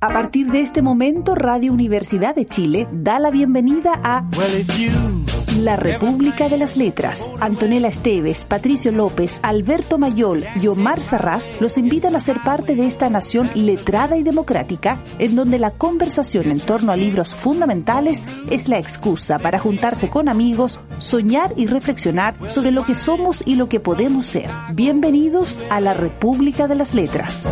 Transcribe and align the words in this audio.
A 0.00 0.10
partir 0.10 0.46
de 0.52 0.60
este 0.60 0.80
momento, 0.80 1.34
Radio 1.34 1.72
Universidad 1.72 2.32
de 2.32 2.46
Chile 2.46 2.86
da 2.92 3.18
la 3.18 3.32
bienvenida 3.32 3.94
a 4.04 4.24
La 5.56 5.74
República 5.74 6.48
de 6.48 6.56
las 6.56 6.76
Letras. 6.76 7.28
Antonella 7.40 7.88
Esteves, 7.88 8.44
Patricio 8.44 8.92
López, 8.92 9.40
Alberto 9.42 9.98
Mayol 9.98 10.44
y 10.62 10.68
Omar 10.68 11.00
Sarraz 11.00 11.50
los 11.60 11.78
invitan 11.78 12.14
a 12.14 12.20
ser 12.20 12.44
parte 12.44 12.76
de 12.76 12.86
esta 12.86 13.10
nación 13.10 13.50
letrada 13.56 14.16
y 14.16 14.22
democrática, 14.22 15.02
en 15.18 15.34
donde 15.34 15.58
la 15.58 15.72
conversación 15.72 16.52
en 16.52 16.60
torno 16.60 16.92
a 16.92 16.96
libros 16.96 17.34
fundamentales 17.34 18.24
es 18.52 18.68
la 18.68 18.78
excusa 18.78 19.40
para 19.40 19.58
juntarse 19.58 20.08
con 20.08 20.28
amigos, 20.28 20.80
soñar 20.98 21.54
y 21.56 21.66
reflexionar 21.66 22.36
sobre 22.48 22.70
lo 22.70 22.84
que 22.84 22.94
somos 22.94 23.42
y 23.44 23.56
lo 23.56 23.68
que 23.68 23.80
podemos 23.80 24.26
ser. 24.26 24.48
Bienvenidos 24.74 25.60
a 25.70 25.80
La 25.80 25.92
República 25.92 26.68
de 26.68 26.76
las 26.76 26.94
Letras. 26.94 27.42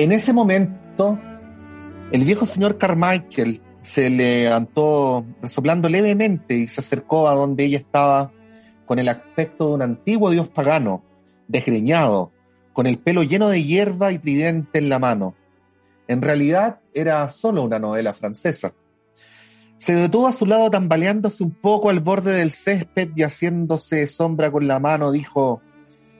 En 0.00 0.12
ese 0.12 0.32
momento, 0.32 1.18
el 2.10 2.24
viejo 2.24 2.46
señor 2.46 2.78
Carmichael 2.78 3.60
se 3.82 4.08
levantó 4.08 5.26
resoplando 5.42 5.90
levemente 5.90 6.56
y 6.56 6.68
se 6.68 6.80
acercó 6.80 7.28
a 7.28 7.34
donde 7.34 7.64
ella 7.64 7.76
estaba 7.76 8.32
con 8.86 8.98
el 8.98 9.10
aspecto 9.10 9.68
de 9.68 9.74
un 9.74 9.82
antiguo 9.82 10.30
dios 10.30 10.48
pagano, 10.48 11.02
desgreñado, 11.48 12.32
con 12.72 12.86
el 12.86 12.98
pelo 12.98 13.24
lleno 13.24 13.50
de 13.50 13.62
hierba 13.62 14.10
y 14.12 14.18
tridente 14.18 14.78
en 14.78 14.88
la 14.88 14.98
mano. 14.98 15.34
En 16.10 16.22
realidad 16.22 16.80
era 16.92 17.28
solo 17.28 17.62
una 17.62 17.78
novela 17.78 18.12
francesa. 18.12 18.74
Se 19.78 19.94
detuvo 19.94 20.26
a 20.26 20.32
su 20.32 20.44
lado 20.44 20.68
tambaleándose 20.68 21.44
un 21.44 21.52
poco 21.52 21.88
al 21.88 22.00
borde 22.00 22.32
del 22.32 22.50
césped 22.50 23.10
y 23.14 23.22
haciéndose 23.22 24.08
sombra 24.08 24.50
con 24.50 24.66
la 24.66 24.80
mano 24.80 25.12
dijo, 25.12 25.62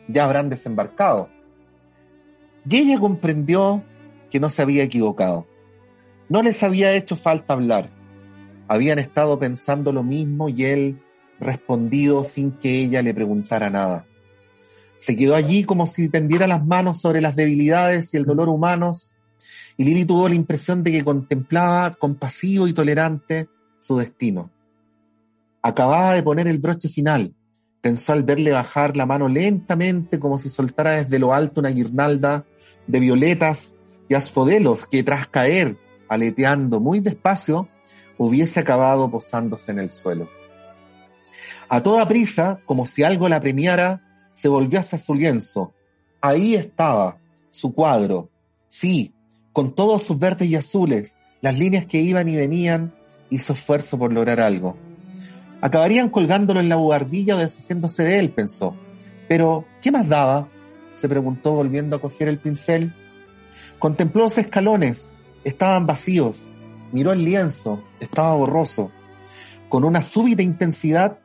ya 0.07 0.27
habrán 0.27 0.49
desembarcado. 0.49 1.29
Y 2.69 2.77
ella 2.77 3.01
comprendió 3.01 3.83
que 4.31 4.39
no 4.39 4.49
se 4.49 4.63
había 4.63 4.85
equivocado. 4.85 5.49
No 6.29 6.41
les 6.41 6.63
había 6.63 6.93
hecho 6.93 7.17
falta 7.17 7.55
hablar. 7.55 7.91
Habían 8.69 9.01
estado 9.01 9.41
pensando 9.41 9.91
lo 9.93 10.05
mismo 10.05 10.49
y 10.49 10.67
él 10.67 11.03
respondido 11.41 12.23
sin 12.23 12.53
que 12.53 12.79
ella 12.79 13.03
le 13.03 13.13
preguntara 13.13 13.71
nada. 13.71 14.07
Se 14.99 15.17
quedó 15.17 15.35
allí 15.35 15.65
como 15.65 15.85
si 15.87 16.09
tendiera 16.09 16.47
las 16.47 16.65
manos 16.65 17.01
sobre 17.01 17.21
las 17.21 17.35
debilidades 17.35 18.15
y 18.15 18.19
el 18.19 18.25
dolor 18.25 18.49
humanos, 18.49 19.17
y 19.77 19.85
Lily 19.85 20.05
tuvo 20.05 20.29
la 20.29 20.35
impresión 20.35 20.83
de 20.83 20.93
que 20.93 21.05
contemplaba 21.05 21.93
compasivo 21.95 22.69
y 22.69 22.73
tolerante 22.73 23.49
su 23.79 23.97
destino. 23.97 24.51
Acababa 25.63 26.15
de 26.15 26.23
poner 26.23 26.49
el 26.49 26.59
broche 26.59 26.89
final, 26.89 27.35
pensó 27.81 28.13
al 28.13 28.23
verle 28.23 28.51
bajar 28.51 28.97
la 28.97 29.07
mano 29.07 29.29
lentamente 29.29 30.19
como 30.19 30.39
si 30.39 30.49
soltara 30.49 30.93
desde 30.93 31.19
lo 31.19 31.35
alto 31.35 31.61
una 31.61 31.71
guirnalda 31.71 32.45
de 32.87 33.01
violetas 33.01 33.77
y 34.09 34.15
asfodelos 34.15 34.87
que 34.87 35.03
tras 35.03 35.29
caer, 35.29 35.79
aleteando 36.09 36.81
muy 36.81 37.01
despacio, 37.01 37.69
hubiese 38.19 38.61
acabado 38.61 39.11
posándose 39.11 39.73
en 39.73 39.79
el 39.79 39.91
suelo. 39.91 40.29
A 41.69 41.83
toda 41.83 42.09
prisa, 42.09 42.61
como 42.67 42.85
si 42.85 43.05
algo 43.05 43.29
la 43.29 43.41
premiara, 43.41 44.03
se 44.33 44.49
volvió 44.49 44.81
hacia 44.81 44.99
su 44.99 45.15
lienzo. 45.15 45.73
Ahí 46.21 46.55
estaba, 46.57 47.19
su 47.51 47.73
cuadro. 47.73 48.29
Sí, 48.69 49.15
con 49.53 49.75
todos 49.75 50.05
sus 50.05 50.19
verdes 50.19 50.49
y 50.49 50.57
azules, 50.57 51.17
las 51.41 51.59
líneas 51.59 51.87
que 51.87 52.01
iban 52.01 52.29
y 52.29 52.37
venían, 52.37 52.93
hizo 53.31 53.53
esfuerzo 53.53 53.99
por 53.99 54.13
lograr 54.13 54.41
algo. 54.41 54.77
Acabarían 55.61 56.09
colgándolo 56.11 56.61
en 56.61 56.69
la 56.69 56.77
bugardilla 56.77 57.37
o 57.37 57.39
deshaciéndose 57.39 58.03
de 58.05 58.19
él, 58.19 58.31
pensó. 58.31 58.75
Pero, 59.29 59.65
¿qué 59.83 59.91
más 59.91 60.09
daba? 60.09 60.49
se 60.95 61.09
preguntó 61.09 61.53
volviendo 61.53 61.97
a 61.97 62.01
coger 62.01 62.29
el 62.29 62.39
pincel. 62.39 62.95
Contempló 63.79 64.25
los 64.25 64.37
escalones, 64.39 65.13
estaban 65.45 65.87
vacíos. 65.87 66.51
Miró 66.93 67.13
el 67.13 67.25
lienzo, 67.25 67.83
estaba 68.01 68.35
borroso. 68.35 68.91
Con 69.69 69.85
una 69.85 70.03
súbita 70.03 70.43
intensidad, 70.43 71.19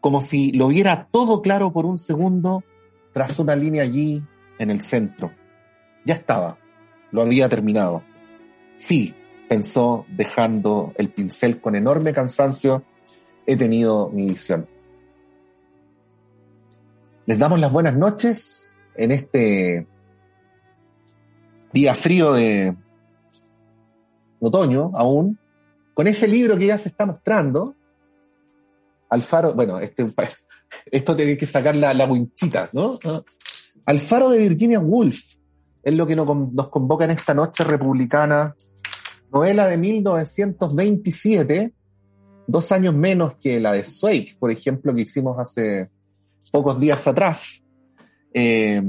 como 0.00 0.20
si 0.20 0.50
lo 0.52 0.68
viera 0.68 1.08
todo 1.12 1.42
claro 1.42 1.72
por 1.72 1.86
un 1.86 1.98
segundo, 1.98 2.64
trazó 3.12 3.42
una 3.42 3.54
línea 3.54 3.82
allí, 3.82 4.22
en 4.58 4.70
el 4.70 4.80
centro. 4.80 5.32
Ya 6.04 6.14
estaba, 6.14 6.58
lo 7.12 7.22
había 7.22 7.48
terminado. 7.48 8.02
Sí, 8.76 9.14
pensó, 9.48 10.06
dejando 10.08 10.92
el 10.96 11.10
pincel 11.10 11.60
con 11.60 11.76
enorme 11.76 12.12
cansancio, 12.12 12.82
he 13.46 13.56
tenido 13.56 14.08
mi 14.10 14.26
visión. 14.30 14.66
Les 17.26 17.38
damos 17.38 17.60
las 17.60 17.70
buenas 17.70 17.96
noches 17.96 18.76
en 18.96 19.12
este 19.12 19.86
día 21.72 21.94
frío 21.94 22.32
de 22.32 22.74
otoño 24.40 24.90
aún, 24.94 25.38
con 25.94 26.06
ese 26.06 26.26
libro 26.26 26.58
que 26.58 26.66
ya 26.66 26.78
se 26.78 26.88
está 26.88 27.06
mostrando, 27.06 27.76
Alfaro, 29.08 29.54
bueno, 29.54 29.78
este, 29.78 30.06
esto 30.86 31.14
tiene 31.14 31.36
que 31.36 31.46
sacar 31.46 31.76
la, 31.76 31.92
la 31.94 32.06
winchita, 32.06 32.70
¿no? 32.72 32.98
Alfaro 33.84 34.30
de 34.30 34.38
Virginia 34.38 34.80
Woolf 34.80 35.36
es 35.82 35.94
lo 35.94 36.06
que 36.06 36.16
nos, 36.16 36.26
convoca 36.68 37.04
en 37.04 37.10
esta 37.10 37.34
noche 37.34 37.64
republicana, 37.64 38.54
novela 39.32 39.66
de 39.66 39.76
1927, 39.76 41.72
dos 42.46 42.72
años 42.72 42.94
menos 42.94 43.36
que 43.36 43.60
la 43.60 43.72
de 43.72 43.84
Swake, 43.84 44.36
por 44.38 44.50
ejemplo, 44.50 44.94
que 44.94 45.02
hicimos 45.02 45.38
hace 45.38 45.90
pocos 46.50 46.78
días 46.78 47.06
atrás. 47.06 47.62
Eh, 48.32 48.82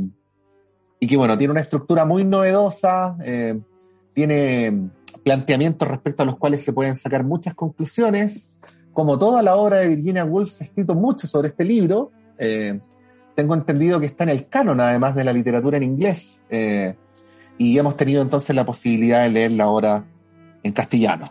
y 1.00 1.08
que 1.08 1.18
bueno, 1.18 1.38
tiene 1.38 1.52
una 1.52 1.62
estructura 1.62 2.06
muy 2.06 2.24
novedosa, 2.24 3.18
eh, 3.24 3.60
tiene 4.14 4.90
planteamientos 5.24 5.88
respecto 5.88 6.24
a 6.24 6.26
los 6.26 6.38
cuales 6.38 6.64
se 6.64 6.74
pueden 6.74 6.96
sacar 6.96 7.24
muchas 7.24 7.56
conclusiones. 7.56 8.58
Como 8.94 9.18
toda 9.18 9.42
la 9.42 9.56
obra 9.56 9.80
de 9.80 9.88
Virginia 9.88 10.24
Woolf, 10.24 10.52
se 10.52 10.64
ha 10.64 10.68
escrito 10.68 10.94
mucho 10.94 11.28
sobre 11.28 11.50
este 11.50 11.66
libro. 11.66 12.12
Eh, 12.38 12.80
tengo 13.36 13.54
entendido 13.54 14.00
que 14.00 14.06
está 14.06 14.24
en 14.24 14.30
el 14.30 14.48
canon, 14.48 14.80
además 14.80 15.16
de 15.16 15.24
la 15.24 15.34
literatura 15.34 15.78
en 15.78 15.84
inglés. 15.84 16.46
y 17.58 17.78
hemos 17.78 17.96
tenido 17.96 18.22
entonces 18.22 18.56
la 18.56 18.66
posibilidad 18.66 19.24
de 19.24 19.30
leerla 19.30 19.66
ahora 19.66 20.06
en 20.64 20.72
castellano. 20.72 21.30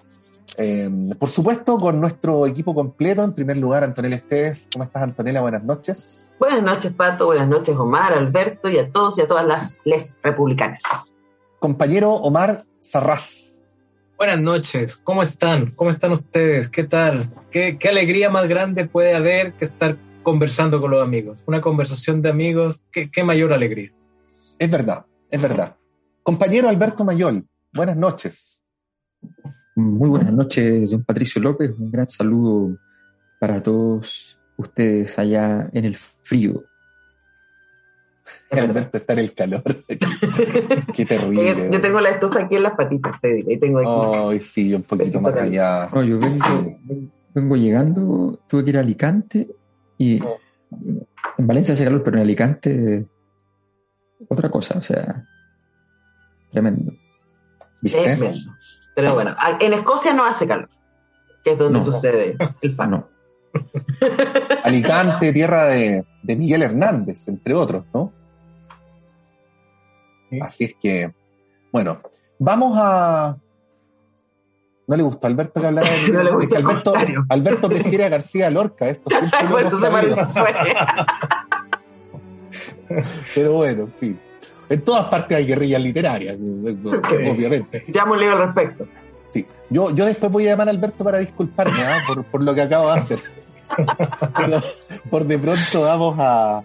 Em, 0.57 1.11
por 1.11 1.31
supuesto, 1.31 1.79
con 1.79 2.01
nuestro 2.01 2.47
equipo 2.47 2.75
completo, 2.75 3.25
en 3.25 3.33
primer 3.33 3.57
lugar, 3.57 3.85
Antonella 3.85 4.17
Estés. 4.17 4.69
¿Cómo 4.73 4.85
estás, 4.85 5.03
Antonella? 5.03 5.41
Buenas 5.41 5.65
noches. 5.65 6.31
Buenas 6.39 6.63
noches, 6.63 6.93
Pato. 6.93 7.27
Buenas 7.27 7.49
noches, 7.49 7.77
Omar, 7.77 8.13
Alberto 8.13 8.69
y 8.69 8.79
a 8.79 8.91
todos 8.91 9.19
y 9.19 9.23
a 9.23 9.27
todas 9.27 9.47
las 9.47 9.81
les 9.85 10.21
republicanas. 10.23 11.15
Compañero 11.59 12.13
Omar 12.13 12.63
Sarraz. 12.81 13.61
Buenas 14.19 14.41
noches, 14.41 14.97
¿cómo 14.97 15.23
están? 15.23 15.73
¿Cómo 15.75 15.91
están 15.91 16.13
ustedes? 16.13 16.69
¿Qué 16.69 16.85
tal? 16.85 17.31
¿Qué, 17.51 17.77
qué 17.79 17.89
alegría 17.89 18.31
más 18.31 18.49
grande 18.49 18.87
puede 18.87 19.15
haber 19.15 19.55
que 19.55 19.65
estar 19.65 19.97
conversando 20.23 20.81
con 20.81 20.91
los 20.91 21.03
amigos? 21.03 21.43
Una 21.47 21.61
conversación 21.61 22.23
de 22.23 22.31
amigos, 22.31 22.81
qué, 22.91 23.11
qué 23.11 23.25
mayor 23.25 23.53
alegría. 23.53 23.93
Es 24.59 24.71
verdad, 24.71 25.05
es 25.31 25.41
verdad. 25.41 25.77
Compañero 26.23 26.69
Alberto 26.69 27.05
Mayol, 27.05 27.47
buenas 27.73 27.97
noches. 27.97 28.63
Muy 29.75 30.09
buenas 30.09 30.33
noches, 30.33 30.91
don 30.91 31.03
Patricio 31.05 31.41
López. 31.41 31.71
Un 31.79 31.91
gran 31.91 32.09
saludo 32.09 32.77
para 33.41 33.63
todos 33.63 34.39
ustedes 34.57 35.19
allá 35.19 35.69
en 35.73 35.85
el 35.85 35.97
frío. 35.97 36.63
Alberto 38.51 38.99
está 38.99 39.15
en 39.15 39.19
el 39.19 39.35
calor. 39.35 39.63
Qué 40.95 41.07
terrible. 41.07 41.71
Yo 41.71 41.81
tengo 41.81 42.01
la 42.01 42.11
estufa 42.11 42.43
aquí 42.43 42.57
en 42.57 42.63
las 42.65 42.75
patitas, 42.75 43.21
te 43.21 43.35
digo. 43.35 43.51
tengo 43.61 43.79
aquí. 43.81 44.35
Ay, 44.35 44.41
sí, 44.41 44.75
un 44.75 44.83
poquito 44.83 45.21
más 45.21 45.35
allá. 45.35 45.89
No, 45.93 46.05
yo 46.05 46.19
vengo, 46.19 46.79
vengo 47.35 47.57
llegando, 47.57 48.41
tuve 48.47 48.65
que 48.65 48.71
ir 48.71 48.77
a 48.77 48.81
Alicante 48.81 49.49
y 50.03 50.19
en 51.39 51.47
Valencia 51.47 51.75
hace 51.75 51.85
calor, 51.85 52.03
pero 52.03 52.17
en 52.17 52.23
Alicante 52.25 53.07
otra 54.29 54.51
cosa, 54.51 54.79
o 54.79 54.83
sea, 54.83 55.25
tremendo. 56.51 56.93
Es 57.83 58.49
Pero 58.95 59.15
bueno, 59.15 59.35
en 59.61 59.73
Escocia 59.73 60.13
no 60.15 60.25
hace 60.25 60.47
calor, 60.47 60.69
que 61.45 61.53
es 61.53 61.59
donde 61.59 61.83
sucede 61.83 62.37
el 62.63 62.71
fan. 62.71 63.07
Alicante, 64.65 65.33
tierra 65.33 65.67
de, 65.67 66.05
de, 66.23 66.37
Miguel 66.37 66.63
Hernández, 66.63 67.29
entre 67.29 67.55
otros, 67.55 67.85
¿no? 67.93 68.13
Así 70.41 70.65
es 70.65 70.75
que, 70.81 71.13
bueno, 71.71 72.01
vamos 72.39 72.75
a. 72.77 73.37
No 74.93 74.97
le 74.99 75.05
gustó 75.05 75.27
a 75.27 75.31
Alberto 75.31 75.59
que 75.59 75.67
hablara 75.67 75.91
de. 75.91 76.09
no 76.13 76.23
le 76.23 76.33
gusta 76.33 76.59
Alberto, 76.59 76.93
Alberto 77.31 77.69
prefiere 77.71 78.05
a 78.05 78.11
García 78.11 78.51
Lorca, 78.51 78.91
esto 78.91 79.09
Pero 83.35 83.53
bueno, 83.53 83.85
en 83.85 83.93
fin. 83.95 84.21
En 84.69 84.83
todas 84.83 85.07
partes 85.07 85.39
hay 85.39 85.47
guerrillas 85.47 85.81
literarias, 85.81 86.37
obviamente. 86.37 87.87
Ya 87.89 88.03
hemos 88.03 88.19
leído 88.19 88.35
al 88.35 88.41
respecto. 88.41 88.87
Sí. 89.33 89.47
Yo, 89.71 89.95
yo 89.95 90.05
después 90.05 90.31
voy 90.31 90.47
a 90.47 90.51
llamar 90.51 90.69
a 90.69 90.73
Alberto 90.73 91.05
para 91.05 91.21
disculparme 91.21 91.83
¿ah? 91.83 92.03
por, 92.07 92.25
por, 92.25 92.43
lo 92.43 92.55
que 92.55 92.61
acabo 92.61 92.93
de 92.93 92.99
hacer. 92.99 93.19
por 95.09 95.25
de 95.25 95.39
pronto 95.39 95.81
vamos 95.81 96.17
a, 96.19 96.63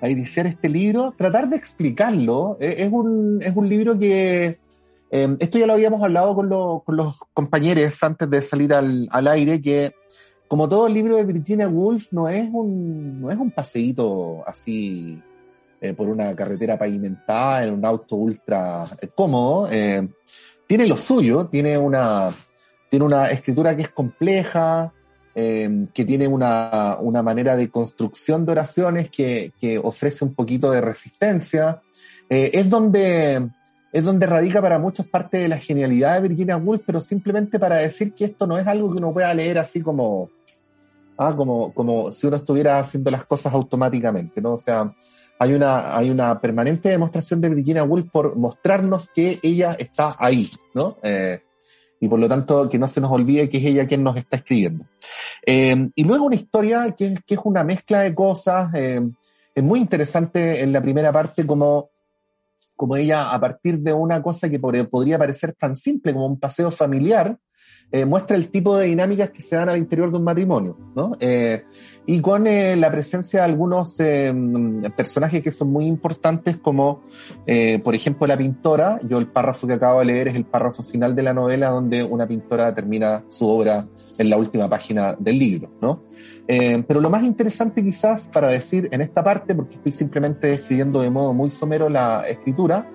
a, 0.00 0.08
iniciar 0.08 0.46
este 0.46 0.68
libro. 0.68 1.14
Tratar 1.16 1.48
de 1.48 1.54
explicarlo. 1.54 2.56
Eh, 2.60 2.74
es 2.78 2.90
un, 2.90 3.38
es 3.40 3.54
un 3.54 3.68
libro 3.68 3.96
que. 3.96 4.58
Eh, 5.10 5.36
esto 5.40 5.58
ya 5.58 5.66
lo 5.66 5.72
habíamos 5.74 6.02
hablado 6.02 6.34
con, 6.34 6.48
los 6.48 7.14
compañeros 7.32 8.02
antes 8.02 8.28
de 8.28 8.42
salir 8.42 8.74
al, 8.74 9.08
aire, 9.28 9.60
que 9.60 9.92
como 10.46 10.68
todo 10.68 10.86
el 10.86 10.94
libro 10.94 11.16
de 11.16 11.24
Virginia 11.24 11.68
Woolf, 11.68 12.12
no 12.12 12.28
es 12.28 12.48
un, 12.52 13.20
no 13.20 13.30
es 13.30 13.38
un 13.38 13.50
paseíto 13.50 14.42
así 14.46 15.22
eh, 15.80 15.94
por 15.94 16.08
una 16.08 16.34
carretera 16.34 16.76
pavimentada 16.76 17.64
en 17.64 17.74
un 17.74 17.84
auto 17.84 18.16
ultra 18.16 18.84
eh, 19.00 19.08
cómodo. 19.14 19.68
Eh, 19.70 20.08
tiene 20.66 20.86
lo 20.86 20.96
suyo, 20.96 21.46
tiene 21.46 21.78
una, 21.78 22.32
tiene 22.90 23.04
una 23.04 23.30
escritura 23.30 23.76
que 23.76 23.82
es 23.82 23.90
compleja, 23.90 24.92
que 25.34 26.04
tiene 26.04 26.26
una, 26.26 26.96
una, 27.00 27.22
manera 27.22 27.54
de 27.54 27.70
construcción 27.70 28.44
de 28.44 28.50
oraciones 28.50 29.08
que, 29.08 29.52
que 29.60 29.78
ofrece 29.78 30.24
un 30.24 30.34
poquito 30.34 30.72
de 30.72 30.80
resistencia. 30.80 31.80
es 32.28 32.68
donde 32.68 33.48
es 33.92 34.04
donde 34.04 34.26
radica 34.26 34.60
para 34.60 34.78
muchos 34.78 35.06
parte 35.06 35.38
de 35.38 35.48
la 35.48 35.58
genialidad 35.58 36.14
de 36.14 36.28
Virginia 36.28 36.56
Woolf, 36.56 36.82
pero 36.84 37.00
simplemente 37.00 37.58
para 37.58 37.76
decir 37.76 38.12
que 38.12 38.26
esto 38.26 38.46
no 38.46 38.58
es 38.58 38.66
algo 38.66 38.92
que 38.92 38.98
uno 38.98 39.12
pueda 39.12 39.32
leer 39.32 39.58
así 39.58 39.80
como, 39.80 40.30
ah, 41.16 41.34
como, 41.34 41.72
como 41.72 42.12
si 42.12 42.26
uno 42.26 42.36
estuviera 42.36 42.78
haciendo 42.78 43.10
las 43.10 43.24
cosas 43.24 43.54
automáticamente, 43.54 44.40
¿no? 44.42 44.54
O 44.54 44.58
sea, 44.58 44.94
hay 45.38 45.54
una, 45.54 45.96
hay 45.96 46.10
una 46.10 46.40
permanente 46.40 46.88
demostración 46.88 47.40
de 47.40 47.48
Virginia 47.48 47.84
Woolf 47.84 48.10
por 48.10 48.36
mostrarnos 48.36 49.10
que 49.10 49.38
ella 49.42 49.74
está 49.78 50.14
ahí, 50.18 50.46
¿no? 50.74 50.98
Eh, 51.02 51.38
y 52.00 52.08
por 52.08 52.18
lo 52.18 52.28
tanto 52.28 52.68
que 52.68 52.78
no 52.78 52.86
se 52.86 53.00
nos 53.00 53.10
olvide 53.10 53.48
que 53.48 53.58
es 53.58 53.64
ella 53.64 53.86
quien 53.86 54.04
nos 54.04 54.16
está 54.16 54.36
escribiendo. 54.36 54.84
Eh, 55.44 55.90
y 55.94 56.04
luego 56.04 56.26
una 56.26 56.36
historia 56.36 56.90
que, 56.92 57.14
que, 57.26 57.34
es 57.34 57.40
una 57.44 57.64
mezcla 57.64 58.00
de 58.00 58.14
cosas, 58.14 58.72
eh, 58.74 59.00
es 59.54 59.64
muy 59.64 59.80
interesante 59.80 60.62
en 60.62 60.72
la 60.72 60.80
primera 60.80 61.10
parte 61.10 61.46
como, 61.46 61.90
como 62.78 62.96
ella 62.96 63.32
a 63.32 63.40
partir 63.40 63.80
de 63.80 63.92
una 63.92 64.22
cosa 64.22 64.48
que 64.48 64.60
podría 64.60 65.18
parecer 65.18 65.52
tan 65.52 65.74
simple 65.74 66.14
como 66.14 66.26
un 66.26 66.38
paseo 66.38 66.70
familiar, 66.70 67.36
eh, 67.90 68.04
muestra 68.04 68.36
el 68.36 68.50
tipo 68.50 68.76
de 68.76 68.86
dinámicas 68.86 69.30
que 69.30 69.42
se 69.42 69.56
dan 69.56 69.68
al 69.68 69.78
interior 69.78 70.10
de 70.12 70.18
un 70.18 70.24
matrimonio, 70.24 70.78
¿no? 70.94 71.16
Eh, 71.18 71.64
y 72.06 72.20
con 72.20 72.46
eh, 72.46 72.76
la 72.76 72.88
presencia 72.90 73.40
de 73.40 73.46
algunos 73.46 73.96
personajes 74.96 75.42
que 75.42 75.50
son 75.50 75.72
muy 75.72 75.86
importantes, 75.86 76.56
como 76.58 77.02
por 77.82 77.94
ejemplo 77.94 78.26
la 78.26 78.36
pintora. 78.36 79.00
Yo 79.02 79.18
el 79.18 79.26
párrafo 79.26 79.66
que 79.66 79.74
acabo 79.74 79.98
de 79.98 80.06
leer 80.06 80.28
es 80.28 80.36
el 80.36 80.44
párrafo 80.44 80.82
final 80.82 81.16
de 81.16 81.22
la 81.22 81.34
novela, 81.34 81.70
donde 81.70 82.04
una 82.04 82.26
pintora 82.26 82.72
termina 82.74 83.24
su 83.28 83.48
obra 83.48 83.84
en 84.18 84.30
la 84.30 84.36
última 84.36 84.68
página 84.68 85.14
del 85.18 85.38
libro, 85.38 85.70
¿no? 85.82 86.02
Pero 86.48 87.00
lo 87.00 87.10
más 87.10 87.24
interesante 87.24 87.84
quizás 87.84 88.30
para 88.32 88.48
decir 88.48 88.88
en 88.90 89.02
esta 89.02 89.22
parte, 89.22 89.54
porque 89.54 89.74
estoy 89.74 89.92
simplemente 89.92 90.46
describiendo 90.46 91.02
de 91.02 91.10
modo 91.10 91.34
muy 91.34 91.50
somero 91.50 91.90
la 91.90 92.24
escritura, 92.26 92.88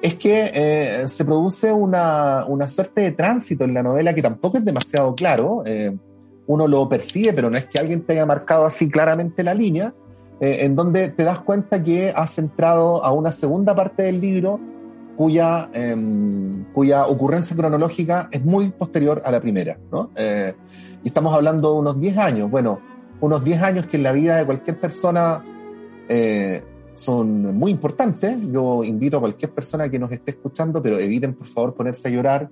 es 0.00 0.14
que 0.14 0.50
eh, 0.54 1.08
se 1.08 1.24
produce 1.24 1.72
una, 1.72 2.44
una, 2.46 2.68
suerte 2.68 3.00
de 3.00 3.12
tránsito 3.12 3.64
en 3.64 3.74
la 3.74 3.82
novela 3.82 4.14
que 4.14 4.22
tampoco 4.22 4.58
es 4.58 4.64
demasiado 4.64 5.14
claro. 5.14 5.62
Eh, 5.66 5.96
uno 6.46 6.66
lo 6.66 6.88
percibe, 6.88 7.32
pero 7.32 7.50
no 7.50 7.58
es 7.58 7.66
que 7.66 7.78
alguien 7.78 8.02
te 8.02 8.14
haya 8.14 8.24
marcado 8.24 8.64
así 8.64 8.88
claramente 8.88 9.42
la 9.42 9.54
línea, 9.54 9.92
eh, 10.40 10.58
en 10.60 10.74
donde 10.74 11.10
te 11.10 11.24
das 11.24 11.40
cuenta 11.40 11.82
que 11.82 12.10
has 12.10 12.38
entrado 12.38 13.04
a 13.04 13.12
una 13.12 13.32
segunda 13.32 13.74
parte 13.74 14.04
del 14.04 14.20
libro 14.20 14.60
cuya, 15.18 15.68
em, 15.74 16.64
cuya 16.72 17.06
ocurrencia 17.06 17.54
cronológica 17.54 18.28
es 18.30 18.42
muy 18.42 18.70
posterior 18.70 19.20
a 19.24 19.30
la 19.30 19.40
primera. 19.40 19.76
¿no? 19.92 20.10
y 21.04 21.06
estamos 21.06 21.32
hablando 21.34 21.74
de 21.74 21.78
unos 21.80 22.00
10 22.00 22.18
años. 22.18 22.50
Bueno, 22.50 22.80
unos 23.20 23.44
10 23.44 23.62
años 23.62 23.86
que 23.86 23.98
en 23.98 24.02
la 24.04 24.12
vida 24.12 24.36
de 24.36 24.46
cualquier 24.46 24.80
persona 24.80 25.42
son 26.94 27.56
muy 27.56 27.70
importantes. 27.70 28.50
Yo 28.50 28.82
invito 28.84 29.18
a 29.18 29.20
cualquier 29.20 29.52
persona 29.52 29.88
que 29.88 29.98
nos 29.98 30.10
esté 30.10 30.32
escuchando, 30.32 30.82
pero 30.82 30.98
eviten 30.98 31.34
por 31.34 31.46
favor 31.46 31.74
ponerse 31.74 32.08
a 32.08 32.10
llorar 32.10 32.50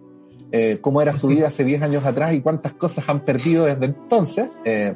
eh, 0.52 0.78
cómo 0.80 1.02
era 1.02 1.12
su 1.12 1.26
vida 1.26 1.48
hace 1.48 1.64
10 1.64 1.82
años 1.82 2.04
atrás 2.04 2.32
y 2.34 2.40
cuántas 2.40 2.72
cosas 2.74 3.08
han 3.08 3.20
perdido 3.20 3.64
desde 3.66 3.86
entonces. 3.86 4.58
Eh, 4.64 4.94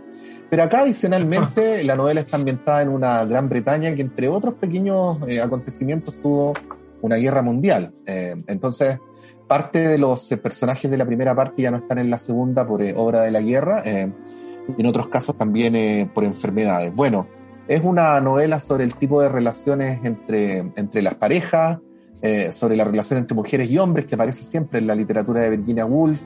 pero 0.49 0.65
acá 0.65 0.81
adicionalmente 0.81 1.85
la 1.85 1.97
novela 1.97 2.21
está 2.21 2.37
ambientada 2.37 2.83
en 2.83 2.89
una 2.89 3.25
Gran 3.25 3.49
Bretaña 3.49 3.95
que 3.95 4.03
entre 4.03 4.29
otros 4.29 4.55
pequeños 4.55 5.19
eh, 5.29 5.41
acontecimientos 5.41 6.21
tuvo 6.21 6.55
una 7.03 7.17
guerra 7.17 7.43
mundial. 7.43 7.93
entonces, 8.07 8.99
parte 9.47 9.81
de 9.81 9.99
los 9.99 10.27
personajes 10.43 10.91
de 10.91 10.97
la 10.97 11.05
primera 11.05 11.35
parte 11.35 11.63
ya 11.63 11.71
no 11.71 11.79
están 11.79 11.99
en 11.99 12.11
la 12.11 12.19
segunda 12.19 12.67
por 12.67 12.83
obra 12.97 13.23
de 13.23 13.31
la 13.31 13.41
guerra, 13.41 13.83
en 13.85 14.87
otros 14.87 15.09
casos 15.09 15.37
también 15.37 16.09
por 16.15 16.25
enfermedades. 16.25 16.95
Bueno, 16.95 17.27
es 17.71 17.85
una 17.85 18.21
novela 18.21 18.59
sobre 18.59 18.83
el 18.83 18.97
tipo 18.97 19.23
de 19.23 19.29
relaciones 19.29 20.05
entre, 20.05 20.59
entre 20.59 21.03
las 21.03 21.15
parejas, 21.15 21.79
eh, 22.21 22.53
sobre 22.53 22.77
la 22.77 22.83
relación 22.83 23.21
entre 23.21 23.35
mujeres 23.37 23.71
y 23.71 23.79
hombres, 23.79 24.07
que 24.07 24.17
aparece 24.17 24.43
siempre 24.43 24.81
en 24.81 24.89
la 24.89 24.95
literatura 24.97 25.43
de 25.43 25.51
Virginia 25.51 25.87
Woolf, 25.87 26.21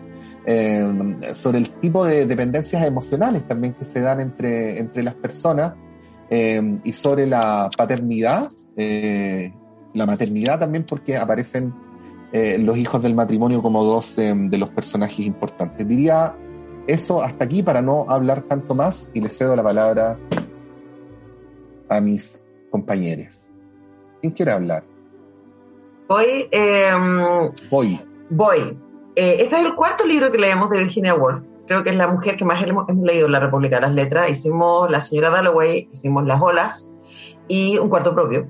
eh, 0.47 1.19
sobre 1.35 1.59
el 1.59 1.69
tipo 1.69 2.07
de 2.07 2.25
dependencias 2.25 2.83
emocionales 2.85 3.47
también 3.47 3.75
que 3.75 3.85
se 3.85 4.01
dan 4.01 4.21
entre, 4.23 4.79
entre 4.79 5.03
las 5.03 5.15
personas, 5.15 5.75
eh, 6.31 6.79
y 6.83 6.93
sobre 6.95 7.27
la 7.27 7.69
paternidad, 7.77 8.49
la 9.95 10.07
maternidad 10.07 10.59
también, 10.59 10.85
porque 10.85 11.17
aparecen 11.17 11.75
los 12.59 12.77
hijos 12.77 13.01
del 13.01 13.15
matrimonio 13.15 13.63
como 13.63 13.85
dos 13.85 14.17
de 14.17 14.59
los 14.59 14.69
personajes 14.71 15.21
importantes. 15.21 15.87
Diría 15.87 16.35
eso 16.87 17.23
hasta 17.23 17.45
aquí 17.45 17.63
para 17.63 17.81
no 17.81 18.07
hablar 18.09 18.43
tanto 18.43 18.75
más 18.75 19.11
y 19.15 19.21
le 19.21 19.31
cedo 19.31 19.57
la 19.57 19.63
palabra 19.63 20.19
a 21.89 22.01
mis 22.01 22.43
compañeros. 22.71 23.53
¿Quién 24.21 24.33
quiere 24.33 24.53
hablar? 24.53 24.85
Voy. 26.09 26.49
Em, 26.51 27.53
voy. 27.71 28.01
Voy. 28.31 28.79
Eh, 29.17 29.37
este 29.41 29.57
es 29.57 29.65
el 29.65 29.75
cuarto 29.75 30.07
libro 30.07 30.31
que 30.31 30.39
leemos 30.39 30.69
de 30.71 30.79
Virginia 30.79 31.15
Woolf. 31.15 31.43
Creo 31.67 31.83
que 31.83 31.91
es 31.91 31.97
la 31.97 32.09
mujer 32.09 32.37
que 32.37 32.45
más 32.45 32.63
hemos, 32.63 32.87
leído 32.95 33.27
en 33.27 33.33
la 33.33 33.41
República 33.41 33.77
de 33.77 33.83
las 33.83 33.95
Letras. 33.95 34.31
Hicimos 34.31 34.91
La 34.91 35.01
Señora 35.01 35.31
Dalloway, 35.31 35.89
hicimos 35.93 36.27
Las 36.27 36.41
Olas 36.41 36.95
y 37.49 37.79
un 37.79 37.89
cuarto 37.89 38.15
propio. 38.15 38.47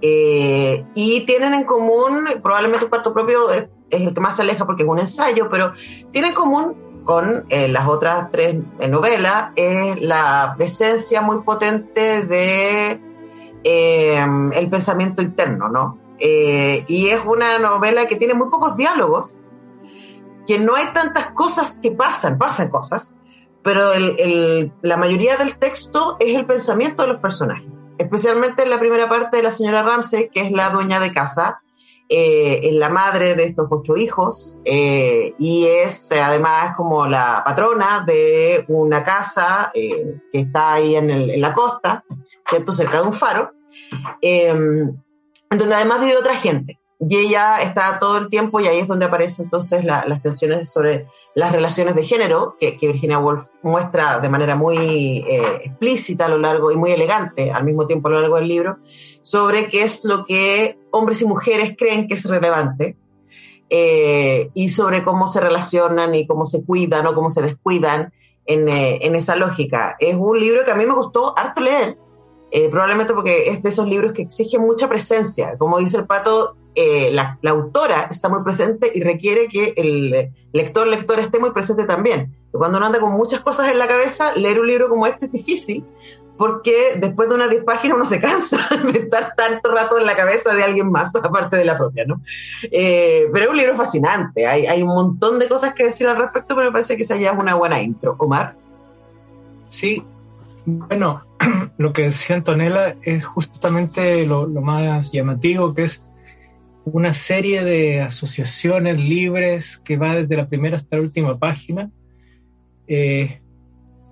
Eh, 0.00 0.84
y 0.94 1.26
tienen 1.26 1.54
en 1.54 1.64
común, 1.64 2.28
probablemente 2.42 2.84
un 2.84 2.90
cuarto 2.90 3.12
propio 3.12 3.50
es, 3.50 3.68
el 3.90 4.14
que 4.14 4.20
más 4.20 4.36
se 4.36 4.42
aleja 4.42 4.66
porque 4.66 4.82
es 4.82 4.88
un 4.88 4.98
ensayo, 4.98 5.48
pero 5.48 5.72
tienen 6.12 6.30
en 6.30 6.34
común 6.34 6.88
con 7.08 7.46
eh, 7.48 7.68
las 7.68 7.88
otras 7.88 8.30
tres 8.30 8.56
eh, 8.80 8.86
novelas 8.86 9.52
es 9.56 9.98
la 9.98 10.52
presencia 10.58 11.22
muy 11.22 11.40
potente 11.40 12.26
de 12.26 13.00
eh, 13.64 14.26
el 14.52 14.68
pensamiento 14.68 15.22
interno, 15.22 15.70
¿no? 15.70 15.98
y 16.20 17.08
es 17.08 17.20
una 17.24 17.58
novela 17.60 18.08
que 18.08 18.16
tiene 18.16 18.34
muy 18.34 18.50
pocos 18.50 18.76
diálogos, 18.76 19.38
que 20.46 20.58
no 20.58 20.74
hay 20.74 20.86
tantas 20.92 21.30
cosas 21.30 21.78
que 21.80 21.92
pasan, 21.92 22.36
pasan 22.36 22.68
cosas, 22.70 23.16
pero 23.62 23.92
la 24.82 24.96
mayoría 24.98 25.36
del 25.36 25.56
texto 25.56 26.16
es 26.18 26.36
el 26.36 26.44
pensamiento 26.44 27.02
de 27.04 27.08
los 27.12 27.20
personajes, 27.20 27.87
especialmente 27.98 28.62
en 28.62 28.70
la 28.70 28.78
primera 28.78 29.08
parte 29.08 29.36
de 29.36 29.42
la 29.42 29.50
señora 29.50 29.82
Ramsey, 29.82 30.30
que 30.30 30.40
es 30.40 30.50
la 30.50 30.70
dueña 30.70 31.00
de 31.00 31.12
casa, 31.12 31.60
eh, 32.10 32.60
es 32.62 32.72
la 32.72 32.88
madre 32.88 33.34
de 33.34 33.44
estos 33.44 33.66
ocho 33.70 33.94
hijos 33.94 34.58
eh, 34.64 35.34
y 35.38 35.66
es 35.66 36.10
eh, 36.10 36.18
además 36.18 36.74
como 36.74 37.06
la 37.06 37.42
patrona 37.44 38.02
de 38.06 38.64
una 38.68 39.04
casa 39.04 39.70
que 39.74 40.18
está 40.32 40.72
ahí 40.74 40.96
en, 40.96 41.38
la 41.38 41.52
costa, 41.52 42.02
¿cierto? 42.48 42.72
cerca 42.72 43.02
de 43.02 43.06
un 43.08 43.12
faro, 43.12 43.52
donde 44.22 45.74
además 45.74 46.00
vive 46.00 46.16
otra 46.16 46.34
gente. 46.34 46.78
Y 47.00 47.16
ella 47.16 47.62
está 47.62 47.98
todo 48.00 48.18
el 48.18 48.28
tiempo, 48.28 48.60
y 48.60 48.66
ahí 48.66 48.78
es 48.78 48.88
donde 48.88 49.06
aparecen 49.06 49.44
entonces 49.44 49.84
las 49.84 50.22
tensiones 50.22 50.70
sobre 50.70 51.06
las 51.34 51.52
relaciones 51.52 51.94
de 51.94 52.04
género, 52.04 52.56
que, 52.58 52.76
Virginia 52.80 53.18
Woolf 53.18 53.48
muestra 53.62 54.18
de 54.18 54.28
manera 54.28 54.56
muy 54.56 55.24
explícita 55.64 56.26
a 56.26 56.28
lo 56.28 56.38
largo 56.38 56.72
y 56.72 56.76
muy 56.76 56.90
elegante 56.90 57.52
al 57.52 57.64
mismo 57.64 57.86
tiempo 57.86 58.08
a 58.08 58.12
lo 58.12 58.20
largo 58.20 58.36
del 58.36 58.48
libro, 58.48 58.78
sobre 59.22 59.68
qué 59.68 59.82
es 59.82 60.04
lo 60.04 60.24
que 60.24 60.76
hombres 60.90 61.22
y 61.22 61.26
mujeres 61.26 61.74
creen 61.78 62.08
que 62.08 62.14
es 62.14 62.24
relevante. 62.24 62.96
eh, 63.70 64.50
y 64.54 64.68
sobre 64.70 65.02
cómo 65.02 65.28
se 65.28 65.40
relacionan 65.40 66.14
y 66.14 66.26
cómo 66.26 66.46
se 66.46 66.64
cuidan 66.64 67.06
o 67.06 67.14
cómo 67.14 67.30
se 67.30 67.42
descuidan 67.42 68.12
en, 68.46 68.68
eh, 68.68 69.00
en 69.02 69.14
esa 69.14 69.36
lógica. 69.36 69.96
Es 70.00 70.16
un 70.16 70.40
libro 70.40 70.64
que 70.64 70.70
a 70.70 70.74
mí 70.74 70.86
me 70.86 70.94
gustó 70.94 71.38
harto 71.38 71.60
leer, 71.60 71.98
eh, 72.50 72.68
probablemente 72.70 73.12
porque 73.12 73.48
es 73.48 73.62
de 73.62 73.68
esos 73.68 73.86
libros 73.86 74.12
que 74.14 74.22
exigen 74.22 74.62
mucha 74.62 74.88
presencia. 74.88 75.56
Como 75.58 75.78
dice 75.78 75.98
el 75.98 76.06
pato, 76.06 76.56
eh, 76.80 77.10
la, 77.12 77.36
autora 77.50 78.06
está 78.08 78.28
muy 78.28 78.44
presente 78.44 78.92
y 78.94 79.02
requiere 79.02 79.48
que 79.48 79.74
el 79.76 80.30
lector, 80.52 80.86
lectora 80.86 81.22
esté 81.22 81.40
muy 81.40 81.50
presente 81.50 81.86
también. 81.86 82.32
Cuando 82.52 82.78
uno 82.78 82.86
anda 82.86 83.00
con 83.00 83.12
muchas 83.14 83.40
cosas 83.40 83.72
en 83.72 83.80
la 83.80 83.88
cabeza, 83.88 84.32
leer 84.36 84.60
un 84.60 84.68
libro 84.68 84.88
como 84.88 85.04
este 85.08 85.26
es 85.26 85.32
difícil, 85.32 85.84
porque 86.36 86.96
después 86.96 87.28
de 87.28 87.34
unas 87.34 87.50
10 87.50 87.64
páginas 87.64 87.96
uno 87.96 88.04
se 88.04 88.20
cansa 88.20 88.58
de 88.92 88.96
estar 88.96 89.34
tanto 89.36 89.72
rato 89.72 89.98
en 89.98 90.06
la 90.06 90.14
cabeza 90.14 90.54
de 90.54 90.62
alguien 90.62 90.88
más, 90.88 91.16
aparte 91.22 91.56
de 91.56 91.64
la 91.64 91.76
propia, 91.76 92.04
¿no? 92.06 92.20
Eh, 92.62 93.26
pero 93.32 93.46
es 93.46 93.50
un 93.50 93.56
libro 93.56 93.74
fascinante, 93.74 94.46
hay, 94.46 94.66
hay, 94.66 94.80
un 94.80 94.90
montón 94.90 95.40
de 95.40 95.48
cosas 95.48 95.74
que 95.74 95.84
decir 95.84 96.06
al 96.06 96.16
respecto, 96.16 96.54
pero 96.54 96.68
me 96.68 96.72
parece 96.72 96.96
que 96.96 97.02
esa 97.02 97.16
ya 97.16 97.32
es 97.32 97.38
una 97.38 97.56
buena 97.56 97.82
intro. 97.82 98.14
Omar. 98.18 98.54
Sí, 99.66 100.04
bueno, 100.64 101.22
lo 101.78 101.92
que 101.92 102.02
decía 102.02 102.36
Antonella 102.36 102.96
es 103.02 103.24
justamente 103.24 104.26
lo, 104.26 104.46
más 104.48 105.12
llamativo, 105.12 105.72
que 105.72 105.84
es 105.84 106.04
una 106.92 107.12
serie 107.12 107.64
de 107.64 108.00
asociaciones 108.00 109.02
libres 109.02 109.78
que 109.78 109.96
va 109.96 110.16
desde 110.16 110.36
la 110.36 110.48
primera 110.48 110.76
hasta 110.76 110.96
la 110.96 111.02
última 111.02 111.38
página. 111.38 111.90
Eh, 112.86 113.40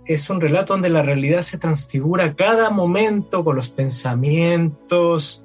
es 0.04 0.30
un 0.30 0.40
relato 0.40 0.72
donde 0.72 0.88
la 0.88 1.02
realidad 1.02 1.42
se 1.42 1.58
transfigura 1.58 2.34
cada 2.34 2.70
momento 2.70 3.44
con 3.44 3.56
los 3.56 3.68
pensamientos, 3.68 5.44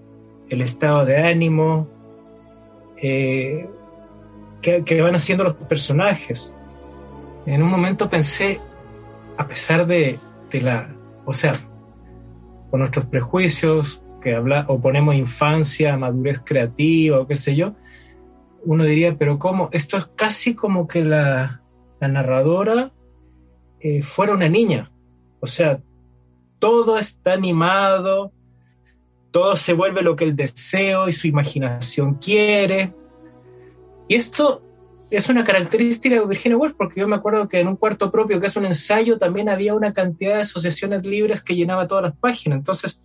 el 0.49 0.61
estado 0.61 1.05
de 1.05 1.17
ánimo 1.17 1.87
eh, 2.97 3.67
que, 4.61 5.01
van 5.01 5.15
haciendo 5.15 5.43
los 5.43 5.55
personajes. 5.55 6.55
En 7.45 7.63
un 7.63 7.69
momento 7.69 8.09
pensé, 8.09 8.59
a 9.37 9.47
pesar 9.47 9.87
de 9.87 10.19
la 10.51 10.89
o 11.25 11.33
sea, 11.33 11.53
con 12.69 12.79
nuestros 12.79 13.05
prejuicios, 13.05 14.03
que 14.21 14.35
habla, 14.35 14.65
o 14.69 14.79
ponemos 14.79 15.15
infancia, 15.15 15.97
madurez 15.97 16.41
creativa 16.43 17.19
o 17.19 17.27
qué 17.27 17.35
sé 17.35 17.55
yo, 17.55 17.75
uno 18.63 18.83
diría, 18.83 19.17
pero 19.17 19.39
¿cómo? 19.39 19.69
Esto 19.71 19.97
es 19.97 20.05
casi 20.15 20.55
como 20.55 20.87
que 20.87 21.03
la, 21.03 21.61
narradora 21.99 22.91
eh, 23.79 24.01
fuera 24.01 24.33
una 24.33 24.49
niña. 24.49 24.91
O 25.39 25.47
sea, 25.47 25.81
todo 26.59 26.97
está 26.97 27.33
animado, 27.33 28.31
todo 29.31 29.55
se 29.55 29.73
vuelve 29.73 30.01
lo 30.01 30.15
que 30.15 30.25
el 30.25 30.35
deseo 30.35 31.07
y 31.07 31.13
su 31.13 31.27
imaginación 31.27 32.15
quiere. 32.15 32.93
Y 34.07 34.15
esto 34.15 34.61
es 35.09 35.27
una 35.29 35.43
característica 35.43 36.15
de 36.15 36.25
Virginia 36.25 36.57
Woolf, 36.57 36.73
porque 36.73 37.01
yo 37.01 37.07
me 37.07 37.15
acuerdo 37.15 37.47
que 37.49 37.59
en 37.59 37.67
un 37.67 37.75
cuarto 37.75 38.11
propio, 38.11 38.39
que 38.39 38.47
es 38.47 38.55
un 38.55 38.65
ensayo, 38.65 39.17
también 39.17 39.49
había 39.49 39.73
una 39.73 39.93
cantidad 39.93 40.35
de 40.35 40.41
asociaciones 40.41 41.05
libres 41.05 41.43
que 41.43 41.55
llenaba 41.55 41.87
todas 41.87 42.03
las 42.03 42.17
páginas. 42.17 42.59
Entonces, 42.59 43.01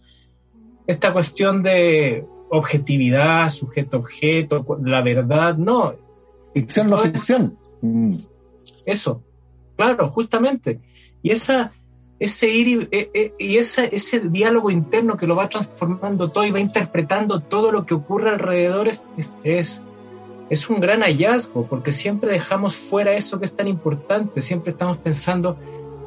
esta 0.87 1.12
cuestión 1.12 1.62
de 1.62 2.25
objetividad, 2.50 3.49
sujeto-objeto, 3.49 4.64
la 4.85 5.02
verdad, 5.02 5.57
no. 5.57 5.95
Ficción, 6.55 6.88
no 6.88 6.99
ficción. 6.99 7.59
Mm. 7.83 8.14
Eso, 8.85 9.23
claro, 9.76 10.09
justamente. 10.11 10.81
Y 11.23 11.31
esa, 11.31 11.73
ese 12.19 12.49
ir 12.49 12.69
y, 12.69 12.88
e, 12.90 13.33
e, 13.38 13.59
ese, 13.59 13.95
ese 13.95 14.21
diálogo 14.21 14.71
interno 14.71 15.16
que 15.16 15.26
lo 15.26 15.37
va 15.37 15.49
transformando 15.49 16.31
todo 16.31 16.45
y 16.45 16.50
va 16.50 16.61
interpretando 16.61 17.40
todo 17.40 17.73
lo 17.73 17.85
que 17.85 17.95
ocurre 17.95 18.31
alrededor 18.31 18.88
es, 18.88 19.05
es 19.45 19.83
es 20.49 20.71
un 20.71 20.81
gran 20.81 21.00
hallazgo 21.00 21.66
porque 21.66 21.93
siempre 21.93 22.31
dejamos 22.31 22.76
fuera 22.76 23.14
eso 23.14 23.38
que 23.38 23.45
es 23.45 23.57
tan 23.57 23.69
importante, 23.69 24.40
siempre 24.40 24.71
estamos 24.71 24.97
pensando 24.99 25.57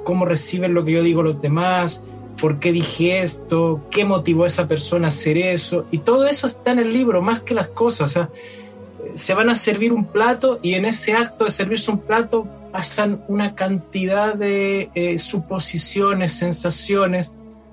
cómo 0.04 0.26
reciben 0.26 0.74
lo 0.74 0.86
que 0.86 0.94
yo 0.94 1.04
digo 1.04 1.24
los 1.24 1.42
demás, 1.42 2.04
por 2.40 2.60
qué 2.60 2.72
dije 2.72 3.22
esto, 3.22 3.82
qué 3.92 4.06
motivó 4.06 4.44
a 4.44 4.48
esa 4.48 4.68
persona 4.68 5.08
a 5.08 5.10
hacer 5.10 5.38
eso, 5.38 5.86
y 5.92 6.00
todo 6.00 6.28
eso 6.28 6.48
está 6.48 6.72
en 6.72 6.80
el 6.80 6.94
libro, 6.94 7.22
más 7.22 7.40
que 7.40 7.54
las 7.54 7.70
cosas, 7.70 8.12
o 8.12 8.14
sea, 8.14 8.30
se 9.16 9.34
van 9.34 9.50
a 9.50 9.56
servir 9.56 9.94
un 9.94 10.06
plato 10.06 10.60
y 10.62 10.74
en 10.74 10.86
ese 10.86 11.14
acto 11.14 11.46
de 11.46 11.52
servirse 11.52 11.90
un 11.90 12.00
plato 12.00 12.48
pasan 12.72 13.24
una 13.28 13.56
cantidad 13.56 14.36
de 14.36 14.90
eh, 14.94 15.20
suposiciones, 15.20 16.34
sensaciones, 16.34 17.32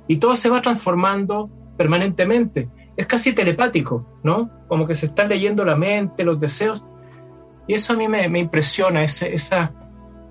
y 0.08 0.16
todo 0.16 0.36
se 0.36 0.48
va 0.48 0.62
transformando 0.62 1.50
permanentemente 1.76 2.68
es 2.96 3.06
casi 3.06 3.34
telepático, 3.34 4.06
¿no? 4.22 4.50
Como 4.68 4.86
que 4.86 4.94
se 4.94 5.06
está 5.06 5.24
leyendo 5.24 5.64
la 5.64 5.76
mente, 5.76 6.24
los 6.24 6.40
deseos. 6.40 6.84
Y 7.66 7.74
eso 7.74 7.92
a 7.92 7.96
mí 7.96 8.08
me, 8.08 8.26
impresiona, 8.38 9.04
esa, 9.04 9.72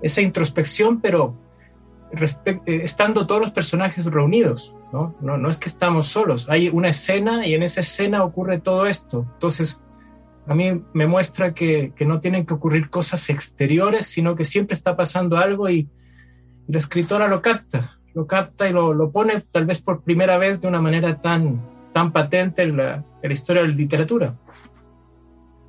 esa 0.02 0.20
introspección, 0.20 1.00
pero 1.00 1.34
estando 2.66 3.26
todos 3.26 3.40
los 3.40 3.50
personajes 3.50 4.06
reunidos, 4.06 4.74
¿no? 4.92 5.14
¿no? 5.20 5.36
No 5.36 5.48
es 5.48 5.58
que 5.58 5.68
estamos 5.68 6.06
solos, 6.06 6.48
hay 6.48 6.68
una 6.68 6.88
escena 6.88 7.46
y 7.46 7.54
en 7.54 7.62
esa 7.62 7.80
escena 7.80 8.24
ocurre 8.24 8.60
todo 8.60 8.86
esto. 8.86 9.26
Entonces, 9.34 9.80
a 10.46 10.54
mí 10.54 10.82
me 10.92 11.06
muestra 11.06 11.54
que, 11.54 11.92
no 12.06 12.20
tienen 12.20 12.46
que 12.46 12.54
ocurrir 12.54 12.88
cosas 12.90 13.28
exteriores, 13.30 14.06
sino 14.06 14.36
que 14.36 14.44
siempre 14.44 14.74
está 14.74 14.96
pasando 14.96 15.36
algo 15.36 15.68
y, 15.68 15.88
la 16.68 16.78
escritora 16.78 17.28
lo 17.28 17.42
capta, 17.42 17.96
lo 18.12 18.26
capta 18.26 18.68
y 18.68 18.72
lo, 18.72 18.92
lo 18.92 19.12
pone 19.12 19.40
tal 19.52 19.66
vez 19.66 19.80
por 19.80 20.02
primera 20.02 20.36
vez 20.36 20.60
de 20.60 20.66
una 20.66 20.80
manera 20.80 21.20
tan, 21.20 21.60
tan 21.96 22.12
patente 22.12 22.62
en 22.62 22.76
la, 22.76 23.04
historia 23.22 23.62
de 23.62 23.68
la 23.68 23.74
literatura. 23.74 24.34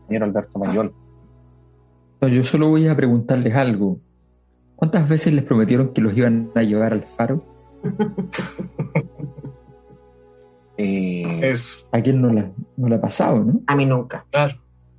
Señor 0.08 0.24
Alberto 0.24 0.60
Mayol. 0.60 0.92
yo 2.22 2.44
solo 2.44 2.68
voy 2.68 2.88
a 2.88 2.96
preguntarles 2.96 3.56
algo. 3.56 4.00
¿Cuántas 4.78 5.10
veces 5.10 5.34
les 5.34 5.44
prometieron 5.44 5.92
que 5.92 6.02
los 6.02 6.16
iban 6.16 6.52
a 6.56 6.62
llevar 6.62 6.94
al 6.94 7.04
faro? 7.04 7.44
eh, 10.78 11.56
¿A 11.92 12.02
quién 12.02 12.22
no 12.22 12.32
la, 12.32 12.52
no 12.78 12.88
la 12.88 12.98
ha 12.98 13.02
pasado, 13.02 13.44
no? 13.44 13.60
A 13.66 13.76
mí 13.76 13.88
nunca. 13.88 14.24
Claro. 14.32 14.56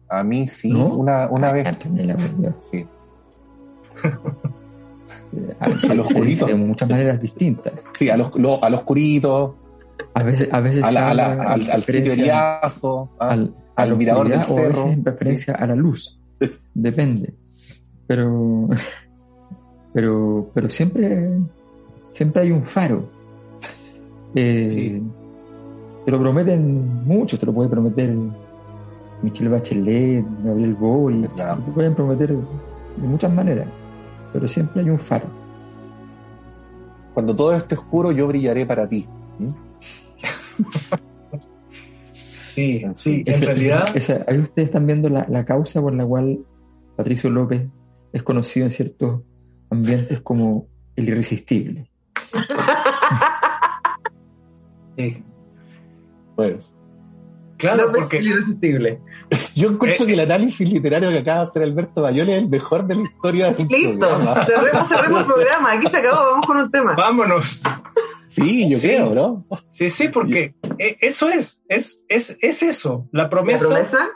A 0.08 0.24
mí 0.24 0.48
sí, 0.48 0.72
una, 0.72 1.28
una 1.28 1.52
vez. 1.52 1.64
sí. 2.70 2.84
a, 5.60 5.94
los 5.94 6.12
curitos. 6.12 6.48
De 6.48 6.56
muchas 6.56 6.88
maneras 6.88 7.20
distintas. 7.20 7.72
Sí, 7.94 8.10
a 8.10 8.16
los, 8.16 8.32
a 8.62 8.70
los 8.70 8.82
curitos, 8.82 9.52
a 10.14 10.22
veces, 10.24 10.48
a 10.50 10.60
veces 10.60 10.82
al, 10.82 11.82
sitio 11.84 12.16
de 12.16 12.32
al, 12.32 13.54
al 13.76 13.96
mirador 13.96 14.28
del 14.28 14.42
cerro. 14.42 14.88
en 14.88 15.04
referencia 15.04 15.54
a 15.54 15.68
la 15.68 15.76
luz. 15.76 16.18
Depende. 16.74 17.32
Pero, 18.08 18.70
pero, 19.92 20.50
pero 20.54 20.68
siempre, 20.70 21.30
siempre 22.10 22.42
hay 22.42 22.52
un 22.52 22.62
faro. 22.62 23.08
Eh, 24.34 25.00
te 26.04 26.10
lo 26.10 26.18
prometen 26.20 27.04
mucho, 27.04 27.38
te 27.38 27.46
lo 27.46 27.52
puede 27.52 27.68
prometer 27.68 28.14
Michelle 29.22 29.50
Bachelet, 29.50 30.24
Gabriel 30.44 30.74
Boy, 30.74 31.28
te 31.34 31.72
pueden 31.72 31.94
prometer 31.94 32.30
de 32.30 33.06
muchas 33.06 33.32
maneras, 33.32 33.66
pero 34.32 34.46
siempre 34.48 34.82
hay 34.82 34.90
un 34.90 34.98
faro. 34.98 35.26
Cuando 37.14 37.34
todo 37.34 37.52
esté 37.52 37.74
oscuro, 37.74 38.12
yo 38.12 38.28
brillaré 38.28 38.64
para 38.64 38.88
ti. 38.88 39.06
sí, 42.40 42.84
sí, 42.94 43.24
en 43.26 43.40
realidad. 43.40 43.86
ahí 44.26 44.38
ustedes 44.38 44.68
están 44.68 44.86
viendo 44.86 45.08
la, 45.08 45.44
causa 45.44 45.80
por 45.80 45.94
la 45.94 46.06
cual 46.06 46.38
Patricio 46.96 47.28
López 47.30 47.68
es 48.12 48.22
conocido 48.22 48.66
en 48.66 48.70
ciertos 48.70 49.22
ambientes 49.70 50.20
como 50.20 50.68
el 50.96 51.08
irresistible. 51.08 51.90
sí. 54.96 55.24
Bueno. 56.36 56.58
Claro, 57.56 57.90
porque... 57.92 58.18
irresistible. 58.18 59.00
Yo 59.56 59.70
encuentro 59.70 60.06
que 60.06 60.12
el 60.12 60.20
análisis 60.20 60.72
literario 60.72 61.10
que 61.10 61.18
acaba 61.18 61.38
de 61.38 61.44
hacer 61.44 61.62
Alberto 61.64 62.02
Bayón 62.02 62.28
es 62.28 62.38
el 62.38 62.48
mejor 62.48 62.86
de 62.86 62.94
la 62.94 63.02
historia 63.02 63.52
del 63.52 63.66
Listo, 63.66 64.08
cerremos, 64.46 64.88
cerremos 64.88 65.20
el 65.20 65.26
programa. 65.32 65.72
Aquí 65.72 65.88
se 65.88 65.96
acabó, 65.98 66.30
vamos 66.30 66.46
con 66.46 66.56
un 66.56 66.70
tema. 66.70 66.94
Vámonos. 66.94 67.60
Sí, 68.28 68.70
yo 68.70 68.78
creo, 68.78 69.14
¿no? 69.14 69.46
Sí, 69.68 69.90
sí, 69.90 70.08
porque 70.08 70.54
e, 70.78 70.96
eso 71.00 71.30
es, 71.30 71.62
es, 71.68 72.02
es, 72.08 72.36
es 72.40 72.62
eso, 72.62 73.08
la 73.10 73.28
promesa, 73.30 74.10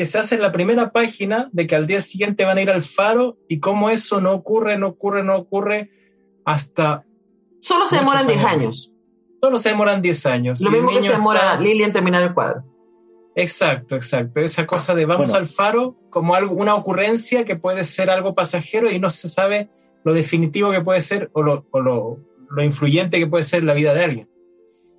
que 0.00 0.06
se 0.06 0.18
hace 0.18 0.36
en 0.36 0.40
la 0.40 0.50
primera 0.50 0.92
página 0.92 1.50
de 1.52 1.66
que 1.66 1.76
al 1.76 1.86
día 1.86 2.00
siguiente 2.00 2.46
van 2.46 2.56
a 2.56 2.62
ir 2.62 2.70
al 2.70 2.80
faro 2.80 3.36
y 3.48 3.60
cómo 3.60 3.90
eso 3.90 4.18
no 4.18 4.32
ocurre, 4.32 4.78
no 4.78 4.88
ocurre, 4.88 5.22
no 5.22 5.36
ocurre 5.36 5.90
hasta... 6.46 7.04
Solo 7.60 7.84
se 7.84 7.96
demoran 7.96 8.26
10 8.26 8.44
años. 8.46 8.94
Solo 9.42 9.58
se 9.58 9.68
demoran 9.68 10.00
10 10.00 10.24
años. 10.24 10.62
Lo 10.62 10.70
mismo 10.70 10.88
que 10.88 11.02
se 11.02 11.12
demora 11.12 11.60
Lili 11.60 11.82
en 11.82 11.92
terminar 11.92 12.22
el 12.22 12.32
cuadro. 12.32 12.64
Exacto, 13.34 13.94
exacto. 13.94 14.40
Esa 14.40 14.66
cosa 14.66 14.94
de 14.94 15.04
vamos 15.04 15.34
al 15.34 15.44
faro 15.44 15.98
como 16.08 16.34
algo, 16.34 16.54
una 16.54 16.76
ocurrencia 16.76 17.44
que 17.44 17.56
puede 17.56 17.84
ser 17.84 18.08
algo 18.08 18.34
pasajero 18.34 18.90
y 18.90 18.98
no 18.98 19.10
se 19.10 19.28
sabe 19.28 19.68
lo 20.02 20.14
definitivo 20.14 20.70
que 20.70 20.80
puede 20.80 21.02
ser 21.02 21.28
o 21.34 21.42
lo, 21.42 21.66
o 21.72 21.80
lo, 21.80 22.16
lo 22.48 22.64
influyente 22.64 23.18
que 23.18 23.26
puede 23.26 23.44
ser 23.44 23.64
la 23.64 23.74
vida 23.74 23.92
de 23.92 24.02
alguien. 24.02 24.29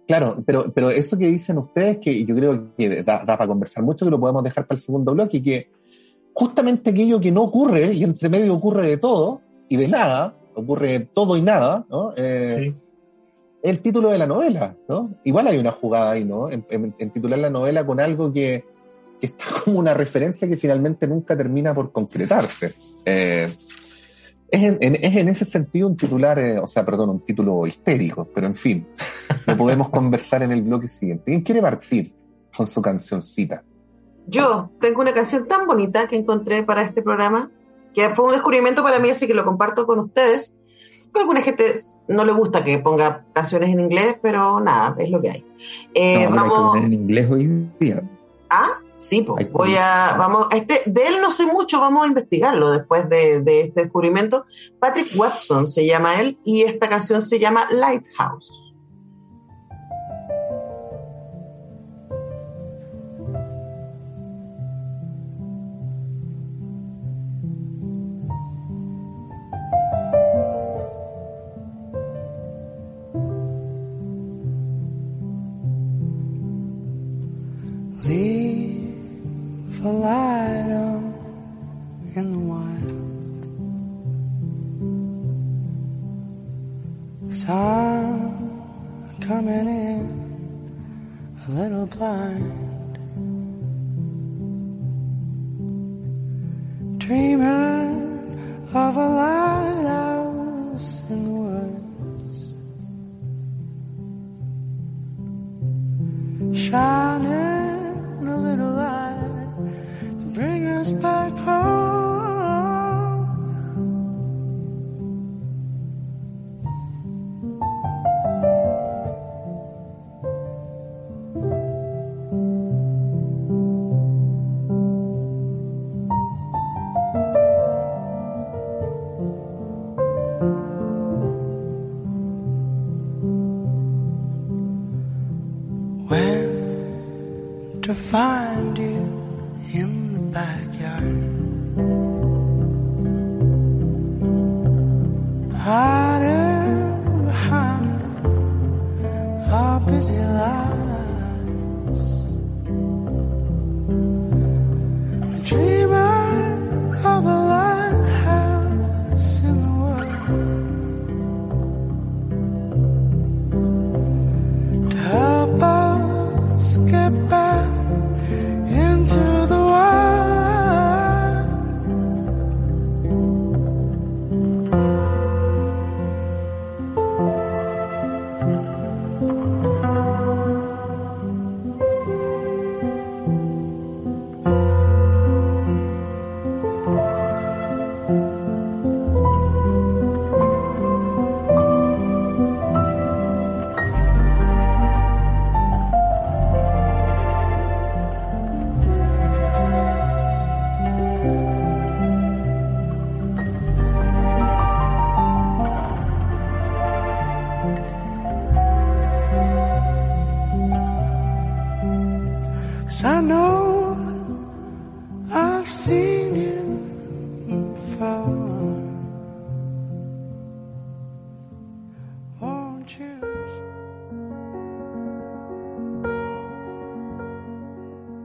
Claro, 0.08 0.44
pero, 0.46 0.72
pero 0.74 0.90
eso 0.90 1.18
que 1.18 1.28
dicen 1.28 1.58
ustedes, 1.58 2.00
que 2.00 2.26
yo 2.26 2.36
creo 2.36 2.76
que 2.78 3.04
da, 3.04 3.26
para 3.26 3.48
conversar 3.48 3.84
mucho, 3.84 4.06
que 4.06 4.12
lo 4.12 4.20
podemos 4.20 4.44
dejar 4.44 4.68
para 4.68 4.78
el 4.78 4.84
segundo 4.84 5.14
bloque, 5.14 5.38
y 5.38 5.42
que 5.42 5.70
justamente 6.34 6.90
aquello 6.90 7.20
que 7.20 7.32
no 7.32 7.44
ocurre 7.44 7.94
y 7.94 8.04
entre 8.04 8.30
medio 8.30 8.54
ocurre 8.54 8.88
de 8.88 8.98
todo 8.98 9.42
y 9.70 9.78
de 9.78 9.88
nada, 9.88 10.36
ocurre 10.56 11.00
todo 11.14 11.38
y 11.38 11.42
nada, 11.42 11.86
¿no? 11.90 12.14
Eh, 12.18 12.74
el 13.64 13.80
título 13.80 14.10
de 14.10 14.18
la 14.18 14.28
novela, 14.28 14.76
¿no? 14.90 15.18
Igual 15.24 15.48
hay 15.48 15.58
una 15.58 15.72
jugada 15.72 16.12
ahí, 16.12 16.26
¿no? 16.26 16.50
En, 16.50 16.94
titular 17.12 17.40
la 17.40 17.50
novela 17.50 17.86
con 17.86 18.00
algo 18.00 18.34
que, 18.34 18.66
está 19.22 19.46
como 19.64 19.80
una 19.80 19.94
referencia 19.94 20.48
que 20.48 20.58
finalmente 20.58 21.08
nunca 21.08 21.38
termina 21.38 21.74
por 21.74 21.92
concretarse. 21.92 22.74
Eh, 23.06 23.48
es, 24.52 24.78
en, 24.82 25.28
ese 25.30 25.46
sentido 25.46 25.88
un 25.88 25.96
titular, 25.96 26.38
eh, 26.38 26.60
o 26.60 26.68
sea, 26.68 26.86
perdón, 26.86 27.10
un 27.10 27.20
título 27.22 27.66
histérico, 27.66 28.28
pero 28.36 28.48
en 28.48 28.56
fin, 28.56 28.86
lo 29.48 29.56
podemos 29.56 29.90
conversar 29.92 30.44
en 30.44 30.52
el 30.52 30.62
bloque 30.62 30.90
siguiente. 30.90 31.24
¿Quién 31.28 31.42
quiere 31.42 31.62
partir 31.62 32.12
con 32.56 32.68
su 32.68 32.82
cancioncita? 32.82 33.64
Yo 34.28 34.70
tengo 34.82 35.02
una 35.02 35.14
canción 35.14 35.48
tan 35.48 35.66
bonita 35.66 36.08
que 36.08 36.18
encontré 36.18 36.64
para 36.64 36.84
este 36.84 37.02
programa, 37.02 37.50
que 37.94 38.10
fue 38.10 38.26
un 38.26 38.32
descubrimiento 38.34 38.84
para 38.84 39.00
mí, 39.00 39.10
así 39.10 39.26
que 39.26 39.34
lo 39.34 39.46
comparto 39.46 39.86
con 39.86 40.00
ustedes. 40.00 40.54
A 41.14 41.20
alguna 41.20 41.42
gente 41.42 41.74
no 42.08 42.26
le 42.26 42.34
gusta 42.34 42.64
que 42.64 42.78
ponga 42.80 43.26
canciones 43.34 43.72
en 43.72 43.80
inglés, 43.80 44.18
pero 44.22 44.60
nada, 44.60 44.96
es 45.00 45.10
lo 45.10 45.22
que 45.22 45.30
hay. 45.30 45.46
Eh, 45.94 46.28
vamos... 46.30 46.76
en 46.78 46.94
inglés 46.94 47.32
hoy 47.32 47.68
día. 47.80 48.04
Ah, 48.50 48.81
sí, 49.02 49.24
pues 49.24 49.52
voy 49.52 49.76
a, 49.76 50.16
vamos, 50.18 50.48
este, 50.52 50.84
de 50.86 51.08
él 51.08 51.22
no 51.22 51.32
sé 51.32 51.46
mucho, 51.46 51.80
vamos 51.80 52.06
a 52.06 52.08
investigarlo 52.08 52.72
después 52.72 53.10
de, 53.10 53.42
de 53.42 53.62
este 53.62 53.82
descubrimiento. 53.84 54.46
Patrick 54.80 55.10
Watson 55.16 55.66
se 55.68 55.86
llama 55.86 56.20
él 56.22 56.38
y 56.46 56.62
esta 56.62 56.88
canción 56.88 57.22
se 57.22 57.40
llama 57.40 57.68
Lighthouse. 57.72 58.71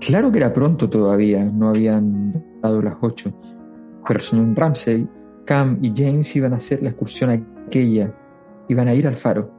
Claro 0.06 0.30
que 0.30 0.38
era 0.38 0.54
pronto 0.54 0.88
todavía, 0.88 1.42
no 1.44 1.68
habían 1.68 2.32
dado 2.62 2.80
las 2.80 2.94
ocho, 3.00 3.32
pero 4.06 4.20
Ramsey, 4.54 5.04
Cam 5.44 5.80
y 5.82 5.92
James 5.96 6.36
iban 6.36 6.52
a 6.52 6.58
hacer 6.58 6.80
la 6.80 6.90
excursión 6.90 7.30
aquella, 7.66 8.14
iban 8.68 8.86
a 8.86 8.94
ir 8.94 9.08
al 9.08 9.16
faro. 9.16 9.50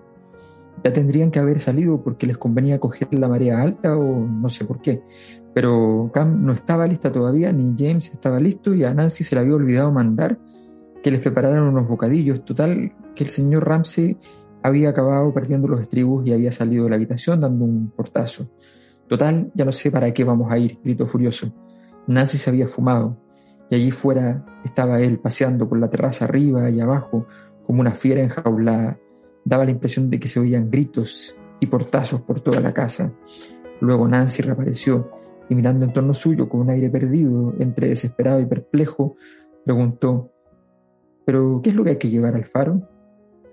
Ya 0.85 0.93
tendrían 0.93 1.31
que 1.31 1.39
haber 1.39 1.59
salido 1.59 2.01
porque 2.01 2.27
les 2.27 2.37
convenía 2.37 2.79
coger 2.79 3.09
la 3.11 3.27
marea 3.27 3.61
alta 3.61 3.97
o 3.97 4.25
no 4.25 4.47
sé 4.47 4.63
por 4.63 4.79
qué, 4.79 5.03
pero 5.53 6.09
Cam 6.13 6.45
no 6.45 6.53
estaba 6.53 6.87
lista 6.87 7.11
todavía, 7.11 7.51
ni 7.51 7.75
James 7.77 8.09
estaba 8.09 8.39
listo 8.39 8.73
y 8.73 8.85
a 8.85 8.93
Nancy 8.93 9.25
se 9.25 9.35
le 9.35 9.41
había 9.41 9.55
olvidado 9.55 9.91
mandar 9.91 10.39
que 11.03 11.11
les 11.11 11.19
prepararan 11.19 11.63
unos 11.63 11.89
bocadillos. 11.89 12.45
Total, 12.45 12.93
que 13.15 13.25
el 13.25 13.29
señor 13.31 13.67
Ramsey 13.67 14.15
había 14.63 14.91
acabado 14.91 15.33
perdiendo 15.33 15.67
los 15.67 15.81
estribos 15.81 16.25
y 16.25 16.31
había 16.31 16.53
salido 16.53 16.85
de 16.85 16.91
la 16.91 16.95
habitación 16.95 17.41
dando 17.41 17.65
un 17.65 17.89
portazo. 17.89 18.49
Total, 19.07 19.51
ya 19.53 19.65
no 19.65 19.71
sé 19.71 19.91
para 19.91 20.13
qué 20.13 20.23
vamos 20.23 20.51
a 20.51 20.57
ir, 20.57 20.79
gritó 20.83 21.05
furioso. 21.05 21.51
Nancy 22.07 22.37
se 22.37 22.49
había 22.49 22.67
fumado, 22.67 23.17
y 23.69 23.75
allí 23.75 23.91
fuera 23.91 24.45
estaba 24.63 24.99
él 24.99 25.19
paseando 25.19 25.67
por 25.67 25.79
la 25.79 25.89
terraza 25.89 26.25
arriba 26.25 26.69
y 26.69 26.79
abajo 26.79 27.27
como 27.63 27.81
una 27.81 27.91
fiera 27.91 28.21
enjaulada. 28.21 28.97
Daba 29.43 29.65
la 29.65 29.71
impresión 29.71 30.09
de 30.09 30.19
que 30.19 30.27
se 30.27 30.39
oían 30.39 30.69
gritos 30.69 31.35
y 31.59 31.67
portazos 31.67 32.21
por 32.21 32.41
toda 32.41 32.59
la 32.59 32.73
casa. 32.73 33.11
Luego 33.81 34.07
Nancy 34.07 34.41
reapareció 34.41 35.11
y 35.49 35.55
mirando 35.55 35.85
en 35.85 35.93
torno 35.93 36.13
suyo 36.13 36.49
con 36.49 36.61
un 36.61 36.69
aire 36.69 36.89
perdido, 36.89 37.53
entre 37.59 37.89
desesperado 37.89 38.39
y 38.41 38.45
perplejo, 38.45 39.15
preguntó, 39.63 40.31
¿pero 41.25 41.61
qué 41.61 41.69
es 41.69 41.75
lo 41.75 41.83
que 41.83 41.91
hay 41.91 41.97
que 41.97 42.09
llevar 42.09 42.35
al 42.35 42.45
faro? 42.45 42.81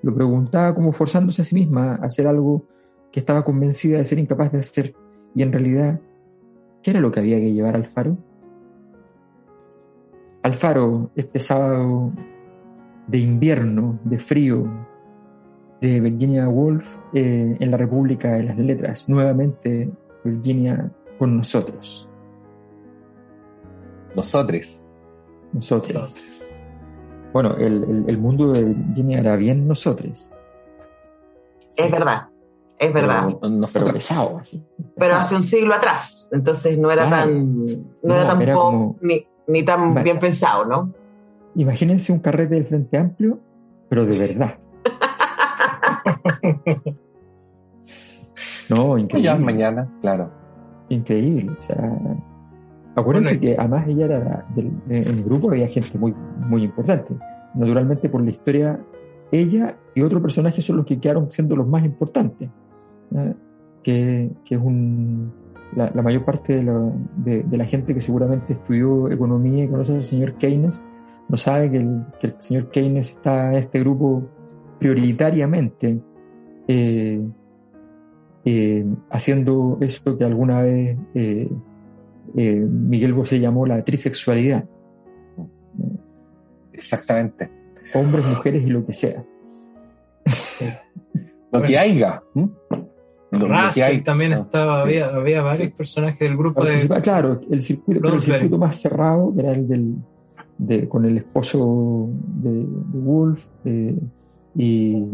Lo 0.03 0.15
preguntaba 0.15 0.75
como 0.75 0.93
forzándose 0.93 1.43
a 1.43 1.45
sí 1.45 1.55
misma 1.55 1.93
a 1.93 2.07
hacer 2.07 2.27
algo 2.27 2.67
que 3.13 3.21
estaba 3.21 3.45
convencida 3.45 3.99
de 3.99 4.05
ser 4.05 4.19
incapaz 4.19 4.53
de 4.53 4.59
hacer. 4.59 4.95
Y 5.35 5.43
en 5.43 5.53
realidad, 5.53 6.01
¿qué 6.83 6.91
era 6.91 7.01
lo 7.01 7.11
que 7.11 7.21
había 7.21 7.39
que 7.39 7.53
llevar 7.53 7.75
al 7.75 7.87
faro? 7.87 8.17
Al 10.43 10.55
faro, 10.55 11.11
este 11.17 11.41
sábado 11.41 12.13
de 13.07 13.19
invierno, 13.19 13.99
de 14.05 14.19
frío, 14.19 14.67
de 15.81 16.01
Virginia 16.01 16.49
Woolf 16.49 16.87
eh, 17.13 17.57
en 17.59 17.71
la 17.71 17.77
República 17.77 18.33
de 18.33 18.45
las 18.45 18.59
Letras. 18.59 19.09
Nuevamente, 19.09 19.91
Virginia 20.23 20.91
con 21.19 21.37
nosotros. 21.37 22.09
Nosotros. 24.15 24.87
nosotros. 25.53 26.47
Bueno, 27.33 27.57
el, 27.57 28.05
el, 28.07 28.19
mundo 28.19 28.53
viene 28.95 29.17
ahora 29.17 29.35
bien 29.35 29.67
nosotros. 29.67 30.33
Es 31.77 31.91
verdad, 31.91 32.29
es 32.85 32.93
verdad. 32.93 33.29
Pero, 33.73 33.93
pero, 34.97 35.17
hace 35.17 35.37
un 35.37 35.43
siglo 35.43 35.75
atrás, 35.75 36.29
entonces 36.33 36.79
no 36.79 36.91
era 36.91 37.09
tan, 37.09 37.65
no, 37.65 38.15
era 38.15 38.27
tan 38.27 38.45
pop, 38.53 38.97
ni, 39.01 39.27
ni, 39.47 39.63
tan 39.63 39.95
bien 40.03 40.19
pensado, 40.19 40.65
¿no? 40.65 40.93
Imagínense 41.55 42.13
un 42.13 42.19
carrete 42.19 42.55
del 42.55 42.67
Frente 42.67 42.99
Amplio, 42.99 43.39
pero 43.89 44.05
de 44.05 44.19
verdad. 44.19 44.59
no, 48.69 48.99
increíble. 48.99 49.31
Ya 49.31 49.37
mañana, 49.37 49.89
claro. 50.01 50.31
Increíble, 50.89 51.57
o 51.59 51.63
sea 51.63 51.91
Acuérdense 52.97 53.41
que 53.41 53.57
además 53.59 53.89
ella 53.89 54.05
era 54.05 54.47
del, 54.55 54.71
en 54.89 55.19
el 55.19 55.25
grupo 55.25 55.51
había 55.51 55.67
gente 55.69 55.99
muy, 55.99 56.15
muy 56.49 56.63
importante. 56.63 57.15
Naturalmente 57.55 58.09
por 58.09 58.23
la 58.23 58.31
historia, 58.31 58.81
ella 59.33 59.77
y 59.95 60.03
otro 60.03 60.23
personaje 60.23 60.63
son 60.63 60.77
los 60.77 60.87
que 60.87 61.01
quedaron 61.01 61.31
siendo 61.31 61.57
los 61.57 61.67
más 61.67 61.85
importantes. 61.85 62.49
Que, 63.83 64.31
que, 64.45 64.55
es 64.55 64.61
un, 64.61 65.33
la, 65.77 65.91
mayor 66.03 66.25
parte 66.25 66.57
de 66.57 66.63
la, 66.63 66.93
de, 67.17 67.57
la, 67.57 67.65
gente 67.65 67.95
que 67.95 68.01
seguramente 68.01 68.55
estudió 68.55 69.11
economía 69.11 69.65
y 69.65 69.69
conoce 69.69 69.95
al 69.95 70.05
señor 70.05 70.35
Keynes, 70.35 70.83
no 71.29 71.37
sabe 71.37 71.71
que 71.71 71.77
el, 71.79 72.05
que 72.21 72.29
el 72.29 72.37
señor 72.39 72.71
Keynes 72.71 73.11
está 73.11 73.51
en 73.51 73.57
este 73.57 73.81
grupo 73.81 74.23
prioritariamente 74.79 76.01
eh, 76.67 77.23
eh, 78.45 78.85
haciendo 79.11 79.79
eso 79.81 80.19
que 80.19 80.25
alguna 80.25 80.63
vez 80.63 80.99
eh, 81.15 81.49
Miguel 82.35 83.13
Bosé 83.13 83.39
llamó 83.39 83.67
la 83.67 83.83
trisexualidad. 83.85 84.65
Exactamente. 86.73 87.51
Hombres, 87.95 88.27
mujeres 88.27 88.65
y 88.65 88.71
lo 88.71 88.85
que 88.85 88.93
sea. 88.93 89.25
Lo 91.53 91.63
que 91.63 91.79
haya. 91.79 92.21
Russell 93.41 94.03
también 94.03 94.33
estaba, 94.33 94.83
había, 94.83 95.07
había 95.07 95.43
varios 95.43 95.71
personajes 95.73 96.19
del 96.19 96.37
grupo 96.37 96.65
de. 96.65 96.89
Claro, 97.03 97.41
el 97.51 97.63
circuito, 97.63 98.09
el 98.09 98.21
circuito 98.21 98.59
más 98.59 98.81
cerrado 98.81 99.33
era 99.37 99.53
el 99.53 99.69
del. 99.69 99.95
De, 100.57 100.89
con 100.89 101.05
el 101.05 101.17
esposo 101.17 102.11
de, 102.13 102.65
Wolf 102.93 103.45
eh, 103.65 103.99
y, 104.55 105.05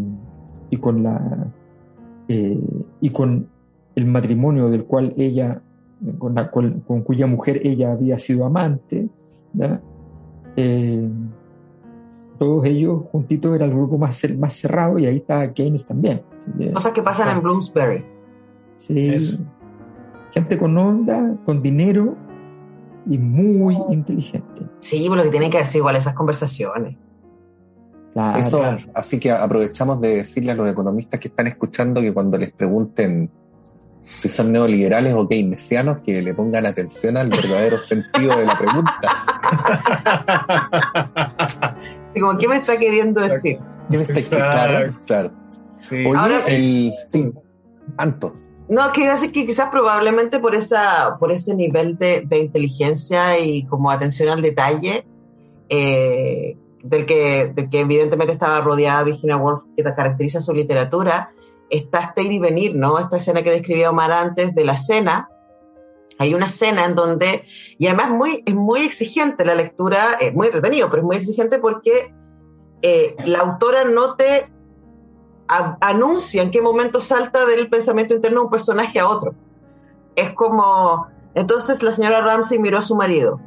y, 0.68 0.76
con 0.76 1.02
la 1.02 1.46
eh, 2.28 2.60
y 3.00 3.08
con 3.08 3.48
el 3.94 4.04
matrimonio 4.04 4.68
del 4.68 4.84
cual 4.84 5.14
ella 5.16 5.62
con, 6.18 6.34
con, 6.86 7.02
cuya 7.02 7.26
mujer 7.26 7.60
ella 7.64 7.92
había 7.92 8.18
sido 8.18 8.44
amante, 8.44 9.08
eh, 10.56 11.08
todos 12.40 12.64
ellos 12.64 13.02
juntitos 13.12 13.54
era 13.54 13.66
el 13.66 13.70
grupo 13.70 13.98
más, 13.98 14.18
más 14.38 14.54
cerrado 14.54 14.98
y 14.98 15.04
ahí 15.04 15.18
está 15.18 15.52
Keynes 15.52 15.86
también. 15.86 16.22
Cosas 16.72 16.92
que 16.92 17.02
pasan 17.02 17.36
en 17.36 17.42
Bloomsbury. 17.42 18.02
Sí. 18.76 19.38
Gente 20.32 20.56
con 20.56 20.78
onda, 20.78 21.36
con 21.44 21.60
dinero 21.60 22.16
y 23.04 23.18
muy 23.18 23.76
inteligente. 23.90 24.62
Sí, 24.78 25.06
lo 25.06 25.22
que 25.22 25.28
tienen 25.28 25.50
que 25.50 25.58
hacer 25.58 25.80
igual 25.80 25.96
esas 25.96 26.14
conversaciones. 26.14 26.96
Eso, 28.38 28.62
así 28.94 29.20
que 29.20 29.30
aprovechamos 29.30 30.00
de 30.00 30.16
decirle 30.16 30.52
a 30.52 30.54
los 30.54 30.66
economistas 30.66 31.20
que 31.20 31.28
están 31.28 31.46
escuchando 31.46 32.00
que 32.00 32.14
cuando 32.14 32.38
les 32.38 32.52
pregunten 32.52 33.30
si 34.20 34.28
son 34.28 34.52
neoliberales 34.52 35.14
o 35.14 35.26
keynesianos, 35.26 36.02
que 36.02 36.20
le 36.20 36.34
pongan 36.34 36.66
atención 36.66 37.16
al 37.16 37.30
verdadero 37.30 37.78
sentido 37.90 38.36
de 38.36 38.44
la 38.44 38.58
pregunta. 38.58 38.94
Y 42.12 42.20
como, 42.20 42.36
¿qué 42.38 42.48
me 42.48 42.56
está 42.56 42.76
queriendo 42.76 43.20
decir? 43.20 43.60
¿Qué 43.88 43.96
me 43.96 44.02
está 44.02 44.36
Claro, 44.36 44.92
claro. 45.06 45.30
Ahora, 46.16 46.40
el, 46.48 46.92
sí, 47.08 47.32
Anto. 47.96 48.34
No, 48.68 48.90
que 48.90 49.08
decir 49.08 49.30
que 49.30 49.46
quizás 49.46 49.68
probablemente 49.70 50.40
por 50.40 50.56
esa, 50.56 51.16
por 51.20 51.30
ese 51.30 51.54
nivel 51.54 51.96
de, 51.98 52.26
inteligencia 52.32 53.38
y 53.38 53.64
como 53.66 53.92
atención 53.92 54.28
al 54.28 54.42
detalle, 54.42 55.06
eh, 55.68 56.56
del, 56.82 57.06
que, 57.06 57.52
del 57.54 57.70
que 57.70 57.78
evidentemente 57.78 58.32
estaba 58.32 58.60
rodeada 58.60 59.04
Virginia 59.04 59.36
Woolf, 59.36 59.62
que 59.76 59.84
caracteriza 59.84 60.40
su 60.40 60.52
literatura, 60.52 61.30
está 61.70 62.00
este 62.00 62.22
ir 62.22 62.32
y 62.32 62.38
venir, 62.38 62.74
¿no? 62.74 62.98
Esta 62.98 63.16
escena 63.16 63.42
que 63.42 63.50
describía 63.50 63.90
Omar 63.90 64.12
antes 64.12 64.54
de 64.54 64.64
la 64.64 64.76
cena. 64.76 65.28
Hay 66.18 66.34
una 66.34 66.46
escena 66.46 66.84
en 66.84 66.94
donde, 66.94 67.44
y 67.78 67.86
además 67.86 68.10
muy, 68.10 68.42
es 68.44 68.54
muy 68.54 68.82
exigente 68.82 69.44
la 69.44 69.54
lectura, 69.54 70.14
es 70.20 70.34
muy 70.34 70.48
entretenido, 70.48 70.90
pero 70.90 71.02
es 71.02 71.06
muy 71.06 71.16
exigente 71.16 71.58
porque 71.58 72.12
eh, 72.82 73.16
la 73.24 73.38
autora 73.40 73.84
no 73.84 74.16
te 74.16 74.52
anuncia 75.80 76.42
en 76.42 76.50
qué 76.50 76.60
momento 76.60 77.00
salta 77.00 77.44
del 77.46 77.68
pensamiento 77.68 78.14
interno 78.14 78.40
de 78.40 78.44
un 78.44 78.50
personaje 78.50 79.00
a 79.00 79.08
otro. 79.08 79.34
Es 80.14 80.32
como, 80.32 81.06
entonces 81.34 81.82
la 81.82 81.92
señora 81.92 82.20
Ramsey 82.20 82.58
miró 82.58 82.78
a 82.78 82.82
su 82.82 82.94
marido 82.96 83.40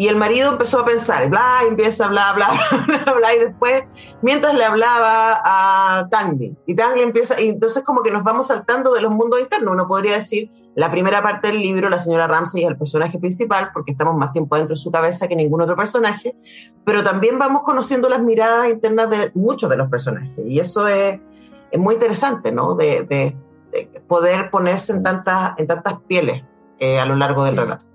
y 0.00 0.08
el 0.08 0.16
marido 0.16 0.52
empezó 0.52 0.78
a 0.78 0.86
pensar, 0.86 1.28
bla, 1.28 1.58
empieza 1.68 2.08
bla, 2.08 2.32
bla, 2.32 2.48
bla, 2.86 3.12
bla, 3.12 3.34
y 3.34 3.38
después, 3.40 3.82
mientras 4.22 4.54
le 4.54 4.64
hablaba 4.64 5.42
a 5.44 6.08
Tangli, 6.10 6.56
y 6.64 6.74
Tangli 6.74 7.02
empieza, 7.02 7.38
y 7.38 7.50
entonces 7.50 7.84
como 7.84 8.02
que 8.02 8.10
nos 8.10 8.24
vamos 8.24 8.46
saltando 8.46 8.94
de 8.94 9.02
los 9.02 9.12
mundos 9.12 9.38
internos. 9.40 9.74
Uno 9.74 9.86
podría 9.86 10.14
decir, 10.14 10.50
la 10.74 10.90
primera 10.90 11.22
parte 11.22 11.48
del 11.48 11.60
libro, 11.60 11.90
la 11.90 11.98
señora 11.98 12.26
Ramsey 12.28 12.62
es 12.62 12.70
el 12.70 12.78
personaje 12.78 13.18
principal, 13.18 13.72
porque 13.74 13.92
estamos 13.92 14.16
más 14.16 14.32
tiempo 14.32 14.56
dentro 14.56 14.74
de 14.74 14.80
su 14.80 14.90
cabeza 14.90 15.28
que 15.28 15.36
ningún 15.36 15.60
otro 15.60 15.76
personaje, 15.76 16.34
pero 16.86 17.02
también 17.02 17.38
vamos 17.38 17.60
conociendo 17.64 18.08
las 18.08 18.22
miradas 18.22 18.70
internas 18.70 19.10
de 19.10 19.30
muchos 19.34 19.68
de 19.68 19.76
los 19.76 19.90
personajes, 19.90 20.30
y 20.46 20.60
eso 20.60 20.88
es, 20.88 21.20
es 21.70 21.78
muy 21.78 21.92
interesante, 21.92 22.50
¿no? 22.52 22.74
De, 22.74 23.36
poder 24.08 24.50
ponerse 24.50 24.94
en 24.94 25.02
tantas, 25.02 25.52
en 25.58 25.66
tantas 25.66 26.00
pieles 26.08 26.42
eh, 26.78 26.98
a 26.98 27.04
lo 27.04 27.16
largo 27.16 27.44
del 27.44 27.58
relato. 27.58 27.89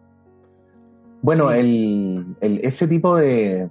Bueno, 1.26 1.52
el, 1.52 2.38
ese 2.40 2.88
tipo 2.88 3.16
de 3.16 3.68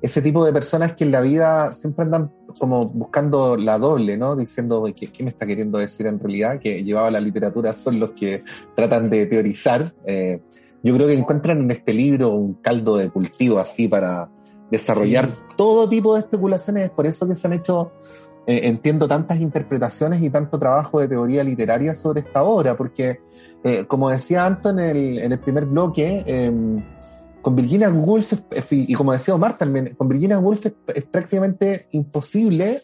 ese 0.00 0.22
tipo 0.22 0.44
de 0.44 0.52
personas 0.52 0.92
que 0.92 1.02
en 1.02 1.10
la 1.10 1.20
vida 1.20 1.74
siempre 1.74 2.04
andan 2.04 2.32
como 2.56 2.84
buscando 2.84 3.56
la 3.56 3.80
doble, 3.80 4.16
¿no? 4.16 4.36
Diciendo, 4.36 4.86
¿qué, 4.94 5.08
qué 5.10 5.24
me 5.24 5.30
está 5.30 5.44
queriendo 5.44 5.78
decir 5.78 6.06
en 6.06 6.20
realidad? 6.20 6.60
Que 6.60 6.84
llevaba 6.84 7.10
la 7.10 7.18
literatura 7.18 7.72
son 7.72 7.98
los 7.98 8.12
que 8.12 8.44
tratan 8.76 9.10
de 9.10 9.26
teorizar. 9.26 9.92
Eh, 10.06 10.40
yo 10.84 10.94
creo 10.94 11.08
que 11.08 11.14
encuentran 11.14 11.62
en 11.62 11.70
este 11.72 11.92
libro 11.92 12.28
un 12.28 12.54
caldo 12.54 12.96
de 12.96 13.10
cultivo 13.10 13.58
así 13.58 13.88
para 13.88 14.30
desarrollar 14.70 15.28
todo 15.56 15.88
tipo 15.88 16.14
de 16.14 16.20
especulaciones. 16.20 16.84
Es 16.84 16.90
por 16.90 17.08
eso 17.08 17.26
que 17.26 17.34
se 17.34 17.48
han 17.48 17.54
hecho, 17.54 17.90
eh, 18.48 18.66
entiendo, 18.66 19.06
tantas 19.06 19.40
interpretaciones 19.40 20.22
y 20.22 20.30
tanto 20.30 20.58
trabajo 20.58 21.00
de 21.00 21.08
teoría 21.08 21.44
literaria 21.44 21.94
sobre 21.94 22.20
esta 22.20 22.44
obra, 22.44 22.78
porque 22.78 23.20
eh, 23.62 23.84
como 23.86 24.08
decía 24.08 24.46
Anton 24.46 24.80
en 24.80 24.96
el, 24.96 25.18
en 25.18 25.32
el 25.32 25.38
primer 25.38 25.66
bloque, 25.66 26.24
em, 26.26 26.82
con 27.42 27.54
Virginia 27.54 27.90
Woolf, 27.90 28.32
y 28.70 28.94
como 28.94 29.12
decía 29.12 29.34
Omar 29.34 29.58
también, 29.58 29.94
con 29.98 30.08
Virginia 30.08 30.38
Woolf 30.38 30.64
es, 30.64 31.04
prácticamente 31.04 31.88
imposible 31.90 32.80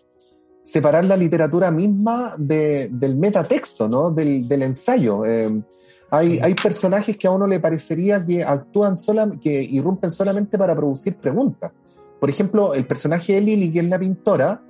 separar 0.62 1.07
la 1.07 1.16
literatura 1.16 1.70
misma 1.70 2.35
del 2.37 3.16
metatexto, 3.16 3.88
¿no? 3.88 4.11
del, 4.11 4.46
del 4.46 4.64
ensayo. 4.64 5.24
Em, 5.24 5.62
hay, 6.11 6.40
hay, 6.42 6.53
personajes 6.53 7.16
que 7.16 7.27
a 7.27 7.31
uno 7.31 7.46
le 7.46 7.59
parecería 7.59 8.22
que 8.22 8.44
actúan 8.44 8.98
sola, 8.98 9.33
que 9.40 9.62
irrumpen 9.62 10.11
solamente 10.11 10.59
para 10.59 10.77
producir 10.77 11.16
preguntas. 11.16 11.72
Por 12.20 12.29
ejemplo, 12.29 12.74
el 12.74 12.87
personaje 12.87 13.33
de 13.33 13.40
Lily, 13.40 13.72
que 13.72 13.79
es 13.79 13.88
la 13.88 13.98
pintora, 13.98 14.61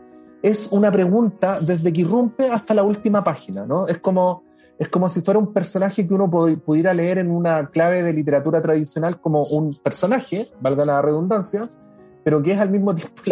es 0.44 0.68
una 0.72 0.92
pregunta 0.92 1.58
desde 1.58 1.90
que 1.90 2.02
irrumpe 2.02 2.50
hasta 2.50 2.74
la 2.74 2.82
última 2.82 3.24
página, 3.24 3.64
¿no? 3.64 3.86
Es 3.88 3.96
como, 3.96 4.44
es 4.78 4.90
como 4.90 5.08
si 5.08 5.22
fuera 5.22 5.40
un 5.40 5.54
personaje 5.54 6.06
que 6.06 6.12
uno 6.12 6.30
pudiera 6.30 6.92
leer 6.92 7.16
en 7.16 7.30
una 7.30 7.70
clave 7.70 8.02
de 8.02 8.12
literatura 8.12 8.60
tradicional 8.60 9.18
como 9.22 9.42
un 9.44 9.70
personaje, 9.82 10.46
valga 10.60 10.84
la 10.84 11.00
redundancia, 11.00 11.66
pero 12.22 12.42
que 12.42 12.52
es 12.52 12.58
al 12.58 12.68
mismo 12.68 12.94
tiempo 12.94 13.22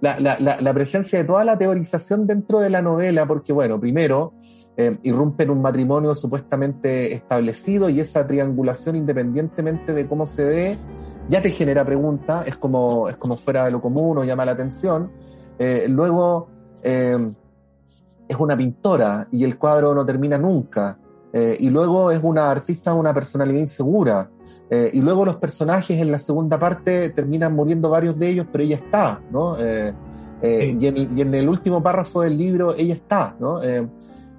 la, 0.00 0.72
presencia 0.72 1.18
de 1.18 1.24
toda 1.24 1.42
la 1.42 1.58
teorización 1.58 2.28
dentro 2.28 2.60
de 2.60 2.70
la 2.70 2.80
novela, 2.80 3.26
porque 3.26 3.52
bueno, 3.52 3.80
primero 3.80 4.34
eh, 4.76 4.96
irrumpe 5.02 5.42
en 5.42 5.50
un 5.50 5.62
matrimonio 5.62 6.14
supuestamente 6.14 7.12
establecido 7.12 7.88
y 7.88 7.98
esa 7.98 8.24
triangulación 8.28 8.94
independientemente 8.94 9.92
de 9.92 10.06
cómo 10.06 10.24
se 10.24 10.44
ve, 10.44 10.78
ya 11.28 11.42
te 11.42 11.50
genera 11.50 11.84
preguntas, 11.84 12.46
es 12.46 12.54
como, 12.54 13.08
es 13.08 13.16
como 13.16 13.34
fuera 13.34 13.64
de 13.64 13.72
lo 13.72 13.80
común 13.80 14.18
o 14.18 14.24
llama 14.24 14.44
la 14.44 14.52
atención. 14.52 15.10
Eh, 15.58 15.86
luego, 15.88 16.59
eh, 16.82 17.30
es 18.28 18.36
una 18.38 18.56
pintora 18.56 19.26
y 19.32 19.44
el 19.44 19.58
cuadro 19.58 19.94
no 19.94 20.06
termina 20.06 20.38
nunca. 20.38 20.98
Eh, 21.32 21.56
y 21.60 21.70
luego 21.70 22.10
es 22.10 22.20
una 22.22 22.50
artista, 22.50 22.94
una 22.94 23.14
personalidad 23.14 23.60
insegura. 23.60 24.30
Eh, 24.68 24.90
y 24.92 25.00
luego 25.00 25.24
los 25.24 25.36
personajes 25.36 26.00
en 26.00 26.10
la 26.10 26.18
segunda 26.18 26.58
parte 26.58 27.10
terminan 27.10 27.54
muriendo 27.54 27.90
varios 27.90 28.18
de 28.18 28.28
ellos, 28.28 28.46
pero 28.50 28.64
ella 28.64 28.76
está, 28.76 29.20
¿no? 29.30 29.56
Eh, 29.58 29.92
y, 30.42 30.86
en, 31.20 31.34
el 31.34 31.48
último 31.48 31.82
párrafo 31.82 32.22
del 32.22 32.38
libro 32.38 32.74
ella 32.74 32.94
está, 32.94 33.36
¿no? 33.38 33.60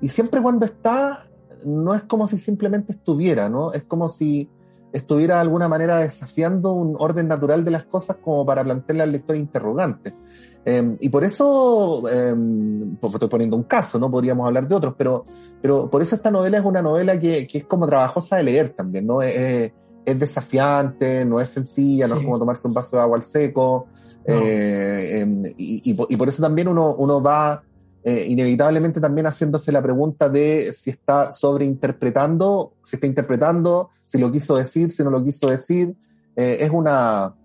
y 0.02 0.10
siempre 0.10 0.42
cuando 0.42 0.66
está, 0.66 1.28
no 1.64 1.94
es 1.94 2.02
como 2.04 2.28
si 2.28 2.40
simplemente 2.40 2.94
estuviera, 2.94 3.50
¿no? 3.50 3.72
Es 3.72 3.84
como 3.84 4.10
si 4.10 4.50
estuviera 4.92 5.36
de 5.36 5.42
alguna 5.42 5.68
manera 5.68 6.00
desafiando 6.00 6.74
un 6.74 6.96
orden 6.98 7.28
natural 7.28 7.64
de 7.64 7.70
las 7.70 7.84
cosas 7.84 8.18
como 8.18 8.44
para 8.48 8.64
plantearle 8.64 9.04
al 9.04 9.12
lector 9.12 9.36
interrogantes. 9.36 10.18
Em, 10.64 10.96
y 11.00 11.10
por 11.10 11.24
eso, 11.24 12.04
pues 12.04 13.14
estoy 13.14 13.30
poniendo 13.30 13.58
un 13.58 13.64
caso, 13.64 13.98
no 13.98 14.12
podríamos 14.12 14.46
hablar 14.46 14.68
de 14.68 14.76
otros, 14.76 14.94
pero, 14.98 15.24
pero 15.62 15.90
por 15.90 16.02
eso 16.02 16.16
esta 16.16 16.30
novela 16.30 16.60
es 16.60 16.66
una 16.66 16.82
novela 16.82 17.20
que, 17.20 17.48
que 17.48 17.60
es 17.60 17.66
como 17.66 17.88
trabajosa 17.88 18.38
de 18.38 18.44
leer 18.44 18.70
también, 18.70 19.08
¿no? 19.08 19.22
Es, 19.22 19.72
es 20.06 20.20
desafiante, 20.20 21.26
no 21.26 21.40
es 21.40 21.50
sencilla, 21.50 22.08
no 22.08 22.16
es 22.16 22.22
como 22.22 22.38
tomarse 22.40 22.68
un 22.68 22.74
vaso 22.74 22.96
de 22.96 23.02
agua 23.02 23.18
al 23.18 23.24
seco, 23.24 23.88
eh, 24.26 25.20
em, 25.22 25.44
y, 25.58 25.82
y, 25.84 26.16
por 26.16 26.30
eso 26.30 26.44
también 26.44 26.68
uno, 26.68 26.96
uno 26.96 27.22
va 27.22 27.64
eh, 28.04 28.26
inevitablemente 28.28 29.00
también 29.00 29.28
haciéndose 29.28 29.72
la 29.72 29.82
pregunta 29.82 30.28
de 30.28 30.74
si 30.74 30.90
está 30.90 31.32
sobreinterpretando, 31.32 32.74
si 32.84 32.96
está 32.96 33.08
interpretando, 33.08 33.90
si 34.04 34.18
lo 34.18 34.32
quiso 34.32 34.56
decir, 34.58 34.92
si 34.92 35.04
no 35.04 35.12
lo 35.12 35.24
quiso 35.24 35.50
decir. 35.50 35.96
Eh, 36.36 36.58
es, 36.62 36.72
una, 36.72 37.36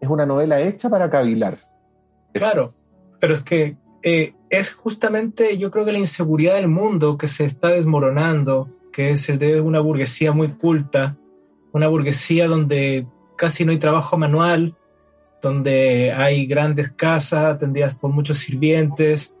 es 0.00 0.08
una 0.08 0.26
novela 0.26 0.60
hecha 0.60 0.88
para 0.88 1.08
cavilar. 1.10 1.58
Claro, 2.32 2.74
pero 3.20 3.34
es 3.34 3.42
que 3.42 3.76
eh, 4.02 4.34
es 4.48 4.72
justamente, 4.72 5.58
yo 5.58 5.70
creo 5.70 5.84
que 5.84 5.92
la 5.92 5.98
inseguridad 5.98 6.56
del 6.56 6.68
mundo 6.68 7.18
que 7.18 7.28
se 7.28 7.44
está 7.44 7.68
desmoronando, 7.68 8.68
que 8.92 9.10
es 9.10 9.28
el 9.28 9.38
de 9.38 9.60
una 9.60 9.80
burguesía 9.80 10.32
muy 10.32 10.48
culta, 10.48 11.16
una 11.72 11.88
burguesía 11.88 12.48
donde 12.48 13.06
casi 13.36 13.64
no 13.64 13.72
hay 13.72 13.78
trabajo 13.78 14.18
manual, 14.18 14.74
donde 15.42 16.12
hay 16.12 16.46
grandes 16.46 16.90
casas 16.90 17.54
atendidas 17.54 17.94
por 17.94 18.10
muchos 18.10 18.38
sirvientes, 18.38 19.34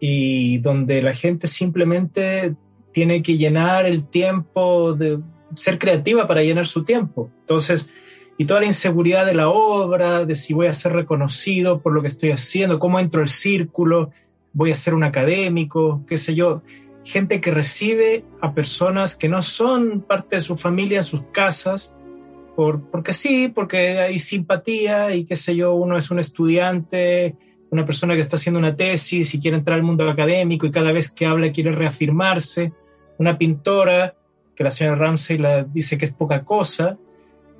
y 0.00 0.58
donde 0.58 1.02
la 1.02 1.14
gente 1.14 1.46
simplemente 1.46 2.54
tiene 2.92 3.22
que 3.22 3.36
llenar 3.36 3.86
el 3.86 4.08
tiempo 4.08 4.94
de 4.94 5.20
ser 5.54 5.78
creativa 5.78 6.26
para 6.26 6.42
llenar 6.42 6.66
su 6.66 6.84
tiempo. 6.84 7.30
Entonces, 7.40 7.88
y 8.38 8.44
toda 8.44 8.60
la 8.60 8.66
inseguridad 8.66 9.26
de 9.26 9.34
la 9.34 9.48
obra, 9.48 10.24
de 10.24 10.34
si 10.34 10.52
voy 10.54 10.66
a 10.66 10.74
ser 10.74 10.92
reconocido 10.92 11.80
por 11.80 11.92
lo 11.92 12.02
que 12.02 12.08
estoy 12.08 12.30
haciendo, 12.30 12.78
cómo 12.78 13.00
entro 13.00 13.22
al 13.22 13.28
círculo, 13.28 14.10
voy 14.52 14.70
a 14.70 14.74
ser 14.74 14.94
un 14.94 15.04
académico, 15.04 16.02
qué 16.06 16.18
sé 16.18 16.34
yo. 16.34 16.62
Gente 17.04 17.40
que 17.40 17.50
recibe 17.50 18.24
a 18.42 18.52
personas 18.52 19.16
que 19.16 19.28
no 19.28 19.40
son 19.42 20.02
parte 20.02 20.36
de 20.36 20.42
su 20.42 20.56
familia 20.56 20.98
en 20.98 21.04
sus 21.04 21.22
casas, 21.32 21.94
por, 22.56 22.82
porque 22.90 23.12
sí, 23.12 23.48
porque 23.48 23.98
hay 24.00 24.18
simpatía 24.18 25.14
y 25.14 25.24
qué 25.24 25.36
sé 25.36 25.56
yo, 25.56 25.74
uno 25.74 25.96
es 25.96 26.10
un 26.10 26.18
estudiante 26.18 27.36
una 27.70 27.84
persona 27.84 28.14
que 28.14 28.20
está 28.20 28.36
haciendo 28.36 28.58
una 28.58 28.76
tesis 28.76 29.34
y 29.34 29.40
quiere 29.40 29.56
entrar 29.56 29.76
al 29.76 29.82
mundo 29.82 30.08
académico 30.08 30.66
y 30.66 30.70
cada 30.70 30.92
vez 30.92 31.10
que 31.10 31.26
habla 31.26 31.52
quiere 31.52 31.72
reafirmarse, 31.72 32.72
una 33.18 33.36
pintora 33.38 34.14
que 34.54 34.64
la 34.64 34.70
señora 34.70 34.96
Ramsey 34.96 35.38
la 35.38 35.64
dice 35.64 35.98
que 35.98 36.06
es 36.06 36.12
poca 36.12 36.44
cosa, 36.44 36.96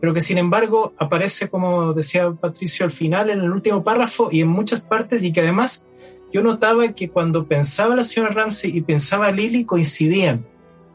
pero 0.07 0.14
que 0.14 0.21
sin 0.21 0.38
embargo 0.38 0.95
aparece, 0.99 1.49
como 1.49 1.92
decía 1.92 2.31
Patricio, 2.31 2.85
al 2.85 2.92
final, 2.92 3.29
en 3.29 3.40
el 3.40 3.51
último 3.51 3.83
párrafo 3.83 4.29
y 4.31 4.40
en 4.40 4.47
muchas 4.47 4.81
partes 4.81 5.25
y 5.25 5.33
que 5.33 5.40
además 5.40 5.85
yo 6.33 6.45
notaba 6.45 6.92
que 6.92 7.11
cuando 7.11 7.49
pensaba 7.49 7.97
la 7.97 8.05
señora 8.05 8.33
Ramsey 8.33 8.71
y 8.73 8.83
pensaba 8.83 9.33
Lily 9.33 9.64
coincidían, 9.64 10.47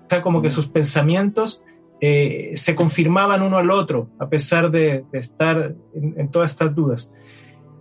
o 0.05 0.09
sea, 0.09 0.21
como 0.21 0.41
que 0.41 0.47
mm. 0.47 0.51
sus 0.51 0.67
pensamientos 0.67 1.61
eh, 1.99 2.53
se 2.55 2.73
confirmaban 2.73 3.41
uno 3.41 3.57
al 3.57 3.69
otro, 3.69 4.07
a 4.17 4.29
pesar 4.29 4.71
de, 4.71 5.03
estar 5.11 5.75
en 5.93 6.31
todas 6.31 6.51
estas 6.51 6.73
dudas. 6.73 7.11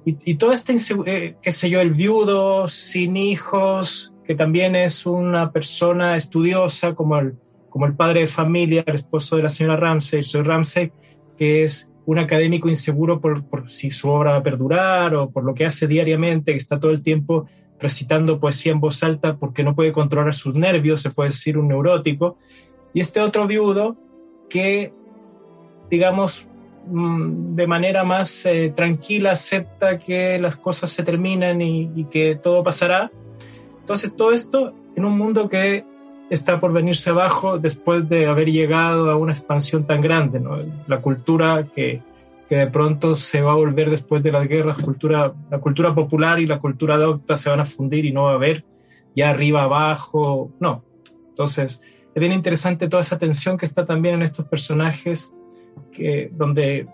Y, 0.05 0.35
todo 0.35 0.51
este, 0.53 0.75
eh, 1.07 1.37
qué 1.41 1.53
sé 1.53 1.71
yo, 1.71 1.81
el 1.81 1.93
viudo 1.95 2.67
sin 2.67 3.17
hijos, 3.17 4.13
que 4.27 4.35
también 4.35 4.75
es 4.75 5.07
una 5.07 5.53
persona 5.53 6.17
estudiosa, 6.17 6.97
como 6.97 7.21
el, 7.21 7.37
como 7.69 7.87
el 7.87 7.95
padre 7.95 8.23
de 8.23 8.27
familia, 8.27 8.83
el 8.85 8.97
esposo 8.97 9.37
de 9.37 9.45
la 9.45 9.49
señora 9.49 9.77
Ramsey, 9.77 10.25
soy 10.25 10.43
Ramsey, 10.43 10.93
que 11.41 11.65
es 11.65 11.91
un 12.07 12.21
académico 12.21 12.69
inseguro 12.69 13.21
por, 13.21 13.43
si 13.69 13.91
su 13.91 14.11
obra 14.11 14.33
va 14.33 14.37
a 14.37 14.43
perdurar 14.45 15.15
o 15.17 15.31
por 15.31 15.43
lo 15.43 15.55
que 15.55 15.67
hace 15.67 15.89
diariamente, 15.89 16.53
que 16.53 16.59
está 16.59 16.79
todo 16.79 16.93
el 16.93 17.03
tiempo 17.03 17.47
recitando 17.81 18.39
poesía 18.39 18.73
en 18.73 18.81
voz 18.81 19.03
alta 19.03 19.37
porque 19.37 19.65
no 19.65 19.75
puede 19.75 19.93
controlar 19.93 20.35
sus 20.35 20.55
nervios, 20.55 21.01
se 21.01 21.11
puede 21.11 21.31
decir 21.31 21.59
un 21.59 21.69
neurótico. 21.69 22.37
Y 22.95 23.01
este 23.01 23.21
otro 23.21 23.47
viudo 23.49 23.97
que, 24.49 24.93
digamos, 25.91 26.47
Mm, 26.87 27.55
de 27.55 27.67
manera 27.67 28.05
más 28.05 28.47
eh, 28.47 28.73
tranquila 28.75 29.33
acepta 29.33 29.99
que 29.99 30.39
las 30.39 30.57
cosas 30.57 30.91
se 30.91 31.03
terminan 31.03 31.61
y, 31.61 32.05
que 32.11 32.37
todo 32.37 32.63
pasará. 32.63 33.11
Entonces 33.81 34.17
todo 34.17 34.33
esto 34.33 34.73
en 34.97 35.05
un 35.05 35.17
mundo 35.17 35.49
que 35.49 35.85
está 36.31 36.61
por 36.61 36.73
venirse 36.73 37.11
abajo 37.11 37.59
después 37.59 38.09
de 38.09 38.27
haber 38.27 38.51
llegado 38.51 39.11
a 39.11 39.17
una 39.17 39.33
expansión 39.33 39.87
tan 39.87 40.01
grande, 40.01 40.41
La 40.87 41.01
cultura 41.01 41.67
que, 41.75 42.01
que 42.49 42.57
de 42.57 42.69
pronto 42.69 43.17
se 43.17 43.43
va 43.43 43.53
a 43.53 43.57
volver 43.57 43.91
después 43.91 44.23
de 44.23 44.33
las 44.33 44.49
guerras, 44.49 44.79
cultura, 44.79 45.33
la 45.51 45.59
cultura 45.59 45.95
popular 45.95 46.39
y 46.41 46.47
la 46.47 46.61
cultura 46.61 46.97
docta 46.97 47.37
se 47.37 47.51
van 47.51 47.61
a 47.61 47.67
fundir 47.67 48.05
y 48.05 48.13
no 48.13 48.25
va 48.25 48.33
a 48.33 48.35
haber 48.37 48.65
ya 49.15 49.31
arriba, 49.31 49.65
abajo, 49.65 50.53
no. 50.61 50.85
Entonces, 51.29 51.83
es 52.15 52.21
bien 52.21 52.33
interesante 52.33 52.89
toda 52.89 53.03
esa 53.03 53.19
tensión 53.19 53.59
que 53.59 53.67
está 53.67 53.85
también 53.85 54.17
en 54.17 54.23
estos 54.23 54.47
personajes 54.47 55.33
que, 55.93 56.31
donde 56.33 56.87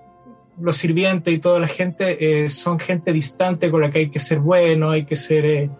los 0.60 0.76
sirvientes 0.76 1.34
y 1.34 1.38
toda 1.38 1.58
la 1.58 1.68
gente 1.68 2.44
eh, 2.44 2.50
son 2.50 2.78
gente 2.78 3.12
distante 3.12 3.70
con 3.70 3.80
la 3.82 3.90
que 3.90 3.98
hay 4.00 4.10
que 4.10 4.18
ser 4.18 4.38
bueno, 4.38 4.90
hay 4.90 5.04
que 5.04 5.16
ser 5.16 5.44
eh, 5.44 5.70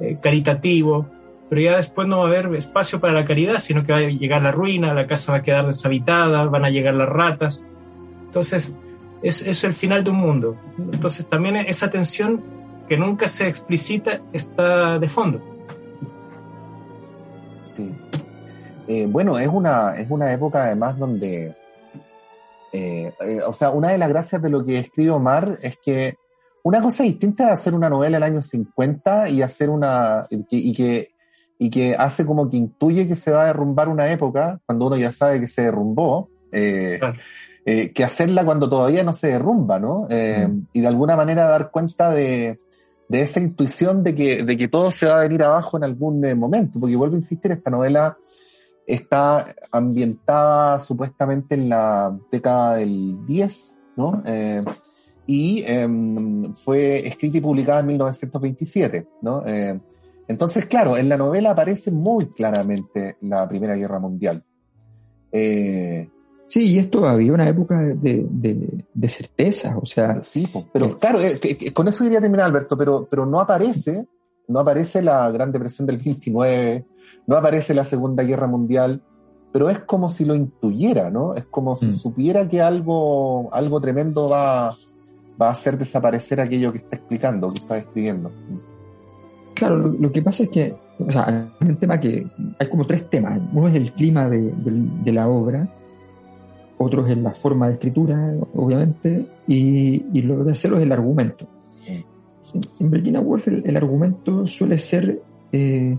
eh, 0.00 0.18
caritativo, 0.20 1.08
pero 1.48 1.60
ya 1.60 1.76
después 1.76 2.08
no 2.08 2.18
va 2.18 2.24
a 2.24 2.26
haber 2.28 2.54
espacio 2.54 3.00
para 3.00 3.12
la 3.12 3.24
caridad, 3.24 3.58
sino 3.58 3.84
que 3.84 3.92
va 3.92 3.98
a 3.98 4.02
llegar 4.02 4.42
la 4.42 4.52
ruina, 4.52 4.94
la 4.94 5.06
casa 5.06 5.32
va 5.32 5.38
a 5.38 5.42
quedar 5.42 5.66
deshabitada, 5.66 6.44
van 6.44 6.64
a 6.64 6.70
llegar 6.70 6.94
las 6.94 7.08
ratas. 7.08 7.66
Entonces, 8.26 8.74
es, 9.22 9.42
es 9.42 9.64
el 9.64 9.74
final 9.74 10.04
de 10.04 10.10
un 10.10 10.16
mundo. 10.16 10.56
Entonces, 10.78 11.28
también 11.28 11.56
esa 11.56 11.90
tensión 11.90 12.42
que 12.88 12.96
nunca 12.96 13.28
se 13.28 13.48
explicita 13.48 14.20
está 14.32 14.98
de 14.98 15.08
fondo. 15.08 15.40
Sí. 17.62 17.92
bueno, 19.08 19.38
es 19.38 19.48
una, 19.48 19.94
es 19.96 20.08
una 20.10 20.32
época 20.32 20.64
además 20.64 20.96
donde 20.98 21.54
eh, 22.76 23.14
eh, 23.20 23.40
o 23.46 23.52
sea, 23.52 23.70
una 23.70 23.90
de 23.90 23.98
las 23.98 24.08
gracias 24.08 24.42
de 24.42 24.50
lo 24.50 24.64
que 24.64 24.80
escribe 24.80 25.12
Omar 25.12 25.58
es 25.62 25.78
que 25.78 26.16
una 26.64 26.82
cosa 26.82 27.04
distinta 27.04 27.44
es 27.44 27.52
hacer 27.52 27.72
una 27.72 27.88
novela 27.88 28.16
del 28.16 28.24
año 28.24 28.42
50 28.42 29.28
y 29.28 29.42
hacer 29.42 29.70
una. 29.70 30.26
y 30.28 30.72
que, 30.72 31.13
hace 31.98 32.26
como 32.26 32.50
que 32.50 32.56
intuye 32.56 33.08
que 33.08 33.16
se 33.16 33.30
va 33.30 33.44
a 33.44 33.46
derrumbar 33.46 33.88
una 33.88 34.10
época, 34.10 34.60
cuando 34.66 34.86
uno 34.86 34.96
ya 34.96 35.12
sabe 35.12 35.40
que 35.40 35.48
se 35.48 35.62
derrumbó, 35.62 36.30
eh, 36.52 37.00
que 37.64 38.04
hacerla 38.04 38.44
cuando 38.44 38.68
todavía 38.68 39.02
no 39.04 39.12
se 39.12 39.28
derrumba, 39.28 39.78
¿no? 39.78 40.06
Mm. 40.08 40.66
Y 40.72 40.80
de 40.80 40.86
alguna 40.86 41.16
manera 41.16 41.44
dar 41.46 41.70
cuenta 41.70 42.10
de, 42.10 42.58
de 43.08 43.20
esa 43.22 43.40
intuición 43.40 44.02
de 44.02 44.14
que, 44.14 44.44
de 44.44 44.56
que 44.56 44.68
todo 44.68 44.90
se 44.90 45.06
va 45.06 45.18
a 45.18 45.22
venir 45.22 45.42
abajo 45.42 45.76
en 45.76 45.84
algún 45.84 46.20
momento, 46.38 46.78
porque 46.78 46.96
vuelvo 46.96 47.14
a 47.14 47.18
insistir, 47.18 47.52
esta 47.52 47.70
novela 47.70 48.16
está 48.86 49.54
ambientada 49.70 50.78
supuestamente 50.78 51.54
en 51.54 51.68
la 51.68 52.16
década 52.30 52.76
del 52.76 53.24
10, 53.26 53.78
¿no? 53.96 54.22
Eh, 54.26 54.62
y 55.26 55.64
em, 55.66 56.52
fue 56.54 57.06
escrita 57.06 57.38
y 57.38 57.40
publicada 57.40 57.80
en 57.80 57.86
1927, 57.86 59.08
¿no? 59.22 59.42
Eh, 60.24 60.32
entonces, 60.32 60.66
claro, 60.66 60.96
en 60.96 61.08
la 61.08 61.16
novela 61.16 61.50
aparece 61.50 61.90
muy 61.90 62.26
claramente 62.26 63.16
la 63.22 63.48
Primera 63.48 63.74
Guerra 63.74 63.98
Mundial. 63.98 64.42
Eh, 65.32 66.08
sí, 66.46 66.62
y 66.62 66.78
esto 66.78 67.06
había 67.06 67.32
una 67.32 67.48
época 67.48 67.78
de, 67.78 68.26
de, 68.30 69.08
certeza, 69.08 69.76
o 69.76 69.84
sea... 69.84 70.22
Sí, 70.22 70.48
pero 70.72 70.98
claro, 70.98 71.18
con 71.72 71.88
eso 71.88 72.04
quería 72.04 72.20
terminar, 72.20 72.46
Alberto, 72.46 72.76
pero, 72.76 73.06
pero 73.10 73.26
no 73.26 73.40
aparece, 73.40 74.06
no 74.48 74.60
aparece 74.60 75.02
la 75.02 75.30
Gran 75.30 75.50
Depresión 75.50 75.86
del 75.86 75.98
29, 75.98 76.84
no 77.26 77.36
aparece 77.36 77.74
la 77.74 77.84
Segunda 77.84 78.22
Guerra 78.22 78.46
Mundial, 78.46 79.02
pero 79.52 79.70
es 79.70 79.80
como 79.80 80.08
si 80.08 80.24
lo 80.24 80.34
intuyera, 80.34 81.10
¿no? 81.10 81.34
Es 81.34 81.44
como 81.46 81.76
si 81.76 81.86
mm. 81.86 81.92
supiera 81.92 82.48
que 82.48 82.60
algo, 82.60 83.52
algo 83.52 83.80
tremendo 83.80 84.28
va, 84.28 84.74
va 85.40 85.48
a 85.48 85.52
hacer 85.52 85.78
desaparecer 85.78 86.40
aquello 86.40 86.72
que 86.72 86.78
está 86.78 86.96
explicando, 86.96 87.50
que 87.50 87.58
está 87.58 87.78
escribiendo. 87.78 88.32
Claro, 89.54 89.76
lo, 89.76 90.12
que 90.12 90.22
pasa 90.22 90.44
es 90.44 90.50
que, 90.50 90.74
o 90.98 91.10
sea, 91.10 91.48
hay 91.60 91.68
un 91.68 91.76
tema 91.76 91.98
que, 91.98 92.26
hay 92.58 92.68
como 92.68 92.86
tres 92.86 93.08
temas. 93.08 93.40
Uno 93.52 93.68
es 93.68 93.74
el 93.74 93.92
clima 93.92 94.28
de, 94.28 95.12
la 95.12 95.28
obra, 95.28 95.68
otro 96.78 97.06
es 97.06 97.16
la 97.16 97.30
forma 97.30 97.68
de 97.68 97.74
escritura, 97.74 98.34
obviamente, 98.54 99.26
y, 99.46 100.04
y 100.12 100.22
lo 100.22 100.44
tercero 100.44 100.78
es 100.78 100.84
el 100.84 100.92
argumento. 100.92 101.46
En, 102.78 102.90
Virginia 102.90 103.20
Woolf 103.20 103.48
el, 103.48 103.76
argumento 103.76 104.46
suele 104.46 104.78
ser 104.78 105.20
eh, 105.50 105.96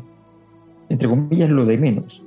entre 0.90 1.10
comillas, 1.10 1.50
lo 1.50 1.66
de 1.66 1.78
menos. 1.78 2.24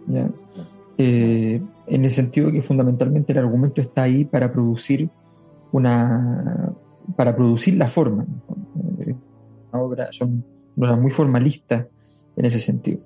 Eh, 0.96 1.60
en 1.86 2.04
el 2.04 2.10
sentido 2.10 2.50
que 2.50 2.62
fundamentalmente 2.62 3.32
el 3.32 3.38
argumento 3.38 3.80
está 3.80 4.02
ahí 4.02 4.24
para 4.24 4.50
producir 4.50 5.08
una 5.72 6.72
para 7.16 7.34
producir 7.34 7.76
la 7.76 7.88
forma. 7.88 8.26
Una 9.72 9.82
obra 9.82 10.08
son 10.10 10.44
obras 10.78 11.00
muy 11.00 11.10
formalistas 11.10 11.86
en 12.36 12.44
ese 12.44 12.60
sentido, 12.60 13.00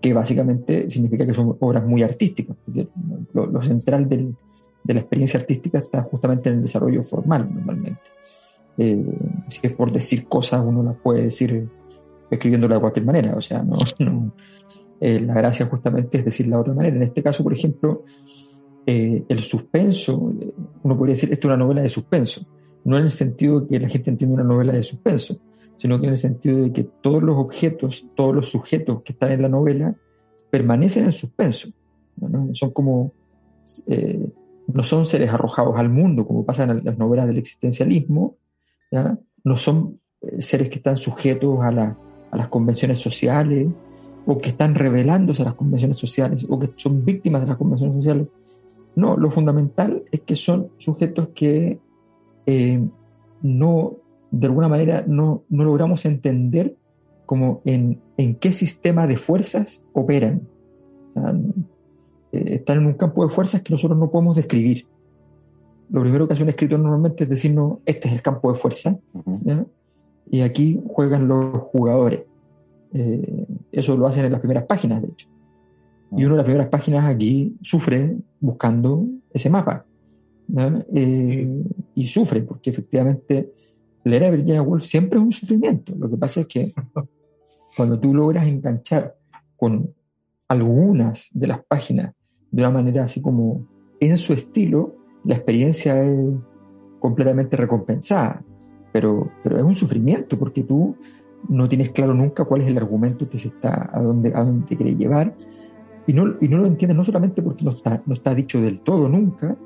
que 0.00 0.12
básicamente 0.12 0.88
significa 0.90 1.26
que 1.26 1.34
son 1.34 1.56
obras 1.60 1.84
muy 1.84 2.02
artísticas, 2.02 2.56
porque 2.64 2.88
lo, 3.32 3.62
central 3.62 4.08
del, 4.08 4.34
de 4.84 4.94
la 4.94 5.00
experiencia 5.00 5.40
artística 5.40 5.78
está 5.78 6.02
justamente 6.02 6.48
en 6.48 6.56
el 6.56 6.62
desarrollo 6.62 7.02
formal 7.02 7.48
normalmente. 7.52 8.02
Eh, 8.78 9.04
si 9.48 9.60
es 9.62 9.72
por 9.72 9.90
decir 9.90 10.26
cosas, 10.26 10.62
uno 10.64 10.82
las 10.82 10.96
puede 10.96 11.22
decir 11.22 11.66
escribiéndola 12.30 12.74
de 12.74 12.80
cualquier 12.80 13.06
manera, 13.06 13.34
o 13.34 13.40
sea, 13.40 13.62
no, 13.98 14.32
eh, 15.00 15.20
la 15.20 15.34
gracia 15.34 15.66
justamente 15.66 16.18
es 16.18 16.24
decirla 16.24 16.56
de 16.56 16.62
otra 16.62 16.74
manera. 16.74 16.96
En 16.96 17.02
este 17.02 17.22
caso, 17.22 17.42
por 17.42 17.52
ejemplo, 17.52 18.04
eh, 18.86 19.24
el 19.28 19.40
suspenso, 19.40 20.16
uno 20.82 20.96
podría 20.96 21.14
decir, 21.14 21.32
esto 21.32 21.48
es 21.48 21.54
una 21.54 21.64
novela 21.64 21.82
de 21.82 21.88
suspenso, 21.88 22.46
no 22.84 22.98
en 22.98 23.04
el 23.04 23.10
sentido 23.10 23.66
que 23.66 23.80
la 23.80 23.88
gente 23.88 24.10
entiende 24.10 24.34
una 24.34 24.44
novela 24.44 24.72
de 24.72 24.82
suspenso, 24.82 25.38
sino 25.76 26.00
que 26.00 26.06
en 26.06 26.12
el 26.12 26.18
sentido 26.18 26.62
de 26.62 26.72
que 26.72 26.84
todos 26.84 27.22
los 27.22 27.36
objetos, 27.36 28.08
todos 28.14 28.34
los 28.34 28.48
sujetos 28.48 29.02
que 29.02 29.12
están 29.12 29.32
en 29.32 29.42
la 29.42 29.48
novela 29.48 29.94
permanecen 30.50 31.04
en 31.04 31.12
suspenso. 31.12 31.68
¿no? 32.16 32.48
Son 32.54 32.70
como, 32.70 33.12
eh, 33.86 34.26
no 34.68 34.82
son 34.82 35.06
seres 35.06 35.30
arrojados 35.30 35.78
al 35.78 35.88
mundo, 35.88 36.26
como 36.26 36.44
pasa 36.44 36.64
en 36.64 36.84
las 36.84 36.98
novelas 36.98 37.26
del 37.26 37.38
existencialismo, 37.38 38.36
no 39.44 39.56
son 39.56 40.00
eh, 40.22 40.40
seres 40.40 40.70
que 40.70 40.76
están 40.76 40.96
sujetos 40.96 41.60
a, 41.60 41.68
a 41.68 42.36
las 42.36 42.48
convenciones 42.48 42.98
sociales, 42.98 43.68
o 44.26 44.38
que 44.38 44.50
están 44.50 44.74
revelándose 44.74 45.42
a 45.42 45.46
las 45.46 45.54
convenciones 45.54 45.96
sociales, 45.96 46.44
o 46.48 46.58
que 46.58 46.70
son 46.76 47.04
víctimas 47.04 47.42
de 47.42 47.48
las 47.48 47.56
convenciones 47.56 47.96
sociales. 47.96 48.26
No, 48.96 49.16
lo 49.16 49.30
fundamental 49.30 50.02
es 50.10 50.22
que 50.22 50.34
son 50.34 50.70
sujetos 50.78 51.28
que 51.34 51.78
eh, 52.46 52.88
no 53.42 53.96
de 54.40 54.46
alguna 54.46 54.68
manera 54.68 55.04
no, 55.06 55.44
no 55.48 55.64
logramos 55.64 56.04
entender 56.04 56.76
como 57.24 57.62
en, 57.64 58.00
en, 58.16 58.36
qué 58.36 58.52
sistema 58.52 59.06
de 59.06 59.16
fuerzas 59.16 59.82
operan. 59.92 60.42
Eh, 62.32 62.54
están 62.54 62.78
en 62.78 62.86
un 62.86 62.94
campo 62.94 63.26
de 63.26 63.32
fuerzas 63.32 63.62
que 63.62 63.72
nosotros 63.72 63.98
no 63.98 64.10
podemos 64.10 64.36
describir. 64.36 64.86
Lo 65.90 66.00
primero 66.02 66.26
que 66.26 66.34
hace 66.34 66.42
un 66.42 66.48
escritor 66.48 66.78
normalmente 66.78 67.24
es 67.24 67.30
decirnos, 67.30 67.78
este 67.86 68.08
es 68.08 68.14
el 68.14 68.22
campo 68.22 68.52
de 68.52 68.58
fuerza, 68.58 68.98
y 70.28 70.40
aquí 70.40 70.80
juegan 70.88 71.28
los 71.28 71.62
jugadores. 71.62 72.22
Eh, 72.92 73.46
eso 73.70 73.96
lo 73.96 74.06
hacen 74.06 74.24
en 74.24 74.32
las 74.32 74.40
primeras 74.40 74.64
páginas, 74.64 75.02
de 75.02 75.08
hecho. 75.08 75.28
Y 76.16 76.24
uno 76.24 76.34
de 76.34 76.38
las 76.38 76.44
primeras 76.44 76.68
páginas 76.68 77.08
aquí 77.08 77.56
sufre 77.62 78.16
buscando 78.40 79.06
ese 79.32 79.50
mapa. 79.50 79.84
Eh, 80.92 81.62
y 81.94 82.06
sufre, 82.06 82.42
porque 82.42 82.70
efectivamente 82.70 83.52
leer 84.06 84.24
a 84.24 84.30
Virginia 84.30 84.62
Woolf 84.62 84.84
siempre 84.84 85.18
es 85.18 85.24
un 85.24 85.32
sufrimiento. 85.32 85.92
Lo 85.98 86.08
que 86.08 86.16
pasa 86.16 86.40
es 86.40 86.46
que 86.46 86.72
cuando 87.76 87.98
tú 87.98 88.14
logras 88.14 88.46
enganchar 88.46 89.16
con 89.56 89.92
algunas 90.48 91.28
de 91.32 91.46
las 91.48 91.64
páginas 91.64 92.14
de 92.50 92.62
una 92.62 92.70
manera 92.70 93.04
así 93.04 93.20
como 93.20 93.66
en 93.98 94.16
su 94.16 94.32
estilo, 94.32 94.94
la 95.24 95.34
experiencia 95.34 96.00
es 96.02 96.34
completamente 97.00 97.56
recompensada. 97.56 98.44
Pero, 98.92 99.30
pero 99.42 99.58
es 99.58 99.64
un 99.64 99.74
sufrimiento 99.74 100.38
porque 100.38 100.62
tú 100.62 100.96
no 101.48 101.68
tienes 101.68 101.90
claro 101.90 102.14
nunca 102.14 102.44
cuál 102.44 102.62
es 102.62 102.68
el 102.68 102.78
argumento 102.78 103.28
que 103.28 103.38
se 103.38 103.48
está, 103.48 103.90
a 103.92 104.00
dónde, 104.00 104.32
a 104.34 104.44
dónde 104.44 104.66
te 104.66 104.76
quiere 104.76 104.94
llevar. 104.94 105.34
Y 106.06 106.12
no, 106.12 106.36
y 106.40 106.46
no 106.46 106.58
lo 106.58 106.66
entiendes 106.66 106.96
no 106.96 107.04
solamente 107.04 107.42
porque 107.42 107.64
no 107.64 107.72
está, 107.72 108.00
no 108.06 108.14
está 108.14 108.34
dicho 108.34 108.60
del 108.60 108.80
todo 108.80 109.08
nunca, 109.08 109.56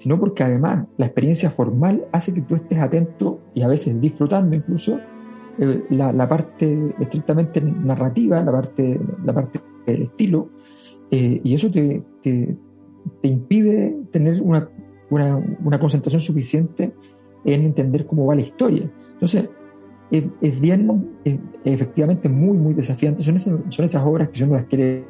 sino 0.00 0.18
porque 0.18 0.42
además 0.42 0.86
la 0.96 1.04
experiencia 1.04 1.50
formal 1.50 2.06
hace 2.10 2.32
que 2.32 2.40
tú 2.40 2.54
estés 2.54 2.78
atento 2.78 3.38
y 3.52 3.60
a 3.60 3.68
veces 3.68 4.00
disfrutando 4.00 4.56
incluso 4.56 4.98
eh, 5.58 5.84
la, 5.90 6.26
parte 6.26 6.94
estrictamente 6.98 7.60
narrativa, 7.60 8.42
la 8.42 8.50
parte, 8.50 8.98
la 9.22 9.34
parte 9.34 9.60
del 9.86 10.04
estilo, 10.04 10.48
eh, 11.10 11.42
y 11.44 11.52
eso 11.52 11.70
te, 11.70 12.02
te, 12.22 12.56
impide 13.24 13.94
tener 14.10 14.40
una, 14.40 14.70
una, 15.10 15.36
una, 15.62 15.78
concentración 15.78 16.22
suficiente 16.22 16.94
en 17.44 17.60
entender 17.60 18.06
cómo 18.06 18.24
va 18.24 18.34
la 18.34 18.40
historia. 18.40 18.90
Entonces, 19.12 19.50
es, 20.10 20.24
es 20.40 20.60
bien, 20.62 21.10
efectivamente 21.62 22.26
muy, 22.30 22.56
muy 22.56 22.72
desafiante. 22.72 23.22
Son 23.22 23.36
esas, 23.36 23.52
son 23.68 23.84
esas 23.84 24.02
obras 24.02 24.30
que 24.30 24.38
yo 24.38 24.46
no 24.46 24.54
las 24.54 24.64
quiere 24.64 25.04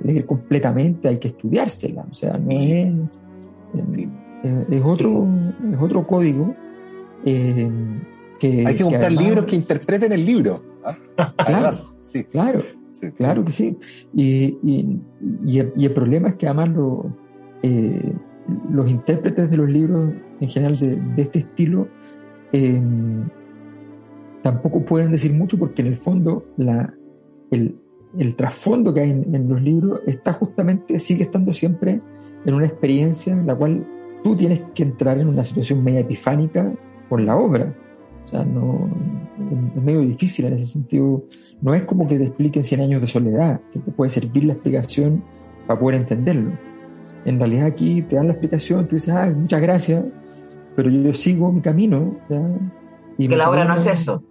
leer 0.00 0.26
completamente, 0.26 1.08
hay 1.08 1.18
que 1.18 1.28
estudiárselas, 1.28 2.06
o 2.08 2.14
sea, 2.14 2.38
no 2.38 2.50
es 2.52 2.94
eh, 3.74 4.66
es, 4.70 4.82
otro, 4.84 5.26
es 5.72 5.78
otro 5.80 6.06
código 6.06 6.54
eh, 7.24 7.70
que... 8.38 8.64
Hay 8.66 8.76
que 8.76 8.82
comprar 8.82 9.12
libros 9.12 9.46
que 9.46 9.56
interpreten 9.56 10.12
el 10.12 10.24
libro. 10.24 10.62
¿ah? 10.84 10.96
Claro, 11.44 11.76
sí. 12.04 12.24
claro, 12.24 12.62
claro 13.16 13.44
que 13.44 13.52
sí. 13.52 13.78
Y, 14.14 14.58
y, 15.44 15.58
el, 15.58 15.92
problema 15.92 16.30
es 16.30 16.34
que 16.36 16.46
además 16.46 16.70
eh, 17.62 18.12
los 18.70 18.90
intérpretes 18.90 19.50
de 19.50 19.56
los 19.56 19.68
libros 19.68 20.12
en 20.40 20.48
general 20.48 20.78
de, 20.78 21.22
este 21.22 21.40
estilo 21.40 21.88
tampoco 24.42 24.84
pueden 24.84 25.12
decir 25.12 25.32
mucho 25.32 25.58
porque 25.58 25.80
en 25.80 25.88
el 25.88 25.96
fondo 25.96 26.44
la, 26.58 26.92
el, 27.50 27.76
el 28.18 28.36
trasfondo 28.36 28.92
que 28.92 29.00
hay 29.00 29.10
en, 29.10 29.48
los 29.48 29.62
libros 29.62 30.00
está 30.06 30.32
justamente, 30.32 30.98
sigue 30.98 31.24
estando 31.24 31.52
siempre 31.52 32.00
en 32.44 32.54
una 32.54 32.66
experiencia 32.66 33.32
en 33.32 33.46
la 33.46 33.54
cual 33.54 33.86
tú 34.22 34.36
tienes 34.36 34.60
que 34.74 34.82
entrar 34.82 35.18
en 35.18 35.28
una 35.28 35.44
situación 35.44 35.82
media 35.82 36.00
epifánica 36.00 36.72
con 37.08 37.26
la 37.26 37.36
obra. 37.36 37.74
O 38.24 38.28
sea, 38.28 38.44
no, 38.44 38.88
es 39.76 39.82
medio 39.82 40.00
difícil 40.00 40.46
en 40.46 40.54
ese 40.54 40.66
sentido. 40.66 41.24
No 41.60 41.74
es 41.74 41.84
como 41.84 42.06
que 42.06 42.18
te 42.18 42.24
expliquen 42.24 42.64
100 42.64 42.80
años 42.80 43.00
de 43.00 43.08
soledad, 43.08 43.60
que 43.72 43.80
te 43.80 43.90
puede 43.90 44.10
servir 44.10 44.44
la 44.44 44.54
explicación 44.54 45.22
para 45.66 45.78
poder 45.78 46.00
entenderlo. 46.00 46.52
En 47.24 47.38
realidad 47.38 47.66
aquí 47.66 48.02
te 48.02 48.16
dan 48.16 48.26
la 48.26 48.32
explicación, 48.32 48.88
tú 48.88 48.96
dices, 48.96 49.14
ah, 49.14 49.32
muchas 49.34 49.60
gracias, 49.60 50.04
pero 50.74 50.90
yo, 50.90 51.12
sigo 51.14 51.52
mi 51.52 51.60
camino. 51.60 52.16
Y 53.18 53.28
que 53.28 53.36
la 53.36 53.50
obra 53.50 53.64
no 53.64 53.74
es 53.74 53.86
eso. 53.86 54.22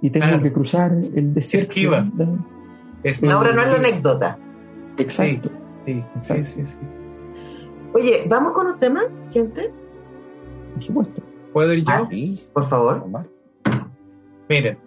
Y 0.00 0.10
tengo 0.10 0.42
que 0.42 0.52
cruzar 0.52 0.92
el 0.92 1.34
desierto. 1.34 1.68
Esquiva. 1.68 2.10
la 3.20 3.38
obra 3.38 3.52
no 3.52 3.62
es 3.62 3.68
la 3.68 3.76
anécdota. 3.76 4.38
Exacto. 4.98 5.50
sí, 5.74 6.02
sí, 6.22 6.42
sí. 6.42 6.66
sí. 6.66 6.78
Oye, 7.94 8.24
¿vamos 8.26 8.52
con 8.52 8.66
un 8.66 8.78
tema, 8.78 9.02
gente? 9.30 9.70
Por 10.74 10.82
supuesto. 10.82 11.22
¿Puedo 11.52 11.74
ir 11.74 11.84
yo? 11.84 11.92
Ah, 11.92 12.08
por 12.54 12.66
favor. 12.66 13.04
Miren, 14.48 14.78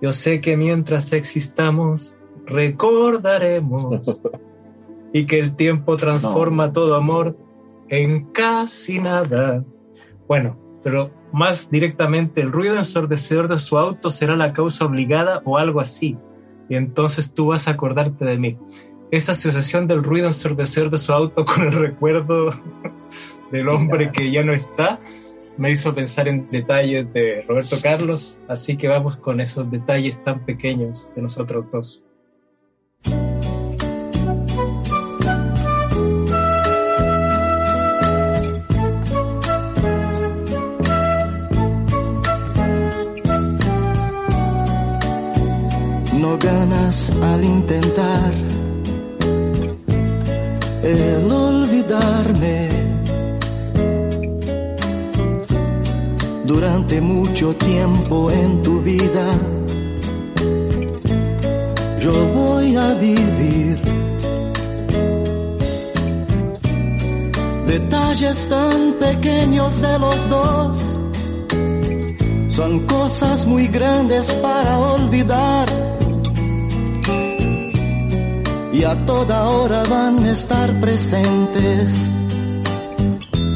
yo 0.00 0.12
sé 0.12 0.40
que 0.40 0.56
mientras 0.56 1.12
existamos, 1.12 2.16
recordaremos 2.44 4.20
y 5.12 5.26
que 5.26 5.38
el 5.38 5.54
tiempo 5.54 5.96
transforma 5.96 6.72
todo 6.72 6.96
amor 6.96 7.36
en 7.88 8.32
casi 8.32 8.98
nada. 8.98 9.64
Bueno, 10.26 10.58
pero 10.82 11.12
más 11.32 11.70
directamente, 11.70 12.40
el 12.40 12.50
ruido 12.50 12.76
ensordecedor 12.76 13.46
de 13.46 13.60
su 13.60 13.78
auto 13.78 14.10
será 14.10 14.34
la 14.34 14.52
causa 14.52 14.86
obligada 14.86 15.40
o 15.44 15.56
algo 15.56 15.80
así. 15.80 16.18
Y 16.68 16.74
entonces 16.74 17.32
tú 17.32 17.46
vas 17.46 17.68
a 17.68 17.72
acordarte 17.72 18.24
de 18.24 18.38
mí 18.38 18.58
esa 19.12 19.32
asociación 19.32 19.86
del 19.86 20.02
ruido 20.02 20.26
ensordecedor 20.26 20.90
de 20.90 20.96
su 20.98 21.12
auto 21.12 21.44
con 21.44 21.62
el 21.64 21.72
recuerdo 21.72 22.50
del 23.52 23.68
hombre 23.68 24.10
que 24.10 24.32
ya 24.32 24.42
no 24.42 24.54
está, 24.54 25.00
me 25.58 25.70
hizo 25.70 25.94
pensar 25.94 26.28
en 26.28 26.48
detalles 26.48 27.12
de 27.12 27.42
Roberto 27.46 27.76
Carlos, 27.82 28.40
así 28.48 28.78
que 28.78 28.88
vamos 28.88 29.16
con 29.16 29.42
esos 29.42 29.70
detalles 29.70 30.24
tan 30.24 30.46
pequeños 30.46 31.10
de 31.14 31.20
nosotros 31.20 31.68
dos. 31.70 32.02
No 46.18 46.38
ganas 46.38 47.10
al 47.20 47.44
intentar 47.44 47.91
Durante 56.92 57.14
mucho 57.14 57.56
tiempo 57.56 58.30
en 58.30 58.62
tu 58.62 58.82
vida, 58.82 59.32
yo 61.98 62.12
voy 62.34 62.76
a 62.76 62.92
vivir 62.92 63.80
detalles 67.66 68.46
tan 68.46 68.92
pequeños 69.00 69.80
de 69.80 69.98
los 70.00 70.28
dos. 70.28 70.98
Son 72.50 72.80
cosas 72.80 73.46
muy 73.46 73.68
grandes 73.68 74.30
para 74.42 74.78
olvidar 74.78 75.68
y 78.70 78.84
a 78.84 79.06
toda 79.06 79.48
hora 79.48 79.82
van 79.84 80.18
a 80.26 80.32
estar 80.32 80.70
presentes, 80.78 82.10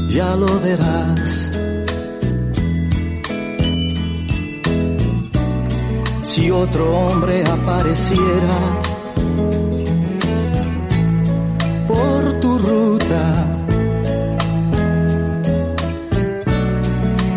ya 0.08 0.34
lo 0.36 0.58
verás. 0.60 1.45
si 6.36 6.50
otro 6.50 6.94
hombre 6.94 7.42
apareciera 7.44 8.58
por 11.88 12.40
tu 12.40 12.58
ruta 12.58 13.46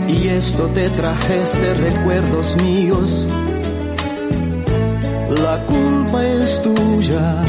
y 0.10 0.28
esto 0.28 0.68
te 0.74 0.90
trajese 0.90 1.76
recuerdos 1.76 2.58
míos, 2.58 3.26
la 5.44 5.66
culpa 5.66 6.26
es 6.26 6.62
tuya. 6.62 7.44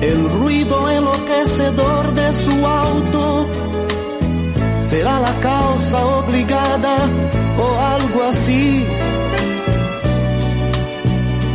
El 0.00 0.30
ruido 0.30 0.90
enloquecedor 0.90 2.14
de 2.14 2.32
su 2.32 2.66
auto 2.66 3.46
será 4.80 5.20
la 5.20 5.34
causa 5.40 6.06
obligada 6.06 7.33
o 7.58 7.78
algo 7.96 8.22
así. 8.24 8.84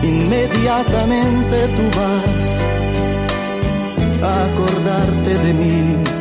Inmediatamente 0.04 1.68
tú 1.76 2.00
vas 2.00 2.66
a 4.24 4.46
acordarte 4.46 5.34
de 5.46 5.54
mí. 5.54 6.20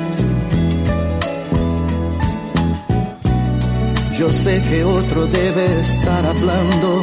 Yo 4.18 4.32
sé 4.32 4.60
que 4.68 4.82
otro 4.84 5.26
debe 5.26 5.80
estar 5.80 6.26
hablando 6.26 7.02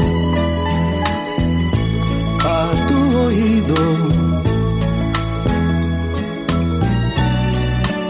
a 2.44 2.72
tu 2.90 3.18
oído. 3.20 3.76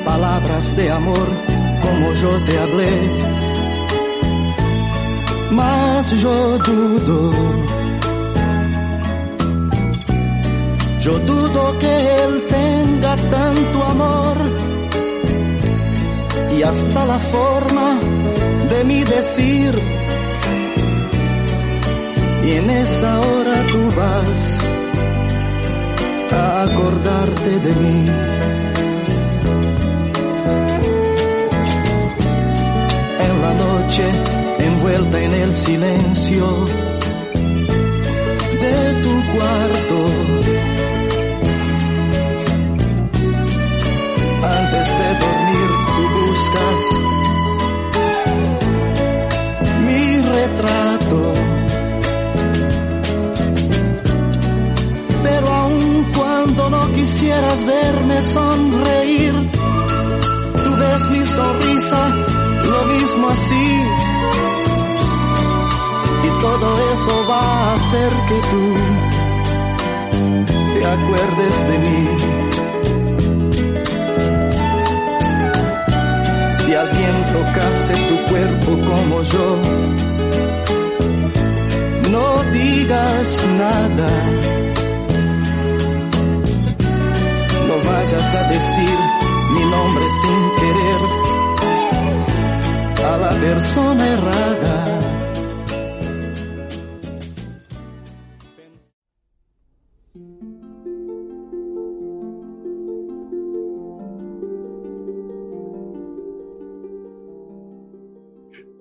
Palabras 0.04 0.76
de 0.76 0.92
amor 0.92 1.28
como 1.82 2.14
yo 2.14 2.30
te 2.48 2.58
hablé, 2.58 2.92
mas 5.52 6.12
yo 6.22 6.58
dudo. 6.60 7.32
Yo 11.00 11.20
dudo 11.20 11.80
que 11.80 11.94
él 12.24 12.44
tenga 12.50 13.16
tanto 13.30 13.84
amor 13.84 14.38
y 16.58 16.64
hasta 16.64 17.06
la 17.06 17.20
forma 17.20 18.00
de 18.70 18.84
mi 18.86 19.04
decir. 19.04 19.74
Y 22.44 22.52
en 22.52 22.70
esa 22.70 23.20
hora 23.22 23.66
tú 23.72 23.82
vas 23.96 24.60
a 26.32 26.64
acordarte 26.64 27.60
de 27.60 27.74
mí. 27.84 28.06
En 35.18 35.32
el 35.32 35.54
silencio 35.54 36.46
de 38.64 38.94
tu 39.04 39.14
cuarto. 39.34 39.98
Antes 44.44 44.88
de 45.00 45.10
dormir, 45.24 45.70
tú 45.96 46.02
buscas 46.20 46.82
mi 49.88 50.22
retrato. 50.36 51.20
Pero 55.24 55.48
aun 55.48 56.12
cuando 56.16 56.70
no 56.70 56.92
quisieras 56.92 57.66
verme 57.66 58.22
sonreír, 58.22 59.34
tú 60.64 60.70
ves 60.78 61.10
mi 61.10 61.26
sonrisa 61.26 62.10
lo 62.64 62.86
mismo 62.86 63.30
así. 63.30 64.05
Todo 66.58 66.72
eso 66.94 67.28
va 67.30 67.42
a 67.42 67.74
hacer 67.74 68.12
que 68.30 68.40
tú 68.52 68.64
te 70.74 70.86
acuerdes 70.86 71.56
de 71.70 71.80
mí. 71.80 72.02
Si 76.60 76.74
alguien 76.74 77.16
tocase 77.34 77.94
tu 78.08 78.18
cuerpo 78.30 78.72
como 78.90 79.22
yo, 79.24 79.48
no 82.14 82.28
digas 82.54 83.48
nada. 83.58 84.12
No 87.68 87.76
vayas 87.90 88.36
a 88.36 88.44
decir 88.56 88.98
mi 89.56 89.64
nombre 89.76 90.06
sin 90.22 90.42
querer 90.62 91.02
a 93.12 93.18
la 93.18 93.32
persona 93.42 94.08
errada. 94.08 95.05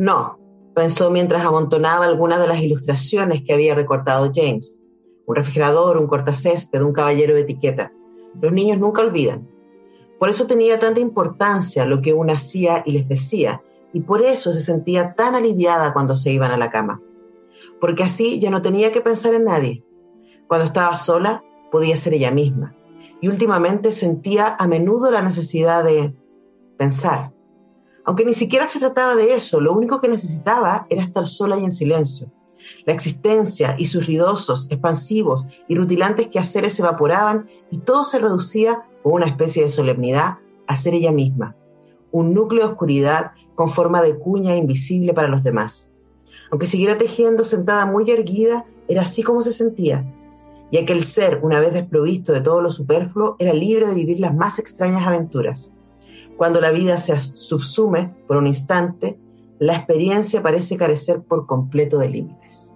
No, 0.05 0.39
pensó 0.75 1.11
mientras 1.11 1.47
amontonaba 1.47 2.05
algunas 2.05 2.39
de 2.39 2.47
las 2.47 2.61
ilustraciones 2.61 3.41
que 3.41 3.55
había 3.55 3.75
recortado 3.75 4.31
James. 4.35 4.79
Un 5.25 5.35
refrigerador, 5.35 5.97
un 5.97 6.09
cortacésped, 6.09 6.83
un 6.83 6.93
caballero 6.93 7.33
de 7.33 7.41
etiqueta. 7.41 7.91
Los 8.39 8.53
niños 8.53 8.79
nunca 8.79 9.01
olvidan. 9.01 9.49
Por 10.19 10.29
eso 10.29 10.47
tenía 10.47 10.79
tanta 10.79 11.01
importancia 11.01 11.87
lo 11.87 12.03
que 12.03 12.13
uno 12.13 12.35
hacía 12.35 12.83
y 12.85 12.93
les 12.93 13.09
decía, 13.09 13.63
y 13.95 14.01
por 14.01 14.21
eso 14.21 14.53
se 14.53 14.61
sentía 14.61 15.15
tan 15.15 15.37
aliviada 15.37 15.95
cuando 15.95 16.19
se 16.19 16.33
iban 16.33 16.51
a 16.51 16.59
la 16.59 16.71
cama. 16.71 17.01
Porque 17.81 18.03
así 18.03 18.41
ya 18.41 18.51
no 18.51 18.61
tenía 18.61 18.93
que 18.93 19.01
pensar 19.01 19.33
en 19.33 19.45
nadie. 19.45 19.85
Cuando 20.49 20.67
estaba 20.67 20.95
sola, 20.97 21.43
podía 21.73 21.97
ser 21.97 22.13
ella 22.13 22.31
misma. 22.31 22.77
Y 23.23 23.29
últimamente 23.29 23.91
sentía 23.91 24.55
a 24.59 24.69
menudo 24.69 25.11
la 25.11 25.23
necesidad 25.23 25.83
de 25.83 26.15
pensar. 26.77 27.34
Aunque 28.05 28.25
ni 28.25 28.35
siquiera 28.35 28.69
se 28.69 28.79
trataba 28.79 29.15
de 29.15 29.35
eso, 29.35 29.61
lo 29.61 29.73
único 29.73 30.01
que 30.01 30.09
necesitaba 30.09 30.87
era 30.91 31.03
estar 31.03 31.27
sola 31.27 31.59
y 31.59 31.65
en 31.65 31.73
silencio. 31.73 32.31
La 32.87 32.93
existencia 32.93 33.77
y 33.79 33.87
sus 33.87 34.07
ruidosos, 34.07 34.67
expansivos 34.71 35.47
y 35.69 35.75
rutilantes 35.75 36.29
quehaceres 36.29 36.75
se 36.75 36.83
evaporaban 36.83 37.49
y 37.71 37.79
todo 37.79 38.05
se 38.05 38.19
reducía 38.19 38.85
con 39.03 39.15
una 39.15 39.27
especie 39.27 39.63
de 39.63 39.69
solemnidad 39.69 40.39
a 40.67 40.77
ser 40.77 40.95
ella 40.95 41.13
misma, 41.13 41.57
un 42.11 42.33
núcleo 42.33 42.65
de 42.65 42.73
oscuridad 42.73 43.33
con 43.55 43.69
forma 43.71 44.03
de 44.03 44.19
cuña 44.19 44.57
invisible 44.57 45.13
para 45.13 45.29
los 45.29 45.43
demás. 45.43 45.91
Aunque 46.51 46.67
siguiera 46.67 46.97
tejiendo 46.99 47.45
sentada 47.45 47.87
muy 47.87 48.11
erguida, 48.11 48.65
era 48.89 49.03
así 49.03 49.23
como 49.23 49.43
se 49.43 49.51
sentía, 49.51 50.05
y 50.71 50.79
aquel 50.79 51.05
ser, 51.05 51.41
una 51.43 51.61
vez 51.61 51.73
desprovisto 51.73 52.33
de 52.33 52.41
todo 52.41 52.61
lo 52.61 52.71
superfluo, 52.71 53.37
era 53.39 53.53
libre 53.53 53.87
de 53.87 53.95
vivir 53.95 54.21
las 54.21 54.35
más 54.35 54.59
extrañas 54.59 55.07
aventuras. 55.07 55.73
Cuando 56.37 56.61
la 56.61 56.71
vida 56.71 56.99
se 56.99 57.19
subsume 57.19 58.13
por 58.27 58.37
un 58.37 58.47
instante, 58.47 59.19
la 59.59 59.77
experiencia 59.77 60.43
parece 60.43 60.77
carecer 60.77 61.23
por 61.23 61.47
completo 61.47 61.99
de 61.99 62.09
límites. 62.09 62.75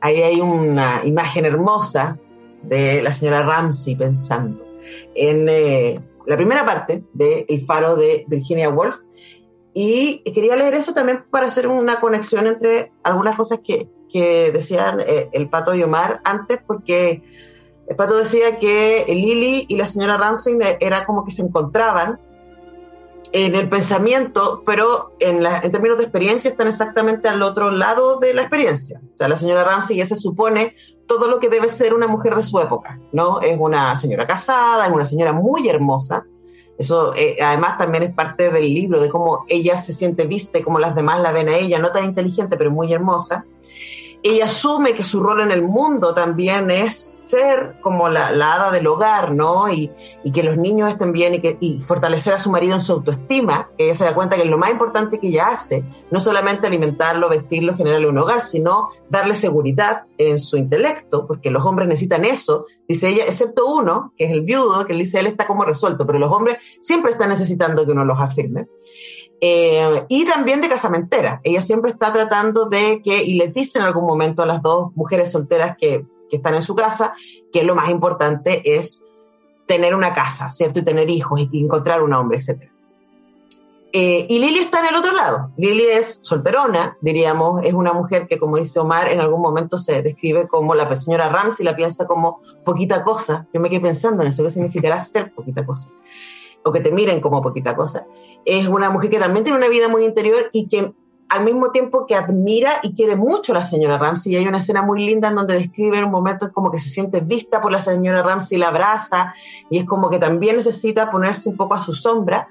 Ahí 0.00 0.22
hay 0.22 0.40
una 0.40 1.02
imagen 1.04 1.44
hermosa 1.44 2.18
de 2.62 3.02
la 3.02 3.12
señora 3.12 3.42
Ramsey 3.42 3.94
pensando 3.94 4.64
en 5.14 5.48
eh, 5.48 6.00
la 6.26 6.36
primera 6.36 6.64
parte 6.64 7.04
de 7.12 7.44
El 7.48 7.60
faro 7.60 7.96
de 7.96 8.24
Virginia 8.26 8.68
Woolf. 8.68 8.96
Y 9.74 10.22
quería 10.32 10.56
leer 10.56 10.74
eso 10.74 10.92
también 10.92 11.24
para 11.30 11.46
hacer 11.46 11.66
una 11.66 12.00
conexión 12.00 12.46
entre 12.46 12.92
algunas 13.02 13.36
cosas 13.36 13.60
que, 13.64 13.88
que 14.10 14.50
decían 14.52 15.00
eh, 15.00 15.28
el 15.32 15.48
Pato 15.48 15.74
y 15.74 15.82
Omar 15.82 16.20
antes, 16.24 16.58
porque 16.66 17.22
el 17.86 17.96
Pato 17.96 18.16
decía 18.16 18.58
que 18.58 19.04
Lily 19.08 19.66
y 19.68 19.76
la 19.76 19.86
señora 19.86 20.16
Ramsey 20.16 20.56
era 20.80 21.04
como 21.04 21.24
que 21.24 21.30
se 21.30 21.42
encontraban 21.42 22.20
en 23.32 23.54
el 23.54 23.68
pensamiento, 23.68 24.62
pero 24.64 25.12
en, 25.18 25.42
la, 25.42 25.62
términos 25.62 25.96
de 25.96 26.04
experiencia 26.04 26.50
están 26.50 26.68
exactamente 26.68 27.28
al 27.28 27.42
otro 27.42 27.70
lado 27.70 28.18
de 28.18 28.34
la 28.34 28.42
experiencia. 28.42 29.00
O 29.14 29.16
sea, 29.16 29.28
la 29.28 29.38
señora 29.38 29.64
Ramsey 29.64 29.96
ya 29.96 30.06
se 30.06 30.16
supone 30.16 30.74
todo 31.06 31.28
lo 31.28 31.40
que 31.40 31.48
debe 31.48 31.68
ser 31.68 31.94
una 31.94 32.06
mujer 32.06 32.36
de 32.36 32.42
su 32.42 32.60
época, 32.60 33.00
¿no? 33.12 33.40
Es 33.40 33.58
una 33.58 33.96
señora 33.96 34.26
casada, 34.26 34.86
es 34.86 34.92
una 34.92 35.06
señora 35.06 35.32
muy 35.32 35.68
hermosa. 35.68 36.26
Eso 36.76 37.14
eh, 37.14 37.36
además 37.42 37.78
también 37.78 38.04
es 38.04 38.14
parte 38.14 38.50
del 38.50 38.64
libro, 38.64 39.00
de 39.00 39.08
cómo 39.08 39.44
ella 39.48 39.78
se 39.78 39.92
siente 39.92 40.26
vista 40.26 40.58
y 40.58 40.62
cómo 40.62 40.78
las 40.78 40.94
demás 40.94 41.20
la 41.20 41.32
ven 41.32 41.48
a 41.48 41.56
ella, 41.56 41.78
no 41.78 41.90
tan 41.90 42.04
inteligente, 42.04 42.56
pero 42.56 42.70
muy 42.70 42.92
hermosa 42.92 43.46
ella 44.22 44.44
asume 44.44 44.94
que 44.94 45.04
su 45.04 45.20
rol 45.20 45.40
en 45.40 45.50
el 45.50 45.62
mundo 45.62 46.14
también 46.14 46.70
es 46.70 46.96
ser 46.96 47.76
como 47.80 48.08
la, 48.08 48.28
hada 48.28 48.70
del 48.70 48.86
hogar, 48.86 49.32
¿no? 49.32 49.68
Y, 49.68 49.90
que 50.32 50.42
los 50.42 50.56
niños 50.56 50.90
estén 50.90 51.12
bien 51.12 51.34
y, 51.34 51.40
que, 51.40 51.58
fortalecer 51.84 52.34
a 52.34 52.38
su 52.38 52.50
marido 52.50 52.74
en 52.74 52.80
su 52.80 52.92
autoestima. 52.92 53.70
Ella 53.78 53.94
se 53.94 54.04
da 54.04 54.14
cuenta 54.14 54.36
que 54.36 54.44
lo 54.44 54.58
más 54.58 54.70
importante 54.70 55.18
que 55.18 55.28
ella 55.28 55.48
hace, 55.48 55.84
no 56.10 56.20
solamente 56.20 56.66
alimentarlo, 56.66 57.28
vestirlo, 57.28 57.76
generarle 57.76 58.08
un 58.08 58.18
hogar, 58.18 58.42
sino 58.42 58.90
darle 59.08 59.34
seguridad 59.34 60.04
en 60.18 60.38
su 60.38 60.56
intelecto, 60.56 61.26
porque 61.26 61.50
los 61.50 61.64
hombres 61.64 61.88
necesitan 61.88 62.24
eso, 62.24 62.66
dice 62.88 63.08
ella, 63.08 63.24
excepto 63.24 63.66
uno, 63.66 64.12
que 64.16 64.26
es 64.26 64.30
el 64.30 64.42
viudo, 64.42 64.86
que 64.86 64.92
él 64.92 65.00
dice 65.00 65.18
él 65.18 65.26
está 65.26 65.46
como 65.46 65.64
resuelto, 65.64 66.06
pero 66.06 66.18
los 66.18 66.30
hombres 66.30 66.58
siempre 66.80 67.12
están 67.12 67.30
necesitando 67.30 67.84
que 67.84 67.92
uno 67.92 68.04
los 68.04 68.20
afirme. 68.20 68.66
Eh, 69.44 70.04
y 70.08 70.24
también 70.24 70.60
de 70.60 70.68
casamentera. 70.68 71.40
Ella 71.42 71.60
siempre 71.60 71.90
está 71.90 72.12
tratando 72.12 72.66
de 72.68 73.02
que, 73.02 73.24
y 73.24 73.34
les 73.34 73.52
dice 73.52 73.80
en 73.80 73.84
algún 73.84 74.06
momento 74.06 74.40
a 74.40 74.46
las 74.46 74.62
dos 74.62 74.94
mujeres 74.94 75.32
solteras 75.32 75.76
que, 75.76 76.06
que 76.30 76.36
están 76.36 76.54
en 76.54 76.62
su 76.62 76.76
casa, 76.76 77.12
que 77.52 77.64
lo 77.64 77.74
más 77.74 77.90
importante 77.90 78.76
es 78.76 79.04
tener 79.66 79.96
una 79.96 80.14
casa, 80.14 80.48
¿cierto? 80.48 80.78
Y 80.78 80.84
tener 80.84 81.10
hijos 81.10 81.40
y 81.50 81.64
encontrar 81.64 82.02
un 82.02 82.12
hombre, 82.14 82.38
etc. 82.38 82.70
Eh, 83.92 84.26
y 84.28 84.38
Lili 84.38 84.60
está 84.60 84.78
en 84.78 84.86
el 84.86 84.94
otro 84.94 85.12
lado. 85.12 85.50
Lili 85.56 85.86
es 85.86 86.20
solterona, 86.22 86.96
diríamos, 87.00 87.64
es 87.64 87.74
una 87.74 87.92
mujer 87.92 88.28
que, 88.28 88.38
como 88.38 88.58
dice 88.58 88.78
Omar, 88.78 89.08
en 89.08 89.18
algún 89.18 89.42
momento 89.42 89.76
se 89.76 90.02
describe 90.02 90.46
como 90.46 90.76
la 90.76 90.94
señora 90.94 91.28
Ramsey, 91.28 91.66
la 91.66 91.74
piensa 91.74 92.06
como 92.06 92.40
poquita 92.64 93.02
cosa. 93.02 93.48
Yo 93.52 93.60
me 93.60 93.68
quedé 93.68 93.80
pensando 93.80 94.22
en 94.22 94.28
eso, 94.28 94.44
¿qué 94.44 94.50
significará 94.50 95.00
ser 95.00 95.34
poquita 95.34 95.66
cosa? 95.66 95.88
O 96.64 96.72
que 96.72 96.80
te 96.80 96.92
miren 96.92 97.20
como 97.20 97.42
poquita 97.42 97.74
cosa. 97.74 98.06
Es 98.44 98.68
una 98.68 98.90
mujer 98.90 99.10
que 99.10 99.18
también 99.18 99.44
tiene 99.44 99.58
una 99.58 99.68
vida 99.68 99.88
muy 99.88 100.04
interior 100.04 100.48
y 100.52 100.68
que 100.68 100.92
al 101.32 101.44
mismo 101.44 101.70
tiempo 101.70 102.04
que 102.06 102.14
admira 102.14 102.72
y 102.82 102.94
quiere 102.94 103.16
mucho 103.16 103.52
a 103.52 103.54
la 103.54 103.64
señora 103.64 103.96
Ramsey. 103.96 104.32
Y 104.32 104.36
hay 104.36 104.46
una 104.46 104.58
escena 104.58 104.82
muy 104.82 105.02
linda 105.04 105.28
en 105.28 105.36
donde 105.36 105.54
describe 105.54 105.96
en 105.96 106.04
un 106.04 106.10
momento 106.10 106.52
como 106.52 106.70
que 106.70 106.78
se 106.78 106.90
siente 106.90 107.20
vista 107.20 107.62
por 107.62 107.72
la 107.72 107.80
señora 107.80 108.22
Ramsey, 108.22 108.58
la 108.58 108.68
abraza 108.68 109.32
y 109.70 109.78
es 109.78 109.86
como 109.86 110.10
que 110.10 110.18
también 110.18 110.56
necesita 110.56 111.10
ponerse 111.10 111.48
un 111.48 111.56
poco 111.56 111.74
a 111.74 111.80
su 111.80 111.94
sombra. 111.94 112.48